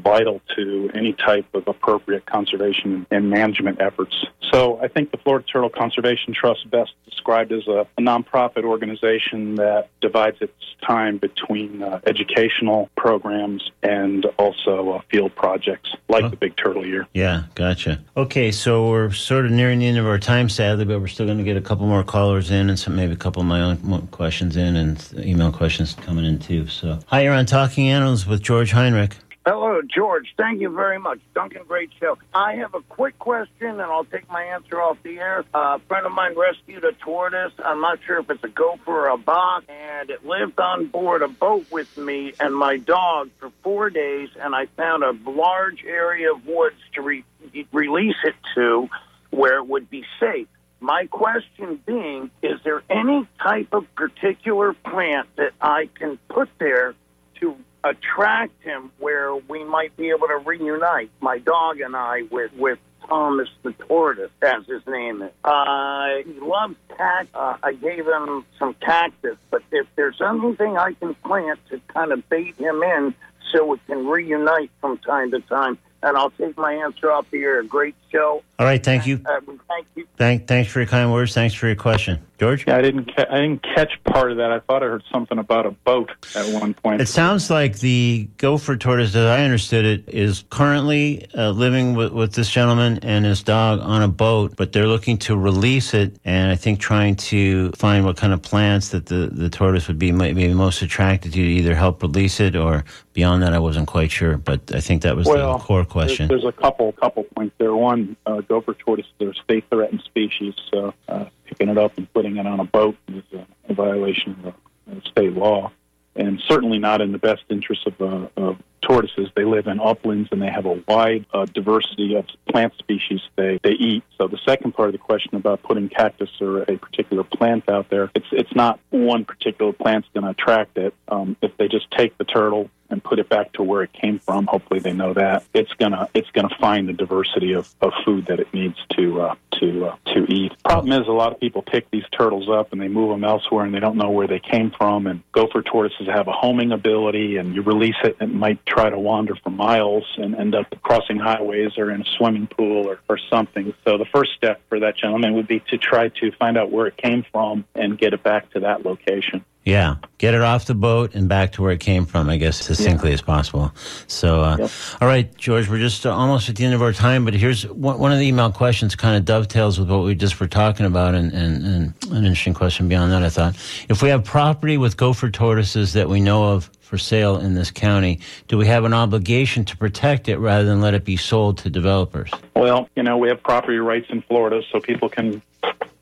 vital 0.02 0.40
to 0.56 0.90
any 0.94 1.12
type 1.12 1.46
of 1.54 1.68
appropriate 1.68 2.26
conservation 2.26 3.06
and 3.10 3.30
management 3.30 3.80
efforts. 3.80 4.14
So 4.52 4.78
I 4.82 4.88
think 4.88 5.10
the 5.10 5.16
Florida 5.18 5.46
Turtle 5.50 5.70
Conservation 5.70 6.34
Trust 6.34 6.70
best 6.70 6.92
described 7.08 7.52
as 7.52 7.66
a, 7.68 7.86
a 7.96 8.00
nonprofit 8.00 8.64
organization 8.64 9.54
that 9.54 9.88
divides 10.00 10.36
its 10.40 10.52
time 10.86 11.18
between 11.18 11.82
uh, 11.82 12.00
educational 12.06 12.90
programs 12.96 13.70
and 13.82 14.26
also 14.38 14.90
uh, 14.90 15.00
field 15.10 15.34
projects 15.36 15.94
like 16.08 16.28
the 16.30 16.36
Big 16.36 16.56
Turtle 16.56 16.84
Year. 16.84 17.06
Yeah, 17.14 17.44
gotcha. 17.54 18.02
Okay, 18.16 18.50
so 18.50 18.90
we're 18.90 19.12
sort 19.12 19.46
of 19.46 19.52
nearing 19.52 19.78
the 19.78 19.86
end 19.86 19.98
of 19.98 20.06
our 20.06 20.18
time, 20.18 20.48
sadly, 20.48 20.84
but 20.84 21.00
we're 21.00 21.06
still 21.06 21.26
going 21.26 21.38
to 21.38 21.44
get 21.44 21.56
a 21.56 21.60
couple 21.60 21.86
more 21.86 22.04
callers 22.04 22.50
in 22.50 22.68
and 22.68 22.78
some 22.78 22.96
maybe 22.96 23.12
a 23.12 23.16
couple 23.16 23.40
of 23.40 23.48
my 23.48 23.60
own 23.60 24.08
questions 24.08 24.56
in 24.56 24.76
and 24.76 25.12
email 25.18 25.52
questions 25.52 25.94
coming 25.94 26.24
in 26.24 26.38
too. 26.38 26.66
So, 26.66 26.98
hi, 27.06 27.22
you're 27.22 27.34
on 27.34 27.46
Talking 27.46 27.88
Animals 27.88 28.26
with 28.26 28.42
George 28.42 28.72
Heinrich. 28.72 29.16
Hello, 29.44 29.80
George. 29.82 30.32
Thank 30.36 30.60
you 30.60 30.70
very 30.70 31.00
much. 31.00 31.18
Duncan, 31.34 31.62
great 31.66 31.90
show. 31.98 32.16
I 32.32 32.54
have 32.56 32.74
a 32.74 32.80
quick 32.82 33.18
question, 33.18 33.70
and 33.70 33.82
I'll 33.82 34.04
take 34.04 34.30
my 34.30 34.44
answer 34.44 34.80
off 34.80 34.98
the 35.02 35.18
air. 35.18 35.44
Uh, 35.52 35.58
a 35.58 35.80
friend 35.88 36.06
of 36.06 36.12
mine 36.12 36.36
rescued 36.38 36.84
a 36.84 36.92
tortoise. 36.92 37.52
I'm 37.58 37.80
not 37.80 37.98
sure 38.06 38.20
if 38.20 38.30
it's 38.30 38.44
a 38.44 38.48
gopher 38.48 38.92
or 38.92 39.08
a 39.08 39.16
bok, 39.16 39.64
and 39.68 40.10
it 40.10 40.24
lived 40.24 40.60
on 40.60 40.86
board 40.86 41.22
a 41.22 41.28
boat 41.28 41.66
with 41.72 41.96
me 41.96 42.34
and 42.38 42.54
my 42.54 42.76
dog 42.76 43.30
for 43.40 43.50
four 43.64 43.90
days, 43.90 44.28
and 44.40 44.54
I 44.54 44.66
found 44.76 45.02
a 45.02 45.12
large 45.28 45.82
area 45.84 46.32
of 46.32 46.46
woods 46.46 46.78
to 46.94 47.02
re- 47.02 47.24
release 47.72 48.22
it 48.22 48.36
to 48.54 48.88
where 49.30 49.58
it 49.58 49.66
would 49.66 49.90
be 49.90 50.04
safe. 50.20 50.46
My 50.78 51.06
question 51.06 51.80
being, 51.84 52.30
is 52.42 52.60
there 52.62 52.82
any 52.88 53.26
type 53.42 53.72
of 53.72 53.92
particular 53.96 54.72
plant 54.72 55.28
that 55.34 55.50
I 55.60 55.88
can 55.98 56.18
put 56.28 56.48
there 56.60 56.94
to 57.40 57.56
attract 57.84 58.62
him 58.62 58.90
where 58.98 59.34
we 59.34 59.64
might 59.64 59.96
be 59.96 60.10
able 60.10 60.28
to 60.28 60.38
reunite 60.44 61.10
my 61.20 61.38
dog 61.38 61.80
and 61.80 61.96
I 61.96 62.22
with 62.30 62.52
with 62.54 62.78
Thomas 63.08 63.48
the 63.62 63.72
tortoise, 63.72 64.30
as 64.40 64.64
his 64.66 64.82
name 64.86 65.22
is. 65.22 65.30
Uh, 65.44 66.08
he 66.24 66.38
loves 66.40 66.76
cat. 66.96 67.26
Uh, 67.34 67.56
I 67.62 67.72
gave 67.72 68.06
him 68.06 68.44
some 68.58 68.74
cactus, 68.74 69.36
but 69.50 69.62
if 69.72 69.86
there's 69.96 70.20
anything 70.20 70.76
I 70.76 70.92
can 70.94 71.14
plant 71.16 71.58
to 71.70 71.80
kind 71.88 72.12
of 72.12 72.28
bait 72.28 72.56
him 72.56 72.82
in 72.82 73.14
so 73.52 73.66
we 73.66 73.78
can 73.86 74.06
reunite 74.06 74.70
from 74.80 74.98
time 74.98 75.32
to 75.32 75.40
time, 75.40 75.78
and 76.02 76.16
I'll 76.16 76.30
take 76.30 76.56
my 76.56 76.74
answer 76.74 77.10
off 77.10 77.26
the 77.30 77.42
air. 77.42 77.62
Great 77.62 77.94
show. 78.12 78.42
All 78.58 78.66
right, 78.66 78.82
thank 78.82 79.06
you. 79.06 79.20
Uh, 79.26 79.40
thank 79.68 79.86
you. 79.96 80.06
Thank, 80.16 80.46
thanks 80.46 80.70
for 80.70 80.80
your 80.80 80.86
kind 80.86 81.12
words. 81.12 81.34
Thanks 81.34 81.54
for 81.54 81.66
your 81.66 81.76
question, 81.76 82.20
George. 82.38 82.64
Yeah, 82.66 82.76
I 82.76 82.82
didn't 82.82 83.14
ca- 83.14 83.26
I 83.28 83.40
didn't 83.40 83.62
catch 83.62 83.92
part 84.04 84.30
of 84.30 84.36
that. 84.36 84.52
I 84.52 84.60
thought 84.60 84.82
I 84.82 84.86
heard 84.86 85.02
something 85.10 85.38
about 85.38 85.66
a 85.66 85.72
boat 85.72 86.10
at 86.36 86.46
one 86.54 86.74
point. 86.74 87.00
It 87.00 87.08
sounds 87.08 87.50
like 87.50 87.80
the 87.80 88.28
gopher 88.38 88.76
tortoise, 88.76 89.16
as 89.16 89.26
I 89.26 89.42
understood 89.42 89.84
it, 89.84 90.08
is 90.08 90.44
currently 90.50 91.26
uh, 91.34 91.50
living 91.50 91.94
with, 91.94 92.12
with 92.12 92.34
this 92.34 92.48
gentleman 92.48 93.00
and 93.02 93.24
his 93.24 93.42
dog 93.42 93.80
on 93.80 94.02
a 94.02 94.08
boat, 94.08 94.54
but 94.56 94.72
they're 94.72 94.86
looking 94.86 95.18
to 95.18 95.36
release 95.36 95.92
it, 95.92 96.16
and 96.24 96.52
I 96.52 96.56
think 96.56 96.78
trying 96.78 97.16
to 97.16 97.72
find 97.72 98.04
what 98.04 98.16
kind 98.16 98.32
of 98.32 98.42
plants 98.42 98.90
that 98.90 99.06
the, 99.06 99.28
the 99.32 99.50
tortoise 99.50 99.88
would 99.88 99.98
be 99.98 100.12
maybe 100.12 100.52
most 100.54 100.82
attracted 100.82 101.32
to 101.32 101.42
to 101.42 101.48
either 101.48 101.74
help 101.74 102.02
release 102.02 102.40
it 102.40 102.56
or 102.56 102.84
beyond 103.12 103.42
that, 103.42 103.52
I 103.52 103.58
wasn't 103.58 103.88
quite 103.88 104.10
sure, 104.10 104.36
but 104.36 104.74
I 104.74 104.80
think 104.80 105.02
that 105.02 105.16
was 105.16 105.26
well, 105.26 105.58
the 105.58 105.64
core 105.64 105.84
question. 105.84 106.28
There's, 106.28 106.42
there's 106.42 106.54
a 106.54 106.60
couple 106.60 106.92
couple 106.92 107.24
points 107.24 107.54
there. 107.58 107.74
One, 107.74 108.01
uh, 108.26 108.40
gopher 108.40 108.74
tortoise, 108.74 109.06
they're 109.18 109.30
a 109.30 109.34
state 109.34 109.64
threatened 109.70 110.02
species, 110.04 110.54
so 110.70 110.94
uh, 111.08 111.26
picking 111.44 111.68
it 111.68 111.78
up 111.78 111.96
and 111.98 112.12
putting 112.12 112.36
it 112.36 112.46
on 112.46 112.60
a 112.60 112.64
boat 112.64 112.96
is 113.08 113.24
a, 113.32 113.46
a 113.70 113.74
violation 113.74 114.36
of 114.44 114.54
uh, 114.90 115.00
state 115.08 115.32
law, 115.32 115.70
and 116.16 116.40
certainly 116.48 116.78
not 116.78 117.00
in 117.00 117.12
the 117.12 117.18
best 117.18 117.42
interest 117.48 117.86
of, 117.86 118.00
uh, 118.00 118.28
of 118.36 118.58
tortoises. 118.82 119.28
They 119.34 119.44
live 119.44 119.66
in 119.66 119.80
uplands 119.80 120.28
and 120.32 120.42
they 120.42 120.50
have 120.50 120.66
a 120.66 120.82
wide 120.86 121.26
uh, 121.32 121.46
diversity 121.46 122.14
of 122.16 122.26
plant 122.48 122.74
species 122.78 123.20
they, 123.36 123.58
they 123.62 123.72
eat. 123.72 124.04
So 124.18 124.28
the 124.28 124.38
second 124.44 124.72
part 124.72 124.88
of 124.88 124.92
the 124.92 124.98
question 124.98 125.36
about 125.36 125.62
putting 125.62 125.88
cactus 125.88 126.30
or 126.40 126.62
a 126.62 126.76
particular 126.76 127.24
plant 127.24 127.68
out 127.68 127.88
there, 127.88 128.10
it's 128.14 128.26
it's 128.32 128.54
not 128.54 128.80
one 128.90 129.24
particular 129.24 129.72
plant's 129.72 130.08
going 130.12 130.24
to 130.24 130.30
attract 130.30 130.76
it. 130.78 130.94
Um, 131.08 131.36
if 131.42 131.56
they 131.56 131.68
just 131.68 131.90
take 131.90 132.16
the 132.18 132.24
turtle 132.24 132.70
and 132.92 133.02
put 133.02 133.18
it 133.18 133.28
back 133.28 133.52
to 133.54 133.62
where 133.62 133.82
it 133.82 133.92
came 133.92 134.18
from, 134.18 134.46
hopefully 134.46 134.78
they 134.78 134.92
know 134.92 135.14
that 135.14 135.44
it's 135.54 135.72
gonna 135.74 136.08
it's 136.14 136.30
gonna 136.30 136.54
find 136.60 136.88
the 136.88 136.92
diversity 136.92 137.54
of, 137.54 137.74
of 137.80 137.92
food 138.04 138.26
that 138.26 138.38
it 138.38 138.52
needs 138.52 138.76
to 138.96 139.22
uh, 139.22 139.34
to 139.58 139.86
uh, 139.86 139.96
to 140.06 140.24
eat. 140.30 140.52
Problem 140.62 141.00
is, 141.00 141.08
a 141.08 141.12
lot 141.12 141.32
of 141.32 141.40
people 141.40 141.62
pick 141.62 141.90
these 141.90 142.04
turtles 142.16 142.48
up 142.50 142.72
and 142.72 142.80
they 142.80 142.88
move 142.88 143.08
them 143.08 143.24
elsewhere 143.24 143.64
and 143.64 143.74
they 143.74 143.80
don't 143.80 143.96
know 143.96 144.10
where 144.10 144.26
they 144.26 144.40
came 144.40 144.70
from. 144.70 145.06
And 145.06 145.22
gopher 145.32 145.62
tortoises 145.62 146.06
have 146.06 146.28
a 146.28 146.32
homing 146.32 146.72
ability, 146.72 147.38
and 147.38 147.54
you 147.54 147.62
release 147.62 147.96
it, 148.04 148.16
and 148.20 148.32
it 148.32 148.34
might 148.34 148.64
try 148.72 148.88
to 148.88 148.98
wander 148.98 149.34
for 149.42 149.50
miles 149.50 150.04
and 150.16 150.34
end 150.34 150.54
up 150.54 150.66
crossing 150.82 151.18
highways 151.18 151.76
or 151.76 151.90
in 151.90 152.00
a 152.00 152.04
swimming 152.16 152.46
pool 152.46 152.86
or, 152.88 152.98
or 153.08 153.18
something. 153.30 153.74
So 153.86 153.98
the 153.98 154.06
first 154.14 154.32
step 154.36 154.60
for 154.68 154.80
that 154.80 154.96
gentleman 154.96 155.34
would 155.34 155.48
be 155.48 155.60
to 155.68 155.78
try 155.78 156.08
to 156.08 156.32
find 156.38 156.56
out 156.56 156.70
where 156.70 156.86
it 156.86 156.96
came 156.96 157.24
from 157.30 157.64
and 157.74 157.98
get 157.98 158.14
it 158.14 158.22
back 158.22 158.50
to 158.52 158.60
that 158.60 158.84
location. 158.84 159.44
Yeah, 159.64 159.96
get 160.18 160.34
it 160.34 160.40
off 160.40 160.64
the 160.66 160.74
boat 160.74 161.14
and 161.14 161.28
back 161.28 161.52
to 161.52 161.62
where 161.62 161.70
it 161.70 161.78
came 161.78 162.04
from, 162.04 162.28
I 162.28 162.36
guess, 162.36 162.58
as 162.60 162.66
succinctly 162.78 163.12
as 163.12 163.22
possible. 163.22 163.72
So, 164.08 164.40
uh, 164.42 164.56
Yep. 164.58 164.70
all 165.00 165.06
right, 165.06 165.36
George, 165.36 165.68
we're 165.68 165.78
just 165.78 166.04
almost 166.04 166.48
at 166.48 166.56
the 166.56 166.64
end 166.64 166.74
of 166.74 166.82
our 166.82 166.92
time, 166.92 167.24
but 167.24 167.32
here's 167.34 167.62
one, 167.68 167.98
one 168.00 168.10
of 168.12 168.18
the 168.18 168.26
email 168.26 168.50
questions 168.50 168.96
kind 168.96 169.16
of 169.16 169.24
dovetails 169.24 169.78
with 169.78 169.88
what 169.88 170.02
we 170.02 170.16
just 170.16 170.40
were 170.40 170.48
talking 170.48 170.84
about, 170.84 171.14
and, 171.14 171.32
and, 171.32 171.64
and 171.64 171.94
an 172.10 172.24
interesting 172.24 172.54
question 172.54 172.88
beyond 172.88 173.12
that, 173.12 173.22
I 173.22 173.28
thought. 173.28 173.54
If 173.88 174.02
we 174.02 174.08
have 174.08 174.24
property 174.24 174.78
with 174.78 174.96
gopher 174.96 175.30
tortoises 175.30 175.92
that 175.92 176.08
we 176.08 176.20
know 176.20 176.42
of 176.54 176.68
for 176.80 176.98
sale 176.98 177.38
in 177.38 177.54
this 177.54 177.70
county, 177.70 178.18
do 178.48 178.58
we 178.58 178.66
have 178.66 178.84
an 178.84 178.92
obligation 178.92 179.64
to 179.66 179.76
protect 179.76 180.28
it 180.28 180.38
rather 180.38 180.64
than 180.64 180.80
let 180.80 180.92
it 180.92 181.04
be 181.04 181.16
sold 181.16 181.58
to 181.58 181.70
developers? 181.70 182.30
Well, 182.56 182.88
you 182.96 183.04
know, 183.04 183.16
we 183.16 183.28
have 183.28 183.40
property 183.42 183.78
rights 183.78 184.06
in 184.10 184.22
Florida, 184.22 184.60
so 184.72 184.80
people 184.80 185.08
can 185.08 185.40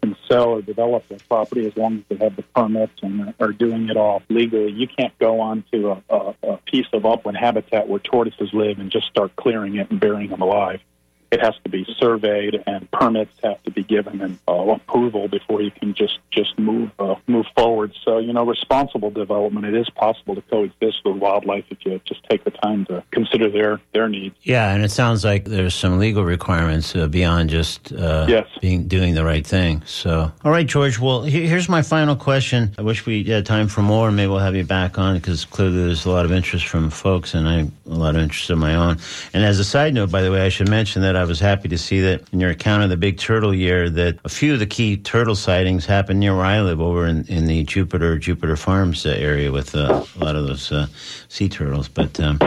can 0.02 0.16
sell 0.28 0.48
or 0.50 0.62
develop 0.62 1.06
their 1.08 1.18
property 1.28 1.66
as 1.66 1.76
long 1.76 1.98
as 1.98 2.04
they 2.08 2.24
have 2.24 2.36
the 2.36 2.42
permits 2.42 2.92
and 3.02 3.34
are 3.40 3.52
doing 3.52 3.88
it 3.88 3.96
all 3.96 4.22
legally. 4.28 4.72
You 4.72 4.86
can't 4.86 5.16
go 5.18 5.40
onto 5.40 5.90
a, 5.90 6.02
a, 6.08 6.34
a 6.42 6.56
piece 6.58 6.86
of 6.92 7.04
upland 7.04 7.38
habitat 7.38 7.88
where 7.88 8.00
tortoises 8.00 8.52
live 8.52 8.78
and 8.78 8.90
just 8.90 9.06
start 9.06 9.36
clearing 9.36 9.76
it 9.76 9.90
and 9.90 10.00
burying 10.00 10.30
them 10.30 10.40
alive. 10.40 10.80
It 11.30 11.40
has 11.40 11.54
to 11.64 11.70
be 11.70 11.86
surveyed 11.98 12.62
and 12.66 12.90
permits 12.90 13.32
have 13.42 13.62
to 13.64 13.70
be 13.70 13.82
given 13.82 14.20
and 14.20 14.38
uh, 14.48 14.52
approval 14.52 15.28
before 15.28 15.62
you 15.62 15.70
can 15.70 15.94
just 15.94 16.18
just 16.30 16.58
move 16.58 16.90
uh, 16.98 17.14
move 17.26 17.46
forward. 17.56 17.92
So 18.04 18.18
you 18.18 18.32
know, 18.32 18.44
responsible 18.44 19.10
development 19.10 19.66
it 19.66 19.74
is 19.74 19.88
possible 19.90 20.34
to 20.34 20.42
coexist 20.42 21.04
with 21.04 21.16
wildlife 21.16 21.64
if 21.70 21.78
you 21.84 22.00
just 22.04 22.22
take 22.28 22.44
the 22.44 22.50
time 22.50 22.86
to 22.86 23.02
consider 23.10 23.48
their 23.50 23.80
their 23.92 24.08
needs. 24.08 24.34
Yeah, 24.42 24.72
and 24.72 24.84
it 24.84 24.90
sounds 24.90 25.24
like 25.24 25.44
there's 25.44 25.74
some 25.74 25.98
legal 25.98 26.24
requirements 26.24 26.94
uh, 26.96 27.06
beyond 27.06 27.50
just 27.50 27.92
uh, 27.92 28.26
Yes. 28.28 28.46
being 28.60 28.88
doing 28.88 29.14
the 29.14 29.24
right 29.24 29.46
thing. 29.46 29.82
So, 29.86 30.32
all 30.44 30.50
right, 30.50 30.66
George. 30.66 30.98
Well, 30.98 31.22
here's 31.22 31.68
my 31.68 31.82
final 31.82 32.16
question. 32.16 32.74
I 32.78 32.82
wish 32.82 33.06
we 33.06 33.24
had 33.24 33.46
time 33.46 33.68
for 33.68 33.82
more. 33.82 34.10
Maybe 34.10 34.28
we'll 34.28 34.38
have 34.38 34.56
you 34.56 34.64
back 34.64 34.98
on 34.98 35.16
because 35.16 35.44
clearly 35.44 35.84
there's 35.84 36.04
a 36.06 36.10
lot 36.10 36.24
of 36.24 36.32
interest 36.32 36.66
from 36.66 36.90
folks, 36.90 37.34
and 37.34 37.48
I 37.48 37.60
a 37.86 37.94
lot 37.94 38.14
of 38.16 38.22
interest 38.22 38.50
of 38.50 38.58
my 38.58 38.74
own. 38.74 38.98
And 39.34 39.44
as 39.44 39.58
a 39.58 39.64
side 39.64 39.94
note, 39.94 40.10
by 40.10 40.22
the 40.22 40.30
way, 40.30 40.44
I 40.44 40.48
should 40.48 40.68
mention 40.68 41.02
that 41.02 41.16
I 41.20 41.24
was 41.24 41.38
happy 41.38 41.68
to 41.68 41.76
see 41.76 42.00
that 42.00 42.22
in 42.32 42.40
your 42.40 42.50
account 42.50 42.82
of 42.82 42.88
the 42.88 42.96
big 42.96 43.18
turtle 43.18 43.54
year 43.54 43.90
that 43.90 44.18
a 44.24 44.28
few 44.30 44.54
of 44.54 44.58
the 44.58 44.66
key 44.66 44.96
turtle 44.96 45.36
sightings 45.36 45.84
happened 45.84 46.18
near 46.18 46.34
where 46.34 46.46
I 46.46 46.62
live, 46.62 46.80
over 46.80 47.06
in, 47.06 47.26
in 47.26 47.44
the 47.46 47.62
Jupiter 47.64 48.18
Jupiter 48.18 48.56
Farms 48.56 49.04
uh, 49.04 49.10
area 49.10 49.52
with 49.52 49.74
uh, 49.74 50.04
a 50.16 50.18
lot 50.18 50.34
of 50.34 50.46
those 50.46 50.72
uh, 50.72 50.86
sea 51.28 51.48
turtles. 51.48 51.88
But 51.88 52.18
um, 52.18 52.38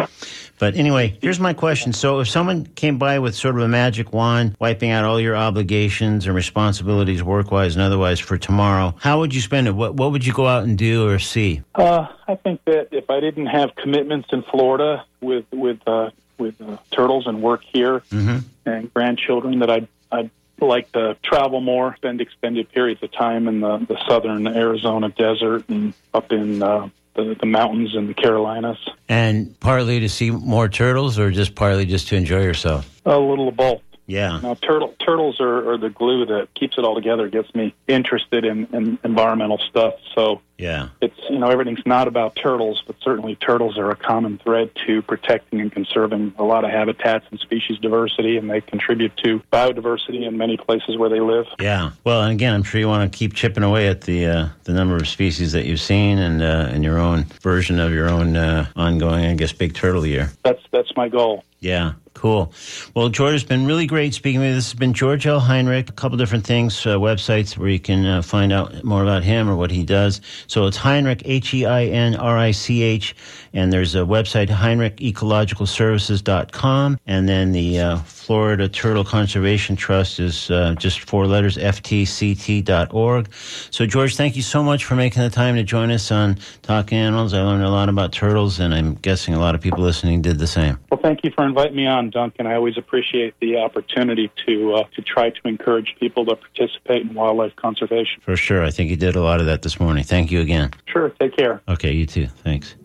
but 0.59 0.75
anyway, 0.75 1.17
here's 1.21 1.39
my 1.39 1.53
question. 1.53 1.93
So, 1.93 2.19
if 2.19 2.29
someone 2.29 2.65
came 2.75 2.97
by 2.97 3.19
with 3.19 3.35
sort 3.35 3.55
of 3.55 3.61
a 3.61 3.67
magic 3.67 4.13
wand, 4.13 4.55
wiping 4.59 4.91
out 4.91 5.03
all 5.03 5.19
your 5.19 5.35
obligations 5.35 6.25
and 6.25 6.35
responsibilities, 6.35 7.23
work 7.23 7.51
wise 7.51 7.75
and 7.75 7.81
otherwise, 7.83 8.19
for 8.19 8.37
tomorrow, 8.37 8.95
how 8.99 9.19
would 9.19 9.33
you 9.33 9.41
spend 9.41 9.67
it? 9.67 9.71
What 9.71 9.95
What 9.95 10.11
would 10.11 10.25
you 10.25 10.33
go 10.33 10.47
out 10.47 10.63
and 10.63 10.77
do 10.77 11.07
or 11.07 11.19
see? 11.19 11.61
Uh, 11.75 12.07
I 12.27 12.35
think 12.35 12.63
that 12.65 12.89
if 12.91 13.09
I 13.09 13.19
didn't 13.19 13.47
have 13.47 13.75
commitments 13.75 14.29
in 14.31 14.43
Florida 14.43 15.05
with 15.21 15.45
with 15.51 15.79
uh, 15.87 16.11
with 16.37 16.61
uh, 16.61 16.77
turtles 16.91 17.27
and 17.27 17.41
work 17.41 17.61
here 17.63 17.99
Mm-hmm. 18.11 18.39
and 18.65 18.93
grandchildren, 18.93 19.59
that 19.59 19.69
I'd 19.69 19.87
I'd 20.11 20.29
like 20.61 20.91
to 20.93 21.17
travel 21.23 21.59
more, 21.61 21.95
spend 21.97 22.21
extended 22.21 22.71
periods 22.71 23.03
of 23.03 23.11
time 23.11 23.47
in 23.49 23.59
the, 23.59 23.79
the 23.79 23.97
southern 24.07 24.47
Arizona 24.47 25.09
desert 25.09 25.67
and 25.67 25.93
up 26.13 26.31
in 26.31 26.63
uh, 26.63 26.89
the, 27.15 27.35
the 27.39 27.45
mountains 27.45 27.95
in 27.95 28.07
the 28.07 28.13
Carolinas. 28.13 28.77
And 29.09 29.59
partly 29.59 29.99
to 30.01 30.09
see 30.09 30.31
more 30.31 30.69
turtles, 30.69 31.19
or 31.19 31.31
just 31.31 31.55
partly 31.55 31.85
just 31.85 32.07
to 32.09 32.15
enjoy 32.15 32.41
yourself? 32.41 33.01
A 33.05 33.17
little 33.17 33.49
of 33.49 33.55
both. 33.55 33.81
Yeah. 34.05 34.39
Now, 34.41 34.55
turtle 34.55 34.93
turtles 34.99 35.39
are, 35.39 35.71
are 35.71 35.77
the 35.77 35.89
glue 35.89 36.25
that 36.25 36.53
keeps 36.55 36.77
it 36.77 36.83
all 36.83 36.93
together, 36.95 37.29
gets 37.29 37.53
me 37.55 37.73
interested 37.87 38.43
in, 38.43 38.65
in 38.73 38.99
environmental 39.03 39.57
stuff. 39.59 39.93
So 40.13 40.41
Yeah. 40.57 40.89
it's 41.01 41.15
you 41.29 41.39
know 41.39 41.47
everything's 41.47 41.85
not 41.85 42.07
about 42.09 42.35
turtles, 42.35 42.83
but 42.85 42.97
certainly 43.01 43.35
turtles 43.37 43.77
are 43.77 43.89
a 43.91 43.95
common 43.95 44.39
thread 44.39 44.71
to 44.85 45.01
protecting 45.03 45.61
and 45.61 45.71
conserving 45.71 46.33
a 46.37 46.43
lot 46.43 46.65
of 46.65 46.71
habitats 46.71 47.25
and 47.31 47.39
species 47.39 47.77
diversity, 47.79 48.35
and 48.37 48.49
they 48.49 48.59
contribute 48.59 49.15
to 49.23 49.39
biodiversity 49.53 50.27
in 50.27 50.37
many 50.37 50.57
places 50.57 50.97
where 50.97 51.09
they 51.09 51.21
live. 51.21 51.45
Yeah. 51.61 51.91
Well, 52.03 52.23
and 52.23 52.33
again, 52.33 52.53
I'm 52.53 52.63
sure 52.63 52.81
you 52.81 52.89
want 52.89 53.09
to 53.11 53.17
keep 53.17 53.33
chipping 53.33 53.63
away 53.63 53.87
at 53.87 54.01
the 54.01 54.25
uh, 54.25 54.47
the 54.65 54.73
number 54.73 54.97
of 54.97 55.07
species 55.07 55.53
that 55.53 55.65
you've 55.65 55.79
seen 55.81 56.17
and 56.19 56.41
uh, 56.41 56.67
and 56.71 56.83
your 56.83 56.99
own 56.99 57.23
version 57.41 57.79
of 57.79 57.93
your 57.93 58.09
own 58.09 58.35
uh, 58.35 58.65
ongoing, 58.75 59.23
I 59.25 59.33
guess, 59.35 59.53
big 59.53 59.73
turtle 59.73 60.05
year. 60.05 60.31
That's 60.43 60.61
that's 60.71 60.93
my 60.97 61.07
goal. 61.07 61.45
Yeah, 61.61 61.93
cool. 62.13 62.53
Well, 62.95 63.09
George, 63.09 63.33
it's 63.35 63.43
been 63.43 63.65
really 63.65 63.85
great 63.85 64.13
speaking 64.13 64.39
with 64.39 64.47
you. 64.49 64.55
This 64.55 64.71
has 64.71 64.79
been 64.79 64.93
George 64.93 65.27
L. 65.27 65.39
Heinrich. 65.39 65.89
A 65.89 65.93
couple 65.93 66.17
different 66.17 66.45
things, 66.45 66.85
uh, 66.85 66.97
websites 66.97 67.57
where 67.57 67.69
you 67.69 67.79
can 67.79 68.05
uh, 68.05 68.21
find 68.21 68.53
out 68.53 68.83
more 68.83 69.01
about 69.03 69.23
him 69.23 69.49
or 69.49 69.55
what 69.55 69.71
he 69.71 69.83
does. 69.83 70.21
So 70.47 70.67
it's 70.67 70.77
Heinrich, 70.77 71.23
H 71.25 71.53
E 71.53 71.65
I 71.65 71.85
N 71.85 72.15
R 72.15 72.37
I 72.37 72.51
C 72.51 72.83
H, 72.83 73.15
and 73.53 73.73
there's 73.73 73.95
a 73.95 73.99
website, 73.99 74.49
HeinrichEcologicalServices.com, 74.49 76.99
and 77.05 77.29
then 77.29 77.51
the 77.51 77.79
uh, 77.79 77.97
Florida 78.23 78.69
Turtle 78.69 79.03
Conservation 79.03 79.75
Trust 79.75 80.17
is 80.17 80.49
uh, 80.49 80.75
just 80.75 81.01
four 81.01 81.27
letters, 81.27 81.57
ftct.org. 81.57 83.33
So, 83.69 83.85
George, 83.85 84.15
thank 84.15 84.37
you 84.37 84.41
so 84.41 84.63
much 84.63 84.85
for 84.85 84.95
making 84.95 85.21
the 85.21 85.29
time 85.29 85.55
to 85.55 85.63
join 85.63 85.91
us 85.91 86.09
on 86.09 86.37
Talk 86.61 86.93
Animals. 86.93 87.33
I 87.33 87.41
learned 87.41 87.65
a 87.65 87.69
lot 87.69 87.89
about 87.89 88.13
turtles, 88.13 88.61
and 88.61 88.73
I'm 88.73 88.95
guessing 88.95 89.33
a 89.33 89.39
lot 89.39 89.55
of 89.55 89.61
people 89.61 89.83
listening 89.83 90.21
did 90.21 90.39
the 90.39 90.47
same. 90.47 90.79
Well, 90.89 91.01
thank 91.01 91.25
you 91.25 91.31
for 91.35 91.45
inviting 91.45 91.75
me 91.75 91.85
on, 91.85 92.11
Duncan. 92.11 92.47
I 92.47 92.55
always 92.55 92.77
appreciate 92.77 93.37
the 93.41 93.57
opportunity 93.57 94.31
to 94.45 94.75
uh, 94.75 94.83
to 94.95 95.01
try 95.01 95.29
to 95.29 95.41
encourage 95.43 95.93
people 95.99 96.25
to 96.27 96.37
participate 96.37 97.01
in 97.01 97.13
wildlife 97.13 97.57
conservation. 97.57 98.21
For 98.21 98.37
sure. 98.37 98.63
I 98.63 98.71
think 98.71 98.89
you 98.89 98.95
did 98.95 99.17
a 99.17 99.21
lot 99.21 99.41
of 99.41 99.47
that 99.47 99.63
this 99.63 99.81
morning. 99.81 100.05
Thank 100.05 100.31
you 100.31 100.39
again. 100.39 100.71
Sure. 100.85 101.09
Take 101.19 101.35
care. 101.35 101.61
Okay, 101.67 101.91
you 101.91 102.05
too. 102.05 102.27
Thanks. 102.27 102.75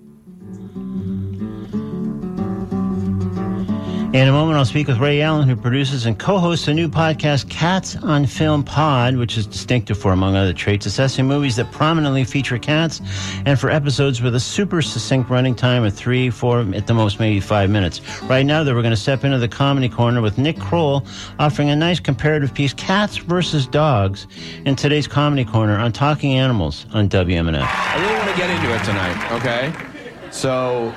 In 4.15 4.27
a 4.27 4.33
moment, 4.33 4.57
I'll 4.57 4.65
speak 4.65 4.89
with 4.89 4.97
Ray 5.01 5.21
Allen, 5.21 5.47
who 5.47 5.55
produces 5.55 6.07
and 6.07 6.19
co 6.19 6.39
hosts 6.39 6.67
a 6.67 6.73
new 6.73 6.89
podcast, 6.89 7.51
Cats 7.51 7.95
on 7.95 8.25
Film 8.25 8.65
Pod, 8.65 9.17
which 9.17 9.37
is 9.37 9.47
distinctive 9.47 9.99
for, 9.99 10.13
among 10.13 10.35
other 10.35 10.55
traits, 10.55 10.87
assessing 10.87 11.27
movies 11.27 11.57
that 11.57 11.71
prominently 11.73 12.25
feature 12.25 12.57
cats 12.57 13.03
and 13.45 13.61
for 13.61 13.69
episodes 13.69 14.23
with 14.23 14.35
a 14.35 14.41
super 14.41 14.81
succinct 14.81 15.29
running 15.29 15.55
time 15.55 15.85
of 15.85 15.93
three, 15.93 16.31
four, 16.31 16.61
at 16.75 16.87
the 16.87 16.95
most, 16.95 17.21
maybe 17.21 17.39
five 17.39 17.69
minutes. 17.69 18.01
Right 18.23 18.47
now, 18.47 18.65
though, 18.65 18.75
we're 18.75 18.81
going 18.81 18.93
to 18.93 18.97
step 18.97 19.25
into 19.25 19.37
the 19.37 19.47
comedy 19.47 19.91
corner 19.91 20.23
with 20.23 20.39
Nick 20.39 20.59
Kroll 20.59 21.05
offering 21.39 21.69
a 21.69 21.77
nice 21.77 22.01
comparative 22.01 22.55
piece, 22.55 22.73
Cats 22.73 23.19
versus 23.19 23.67
Dogs, 23.67 24.27
in 24.65 24.75
today's 24.75 25.07
comedy 25.07 25.45
corner 25.45 25.77
on 25.77 25.93
Talking 25.93 26.33
Animals 26.33 26.87
on 26.95 27.11
WMNF. 27.11 27.61
I 27.63 28.01
really 28.01 28.15
want 28.15 28.31
to 28.31 28.37
get 28.39 28.49
into 28.49 28.75
it 28.75 28.83
tonight, 28.85 29.33
okay? 29.33 30.31
So, 30.31 30.95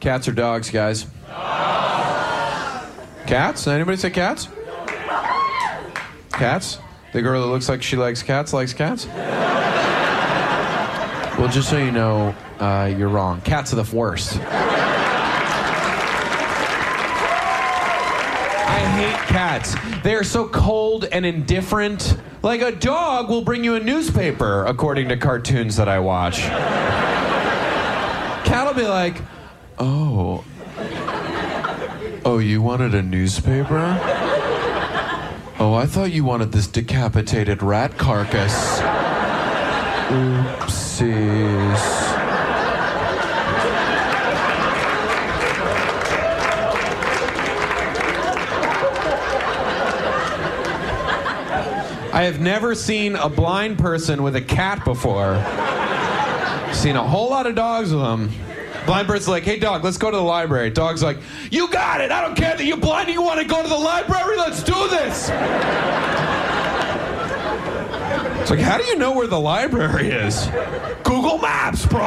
cats 0.00 0.26
or 0.26 0.32
dogs, 0.32 0.70
guys? 0.70 1.06
Cats? 3.26 3.66
Anybody 3.66 3.96
say 3.96 4.10
cats? 4.10 4.48
Cats? 6.32 6.78
The 7.12 7.22
girl 7.22 7.40
that 7.42 7.48
looks 7.48 7.68
like 7.68 7.82
she 7.82 7.96
likes 7.96 8.22
cats 8.22 8.52
likes 8.52 8.72
cats? 8.72 9.06
Well, 11.38 11.48
just 11.48 11.68
so 11.68 11.76
you 11.76 11.90
know, 11.90 12.34
uh, 12.60 12.92
you're 12.96 13.08
wrong. 13.08 13.40
Cats 13.42 13.72
are 13.72 13.76
the 13.76 13.96
worst. 13.96 14.38
I 18.68 18.80
hate 18.96 19.28
cats. 19.28 19.74
They 20.02 20.14
are 20.14 20.24
so 20.24 20.48
cold 20.48 21.04
and 21.04 21.26
indifferent. 21.26 22.16
Like 22.42 22.62
a 22.62 22.72
dog 22.72 23.28
will 23.28 23.42
bring 23.42 23.64
you 23.64 23.74
a 23.74 23.80
newspaper, 23.80 24.64
according 24.64 25.08
to 25.08 25.16
cartoons 25.16 25.76
that 25.76 25.88
I 25.88 25.98
watch. 25.98 26.38
Cat 28.46 28.66
will 28.66 28.74
be 28.74 28.86
like, 28.88 29.16
oh. 29.78 30.44
Oh, 32.28 32.38
you 32.38 32.60
wanted 32.60 32.92
a 32.92 33.02
newspaper? 33.02 34.00
Oh, 35.60 35.74
I 35.80 35.86
thought 35.86 36.10
you 36.10 36.24
wanted 36.24 36.50
this 36.50 36.66
decapitated 36.66 37.62
rat 37.62 37.96
carcass. 37.98 38.80
Oopsies. 40.10 41.78
I 52.12 52.22
have 52.24 52.40
never 52.40 52.74
seen 52.74 53.14
a 53.14 53.28
blind 53.28 53.78
person 53.78 54.24
with 54.24 54.34
a 54.34 54.42
cat 54.42 54.84
before. 54.84 55.36
Seen 56.74 56.96
a 56.96 57.06
whole 57.06 57.30
lot 57.30 57.46
of 57.46 57.54
dogs 57.54 57.92
with 57.92 58.02
them. 58.02 58.32
Blind 58.86 59.08
bird's 59.08 59.26
like, 59.26 59.42
hey 59.42 59.58
dog, 59.58 59.82
let's 59.82 59.98
go 59.98 60.10
to 60.10 60.16
the 60.16 60.22
library. 60.22 60.70
Dog's 60.70 61.02
like, 61.02 61.18
you 61.50 61.68
got 61.68 62.00
it. 62.00 62.12
I 62.12 62.20
don't 62.22 62.36
care 62.36 62.56
that 62.56 62.64
you're 62.64 62.76
blind. 62.76 63.08
You 63.08 63.20
want 63.20 63.40
to 63.40 63.46
go 63.46 63.62
to 63.62 63.68
the 63.68 63.76
library? 63.76 64.36
Let's 64.36 64.62
do 64.62 64.88
this. 64.88 65.28
It's 68.40 68.50
like, 68.50 68.60
how 68.60 68.78
do 68.78 68.84
you 68.84 68.96
know 68.96 69.10
where 69.10 69.26
the 69.26 69.40
library 69.40 70.06
is? 70.08 70.46
Google 71.02 71.38
Maps, 71.38 71.84
bro. 71.84 71.98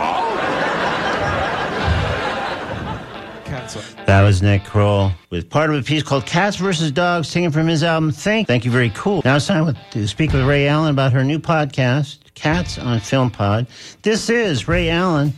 That 4.05 4.23
was 4.23 4.41
Nick 4.41 4.63
Kroll 4.63 5.11
with 5.29 5.49
part 5.49 5.69
of 5.69 5.75
a 5.75 5.83
piece 5.83 6.01
called 6.01 6.25
Cats 6.25 6.55
versus 6.55 6.91
Dogs, 6.91 7.31
taken 7.31 7.51
from 7.51 7.67
his 7.67 7.83
album 7.83 8.11
Think. 8.11 8.47
Thank 8.47 8.65
you, 8.65 8.71
very 8.71 8.89
cool. 8.91 9.21
Now 9.25 9.35
it's 9.35 9.45
time 9.45 9.65
with, 9.65 9.77
to 9.91 10.07
speak 10.07 10.31
with 10.31 10.47
Ray 10.47 10.67
Allen 10.67 10.91
about 10.91 11.11
her 11.11 11.23
new 11.23 11.39
podcast, 11.39 12.19
Cats 12.33 12.79
on 12.79 12.99
Film 12.99 13.29
Pod. 13.29 13.67
This 14.01 14.29
is 14.29 14.67
Ray 14.67 14.89
Allen 14.89 15.33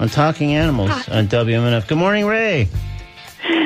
on 0.00 0.08
Talking 0.08 0.54
Animals 0.54 0.90
on 1.08 1.28
WMNF. 1.28 1.86
Good 1.86 1.98
morning, 1.98 2.26
Ray. 2.26 2.68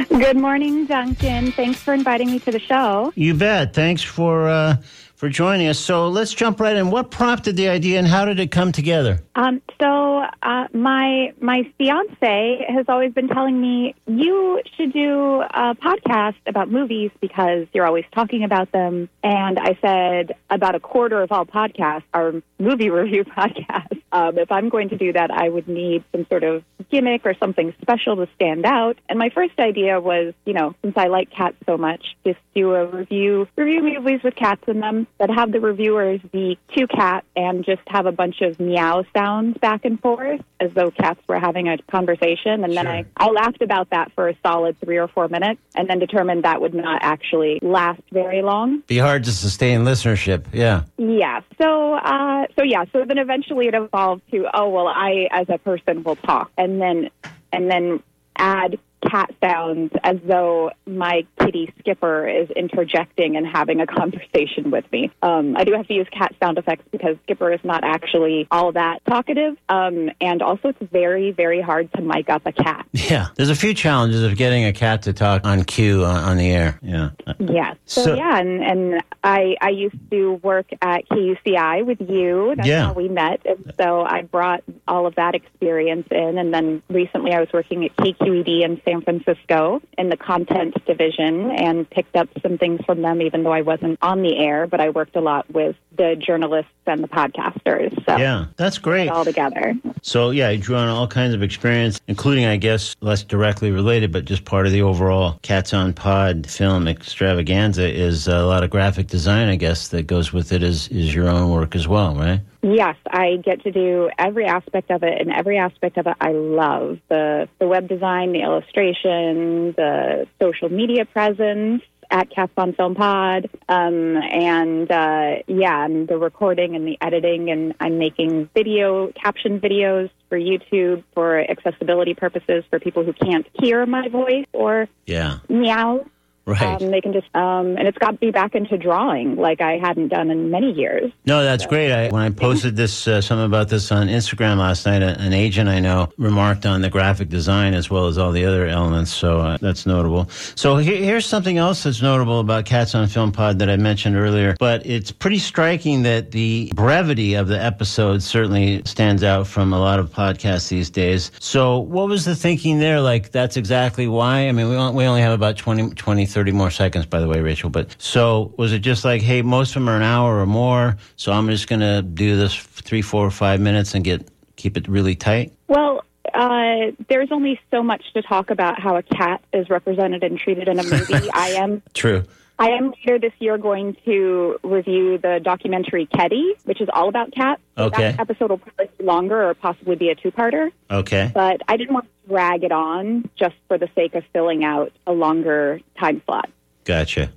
Good 0.09 0.37
morning, 0.37 0.87
Duncan. 0.87 1.53
Thanks 1.53 1.79
for 1.81 1.95
inviting 1.95 2.31
me 2.31 2.41
to 2.41 2.51
the 2.51 2.59
show. 2.59 3.12
You 3.14 3.35
bet. 3.35 3.74
Thanks 3.74 4.03
for 4.03 4.49
uh, 4.49 4.76
for 5.19 5.29
joining 5.29 5.66
us. 5.66 5.81
So 5.81 6.09
let's 6.09 6.33
jump 6.33 6.61
right 6.61 6.77
in. 6.77 6.91
What 6.91 7.11
prompted 7.11 7.57
the 7.57 7.69
idea, 7.69 7.99
and 7.99 8.07
how 8.07 8.25
did 8.25 8.39
it 8.39 8.53
come 8.53 8.71
together? 8.71 9.21
Um, 9.35 9.61
so 9.81 10.25
uh, 10.43 10.69
my 10.73 11.33
my 11.41 11.62
fiance 11.77 12.64
has 12.69 12.87
always 12.89 13.12
been 13.12 13.29
telling 13.29 13.61
me 13.61 13.95
you 14.07 14.62
should 14.77 14.93
do 14.93 15.43
a 15.43 15.75
podcast 15.75 16.37
about 16.47 16.71
movies 16.71 17.11
because 17.21 17.66
you're 17.73 17.87
always 17.87 18.05
talking 18.12 18.45
about 18.45 18.71
them. 18.71 19.09
And 19.25 19.59
I 19.59 19.77
said 19.83 20.37
about 20.51 20.77
a 20.77 20.81
quarter 20.81 21.21
of 21.21 21.33
all 21.33 21.45
podcasts 21.45 22.05
are 22.14 22.35
movie 22.59 22.91
review 22.91 23.25
podcasts. 23.25 24.01
Um, 24.12 24.39
if 24.39 24.51
I'm 24.53 24.69
going 24.69 24.89
to 24.91 24.97
do 24.97 25.12
that, 25.12 25.31
I 25.33 25.49
would 25.49 25.69
need 25.69 26.05
some 26.12 26.27
sort 26.29 26.45
of 26.45 26.62
gimmick 26.91 27.27
or 27.27 27.35
something 27.35 27.75
special 27.83 28.16
to 28.16 28.29
stand 28.37 28.64
out. 28.64 28.97
And 29.09 29.19
my 29.19 29.31
first 29.31 29.59
idea 29.59 30.01
was, 30.01 30.33
you 30.47 30.55
know, 30.55 30.75
since 30.83 30.97
I 30.97 31.09
like 31.09 31.31
cats 31.31 31.57
so 31.66 31.77
much, 31.77 32.16
just 32.25 32.39
do 32.55 32.75
a 32.75 32.87
review 32.87 33.49
review 33.57 33.83
movies 33.83 34.21
with 34.23 34.37
cats 34.37 34.62
in 34.69 34.81
them, 34.81 35.07
but 35.18 35.30
have 35.30 35.52
the 35.52 35.61
reviewers 35.61 36.20
be 36.32 36.59
two 36.76 36.86
cats 36.86 37.26
and 37.36 37.64
just 37.64 37.82
have 37.88 38.06
a 38.06 38.12
bunch 38.12 38.40
of 38.40 38.59
meow 38.61 39.04
sounds 39.16 39.56
back 39.59 39.84
and 39.84 40.00
forth 40.00 40.40
as 40.61 40.72
though 40.74 40.90
cats 40.90 41.20
were 41.28 41.38
having 41.38 41.68
a 41.68 41.78
conversation. 41.90 42.64
And 42.64 42.76
then 42.76 42.86
I, 42.86 43.04
I 43.16 43.30
laughed 43.30 43.62
about 43.62 43.90
that 43.90 44.12
for 44.12 44.28
a 44.28 44.36
solid 44.42 44.78
three 44.80 44.98
or 44.98 45.09
four 45.09 45.28
minutes 45.28 45.61
and 45.74 45.88
then 45.88 45.98
determined 45.98 46.44
that 46.44 46.61
would 46.61 46.74
not 46.74 47.00
actually 47.02 47.59
last 47.62 48.00
very 48.12 48.42
long. 48.42 48.80
Be 48.86 48.98
hard 48.98 49.24
to 49.24 49.32
sustain 49.32 49.80
listenership. 49.80 50.46
Yeah. 50.52 50.84
Yeah. 50.96 51.40
So, 51.61 51.94
uh, 51.94 52.46
so 52.56 52.64
yeah. 52.64 52.84
So 52.92 53.04
then 53.04 53.18
eventually 53.18 53.68
it 53.68 53.74
evolved 53.74 54.22
to, 54.30 54.46
oh 54.54 54.68
well, 54.68 54.88
I 54.88 55.28
as 55.30 55.48
a 55.48 55.59
person 55.59 56.02
will 56.02 56.16
talk, 56.16 56.50
and 56.56 56.80
then 56.80 57.11
and 57.52 57.70
then 57.70 58.02
add 58.36 58.78
cat 59.07 59.34
sounds 59.42 59.92
as 60.03 60.16
though 60.24 60.70
my 60.86 61.26
kitty 61.40 61.72
Skipper 61.78 62.28
is 62.28 62.51
interjecting 62.51 63.36
and 63.36 63.46
having 63.46 63.80
a 63.80 63.86
conversation 63.86 64.70
with 64.70 64.90
me. 64.92 65.11
Um, 65.22 65.57
I 65.57 65.64
do 65.64 65.72
have 65.74 65.86
to 65.88 65.94
use 65.94 66.07
cat 66.11 66.34
sound 66.42 66.59
effects 66.59 66.84
because 66.90 67.16
Skipper 67.24 67.53
is 67.53 67.61
not 67.64 67.84
actually 67.84 68.46
all 68.51 68.72
that 68.72 69.05
talkative, 69.07 69.57
um, 69.68 70.11
and 70.20 70.42
also 70.42 70.68
it's 70.68 70.90
very 70.92 71.30
very 71.32 71.61
hard 71.61 71.92
to 71.94 72.03
mic 72.03 72.28
up 72.28 72.42
a 72.46 72.53
cat. 72.53 72.86
Yeah. 72.92 73.28
There's 73.36 73.51
a 73.51 73.55
few 73.57 73.74
challenges 73.74 74.22
of 74.22 74.36
getting 74.36 74.64
a 74.64 74.72
cat 74.72 75.03
to 75.03 75.12
talk 75.12 75.44
on 75.46 75.64
cue 75.64 76.05
on, 76.05 76.16
on 76.24 76.36
the 76.36 76.51
air. 76.51 76.78
Yeah. 76.82 77.11
Yes. 77.38 77.76
So, 77.86 78.03
So- 78.05 78.14
yeah, 78.14 78.38
and, 78.38 78.62
and 78.62 79.03
I 79.24 79.57
I 79.61 79.70
used 79.70 79.96
to 80.11 80.34
work 80.42 80.66
at 80.82 81.09
KUCI 81.09 81.84
with 81.86 82.01
you. 82.01 82.55
That's 82.57 82.68
Yeah. 82.68 82.86
how 82.86 82.92
we 82.92 83.09
met. 83.09 83.40
And 83.46 83.72
so 83.78 84.03
I 84.03 84.22
brought 84.22 84.62
all 84.86 85.07
of 85.07 85.14
that 85.16 85.34
experience 85.34 86.07
in. 86.11 86.38
And 86.38 86.53
then 86.53 86.82
recently 86.88 87.32
I 87.32 87.40
was 87.40 87.49
working 87.53 87.84
at 87.84 87.96
KQED 87.96 88.62
in 88.64 88.80
San 88.89 89.03
Francisco 89.03 89.82
in 89.99 90.09
the 90.09 90.16
content 90.16 90.74
division 90.86 91.51
and 91.51 91.89
picked 91.91 92.16
up 92.16 92.28
some 92.43 92.57
things 92.57 92.80
from 92.86 93.03
them, 93.03 93.20
even 93.20 93.43
though 93.43 93.53
I 93.53 93.61
wasn't 93.62 93.99
on 94.03 94.22
the 94.22 94.36
air. 94.39 94.66
But 94.66 94.80
I 94.80 94.91
worked 94.91 95.16
a 95.16 95.20
lot 95.20 95.51
with 95.51 95.76
the 95.97 96.16
journalists 96.16 96.70
and 96.86 97.03
the 97.03 97.09
podcasters. 97.09 97.93
So 98.07 98.16
Yeah, 98.16 98.47
that's 98.57 98.78
great. 98.78 99.09
all 99.09 99.24
together. 99.24 99.74
So 100.03 100.30
yeah, 100.30 100.51
you 100.51 100.59
drew 100.59 100.76
on 100.76 100.89
all 100.89 101.07
kinds 101.07 101.34
of 101.34 101.43
experience, 101.43 102.01
including, 102.09 102.47
I 102.47 102.57
guess, 102.57 102.97
less 103.01 103.22
directly 103.22 103.70
related, 103.70 104.12
but 104.12 104.24
just 104.24 104.45
part 104.45 104.66
of 104.66 104.72
the 104.72 104.82
overall 104.82 105.39
Cats 105.43 105.74
on 105.74 105.93
Pod 105.93 106.47
film 106.47 106.89
extravaganza 106.89 107.86
is 107.93 108.26
a 108.28 108.45
lot 108.47 108.64
of 108.64 108.70
graphic 108.70 109.09
design. 109.09 109.49
I 109.49 109.57
guess 109.57 109.89
that 109.89 110.07
goes 110.07 110.32
with 110.32 110.53
it 110.53 110.62
is 110.62 110.89
is 110.89 111.14
your 111.14 111.28
own 111.28 111.51
work 111.51 111.74
as 111.74 111.86
well, 111.86 112.14
right? 112.14 112.41
Yes, 112.62 112.96
I 113.09 113.36
get 113.36 113.62
to 113.62 113.70
do 113.70 114.11
every 114.18 114.46
aspect 114.46 114.90
of 114.90 115.02
it, 115.02 115.20
and 115.20 115.32
every 115.32 115.59
aspect 115.59 115.96
of 115.96 116.06
it 116.06 116.16
I 116.20 116.32
love 116.32 116.98
the 117.09 117.48
the 117.59 117.68
web 117.68 117.88
design, 117.88 118.32
the 118.32 118.42
illustration, 118.42 119.72
the 119.76 120.26
social 120.40 120.68
media 120.68 121.04
presence 121.04 121.82
at 122.11 122.30
Cats 122.30 122.52
on 122.56 122.72
Film 122.72 122.94
Pod, 122.94 123.50
um, 123.68 124.16
and 124.16 124.90
uh, 124.90 125.36
yeah, 125.46 125.84
and 125.84 126.09
the 126.09 126.16
recording 126.16 126.74
and 126.74 126.86
the 126.86 126.96
editing, 127.00 127.50
and 127.50 127.74
I'm 127.80 127.98
making 127.98 128.48
video 128.54 129.12
caption 129.12 129.61
videos 129.61 130.11
for 130.28 130.38
YouTube 130.38 131.04
for 131.14 131.38
accessibility 131.38 132.14
purposes 132.14 132.64
for 132.70 132.80
people 132.80 133.04
who 133.04 133.12
can't 133.12 133.46
hear 133.61 133.84
my 133.86 134.09
voice 134.09 134.46
or 134.52 134.88
Yeah, 135.06 135.38
meow. 135.48 136.06
Right. 136.49 136.82
Um, 136.82 136.90
they 136.90 137.01
can 137.01 137.12
just, 137.12 137.26
um, 137.34 137.76
and 137.76 137.86
it's 137.86 137.99
got 137.99 138.20
me 138.20 138.30
back 138.30 138.55
into 138.55 138.76
drawing 138.78 139.36
like 139.36 139.61
I 139.61 139.78
hadn't 139.78 140.09
done 140.09 140.30
in 140.30 140.51
many 140.51 140.72
years. 140.72 141.12
No, 141.26 141.44
that's 141.44 141.66
great. 141.66 141.92
I, 141.92 142.09
when 142.09 142.22
I 142.22 142.30
posted 142.30 142.74
this, 142.76 143.07
uh, 143.07 143.20
something 143.20 143.44
about 143.46 143.68
this 143.68 143.92
on 143.92 144.09
Instagram 144.09 144.57
last 144.59 144.86
night, 144.86 145.03
a- 145.03 145.18
an 145.20 145.32
agent 145.32 145.68
I 145.68 145.78
know 145.80 146.11
remarked 146.16 146.64
on 146.66 146.80
the 146.80 146.90
graphic 146.90 147.28
design 147.28 147.74
as 147.74 147.90
well 147.90 148.07
as 148.07 148.16
all 148.18 148.32
the 148.32 148.44
other 148.46 148.66
elements. 148.66 149.12
So 149.12 149.40
uh, 149.40 149.59
that's 149.61 149.84
notable. 149.86 150.28
So 150.57 150.76
here, 150.78 150.96
here's 150.96 151.26
something 151.26 151.59
else 151.59 151.82
that's 151.82 152.01
notable 152.03 152.40
about 152.40 152.64
Cats 152.64 152.94
on 152.94 153.07
Film 153.09 153.30
Pod 153.32 153.59
that 153.59 153.68
I 153.68 153.76
mentioned 153.76 154.16
earlier, 154.16 154.57
but 154.59 154.86
it's 154.86 155.12
pretty 155.12 155.38
striking 155.38 156.03
that 156.05 156.30
the 156.30 156.72
brevity 156.74 157.34
of 157.34 157.49
the 157.49 157.62
episode 157.62 158.22
certainly 158.22 158.82
stands 158.86 159.22
out 159.22 159.46
from 159.46 159.72
a 159.72 159.78
lot 159.78 159.99
of 159.99 160.11
podcasts 160.11 160.68
these 160.68 160.88
days. 160.90 161.30
So 161.40 161.78
what 161.78 162.09
was 162.09 162.24
the 162.24 162.34
thinking 162.34 162.78
there? 162.78 163.01
Like, 163.01 163.32
that's 163.32 163.57
exactly 163.57 164.09
why? 164.09 164.49
I 164.49 164.53
mean, 164.53 164.68
we, 164.68 164.76
we 164.76 165.05
only 165.05 165.20
have 165.20 165.32
about 165.32 165.57
20, 165.59 165.90
20, 165.90 166.26
30 166.26 166.38
more 166.53 166.70
seconds, 166.70 167.07
by 167.07 167.20
the 167.20 167.28
way, 167.28 167.41
Rachel. 167.41 167.70
But 167.70 167.95
so 167.99 168.53
was 168.57 168.72
it 168.72 168.80
just 168.80 169.05
like, 169.05 169.22
hey, 169.22 169.43
most 169.43 169.70
of 169.70 169.74
them 169.74 169.89
are 169.89 169.97
an 169.97 170.03
hour 170.03 170.39
or 170.39 170.47
more, 170.47 170.97
so 171.16 171.32
I'm 171.32 171.49
just 171.49 171.68
going 171.68 171.80
to 171.80 172.03
do 172.03 172.36
this 172.36 172.57
three, 172.57 173.03
four, 173.03 173.26
or 173.26 173.30
five 173.30 173.61
minutes 173.61 173.95
and 173.95 174.05
get 174.05 174.28
keep 174.57 174.76
it 174.76 174.89
really 174.89 175.14
tight? 175.14 175.53
Well, 175.68 176.05
uh, 176.34 176.93
there's 177.09 177.32
only 177.32 177.61
so 177.70 177.82
much 177.82 178.12
to 178.14 178.22
talk 178.22 178.51
about 178.51 178.80
how 178.80 178.97
a 178.97 179.03
cat 179.03 179.43
is 179.53 179.70
represented 179.70 180.22
and 180.22 180.39
treated 180.39 180.68
in 180.68 180.78
a 180.78 180.82
movie. 180.82 181.30
I 181.34 181.51
am. 181.51 181.82
True. 181.95 182.24
I 182.59 182.70
am 182.70 182.90
later 182.90 183.18
this 183.20 183.32
year 183.38 183.56
going 183.56 183.96
to 184.04 184.59
review 184.64 185.18
the 185.18 185.40
documentary 185.42 186.06
Kedi, 186.06 186.54
which 186.64 186.80
is 186.80 186.88
all 186.92 187.09
about 187.09 187.32
cats. 187.32 187.62
Okay. 187.76 188.12
That 188.12 188.20
episode 188.20 188.50
will 188.50 188.59
probably 188.59 188.90
be 188.98 189.04
longer 189.04 189.48
or 189.48 189.54
possibly 189.54 189.94
be 189.94 190.09
a 190.09 190.16
two-parter. 190.16 190.72
Okay. 190.90 191.30
But 191.32 191.61
I 191.68 191.76
didn't 191.76 191.94
want 191.94 192.06
to 192.06 192.28
drag 192.28 192.64
it 192.64 192.72
on 192.72 193.30
just 193.38 193.54
for 193.68 193.78
the 193.78 193.88
sake 193.94 194.14
of 194.14 194.24
filling 194.32 194.64
out 194.64 194.92
a 195.06 195.12
longer 195.12 195.80
time 196.00 196.20
slot. 196.26 196.50
Gotcha. 196.84 197.32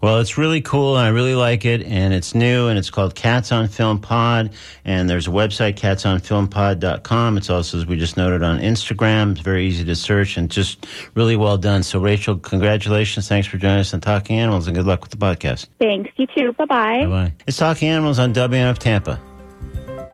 Well, 0.00 0.18
it's 0.20 0.38
really 0.38 0.60
cool, 0.60 0.96
and 0.96 1.06
I 1.06 1.10
really 1.10 1.34
like 1.34 1.64
it, 1.64 1.82
and 1.82 2.12
it's 2.12 2.34
new, 2.34 2.68
and 2.68 2.78
it's 2.78 2.90
called 2.90 3.14
Cats 3.14 3.52
on 3.52 3.68
Film 3.68 4.00
Pod, 4.00 4.50
and 4.84 5.08
there's 5.08 5.26
a 5.26 5.30
website, 5.30 5.74
catsonfilmpod.com. 5.74 7.36
It's 7.36 7.50
also, 7.50 7.78
as 7.78 7.86
we 7.86 7.96
just 7.96 8.16
noted, 8.16 8.42
on 8.42 8.58
Instagram. 8.60 9.32
It's 9.32 9.40
very 9.40 9.66
easy 9.66 9.84
to 9.84 9.94
search, 9.96 10.36
and 10.36 10.50
just 10.50 10.86
really 11.14 11.36
well 11.36 11.56
done. 11.58 11.82
So, 11.82 11.98
Rachel, 11.98 12.36
congratulations. 12.38 13.28
Thanks 13.28 13.46
for 13.46 13.58
joining 13.58 13.80
us 13.80 13.94
on 13.94 14.00
Talking 14.00 14.38
Animals, 14.38 14.66
and 14.66 14.76
good 14.76 14.86
luck 14.86 15.00
with 15.02 15.10
the 15.10 15.16
podcast. 15.16 15.68
Thanks. 15.78 16.10
You 16.16 16.26
too. 16.26 16.52
Bye-bye. 16.52 17.04
Bye-bye. 17.04 17.32
It's 17.46 17.56
Talking 17.56 17.88
Animals 17.88 18.18
on 18.18 18.32
WMNF 18.34 18.78
Tampa. 18.78 19.31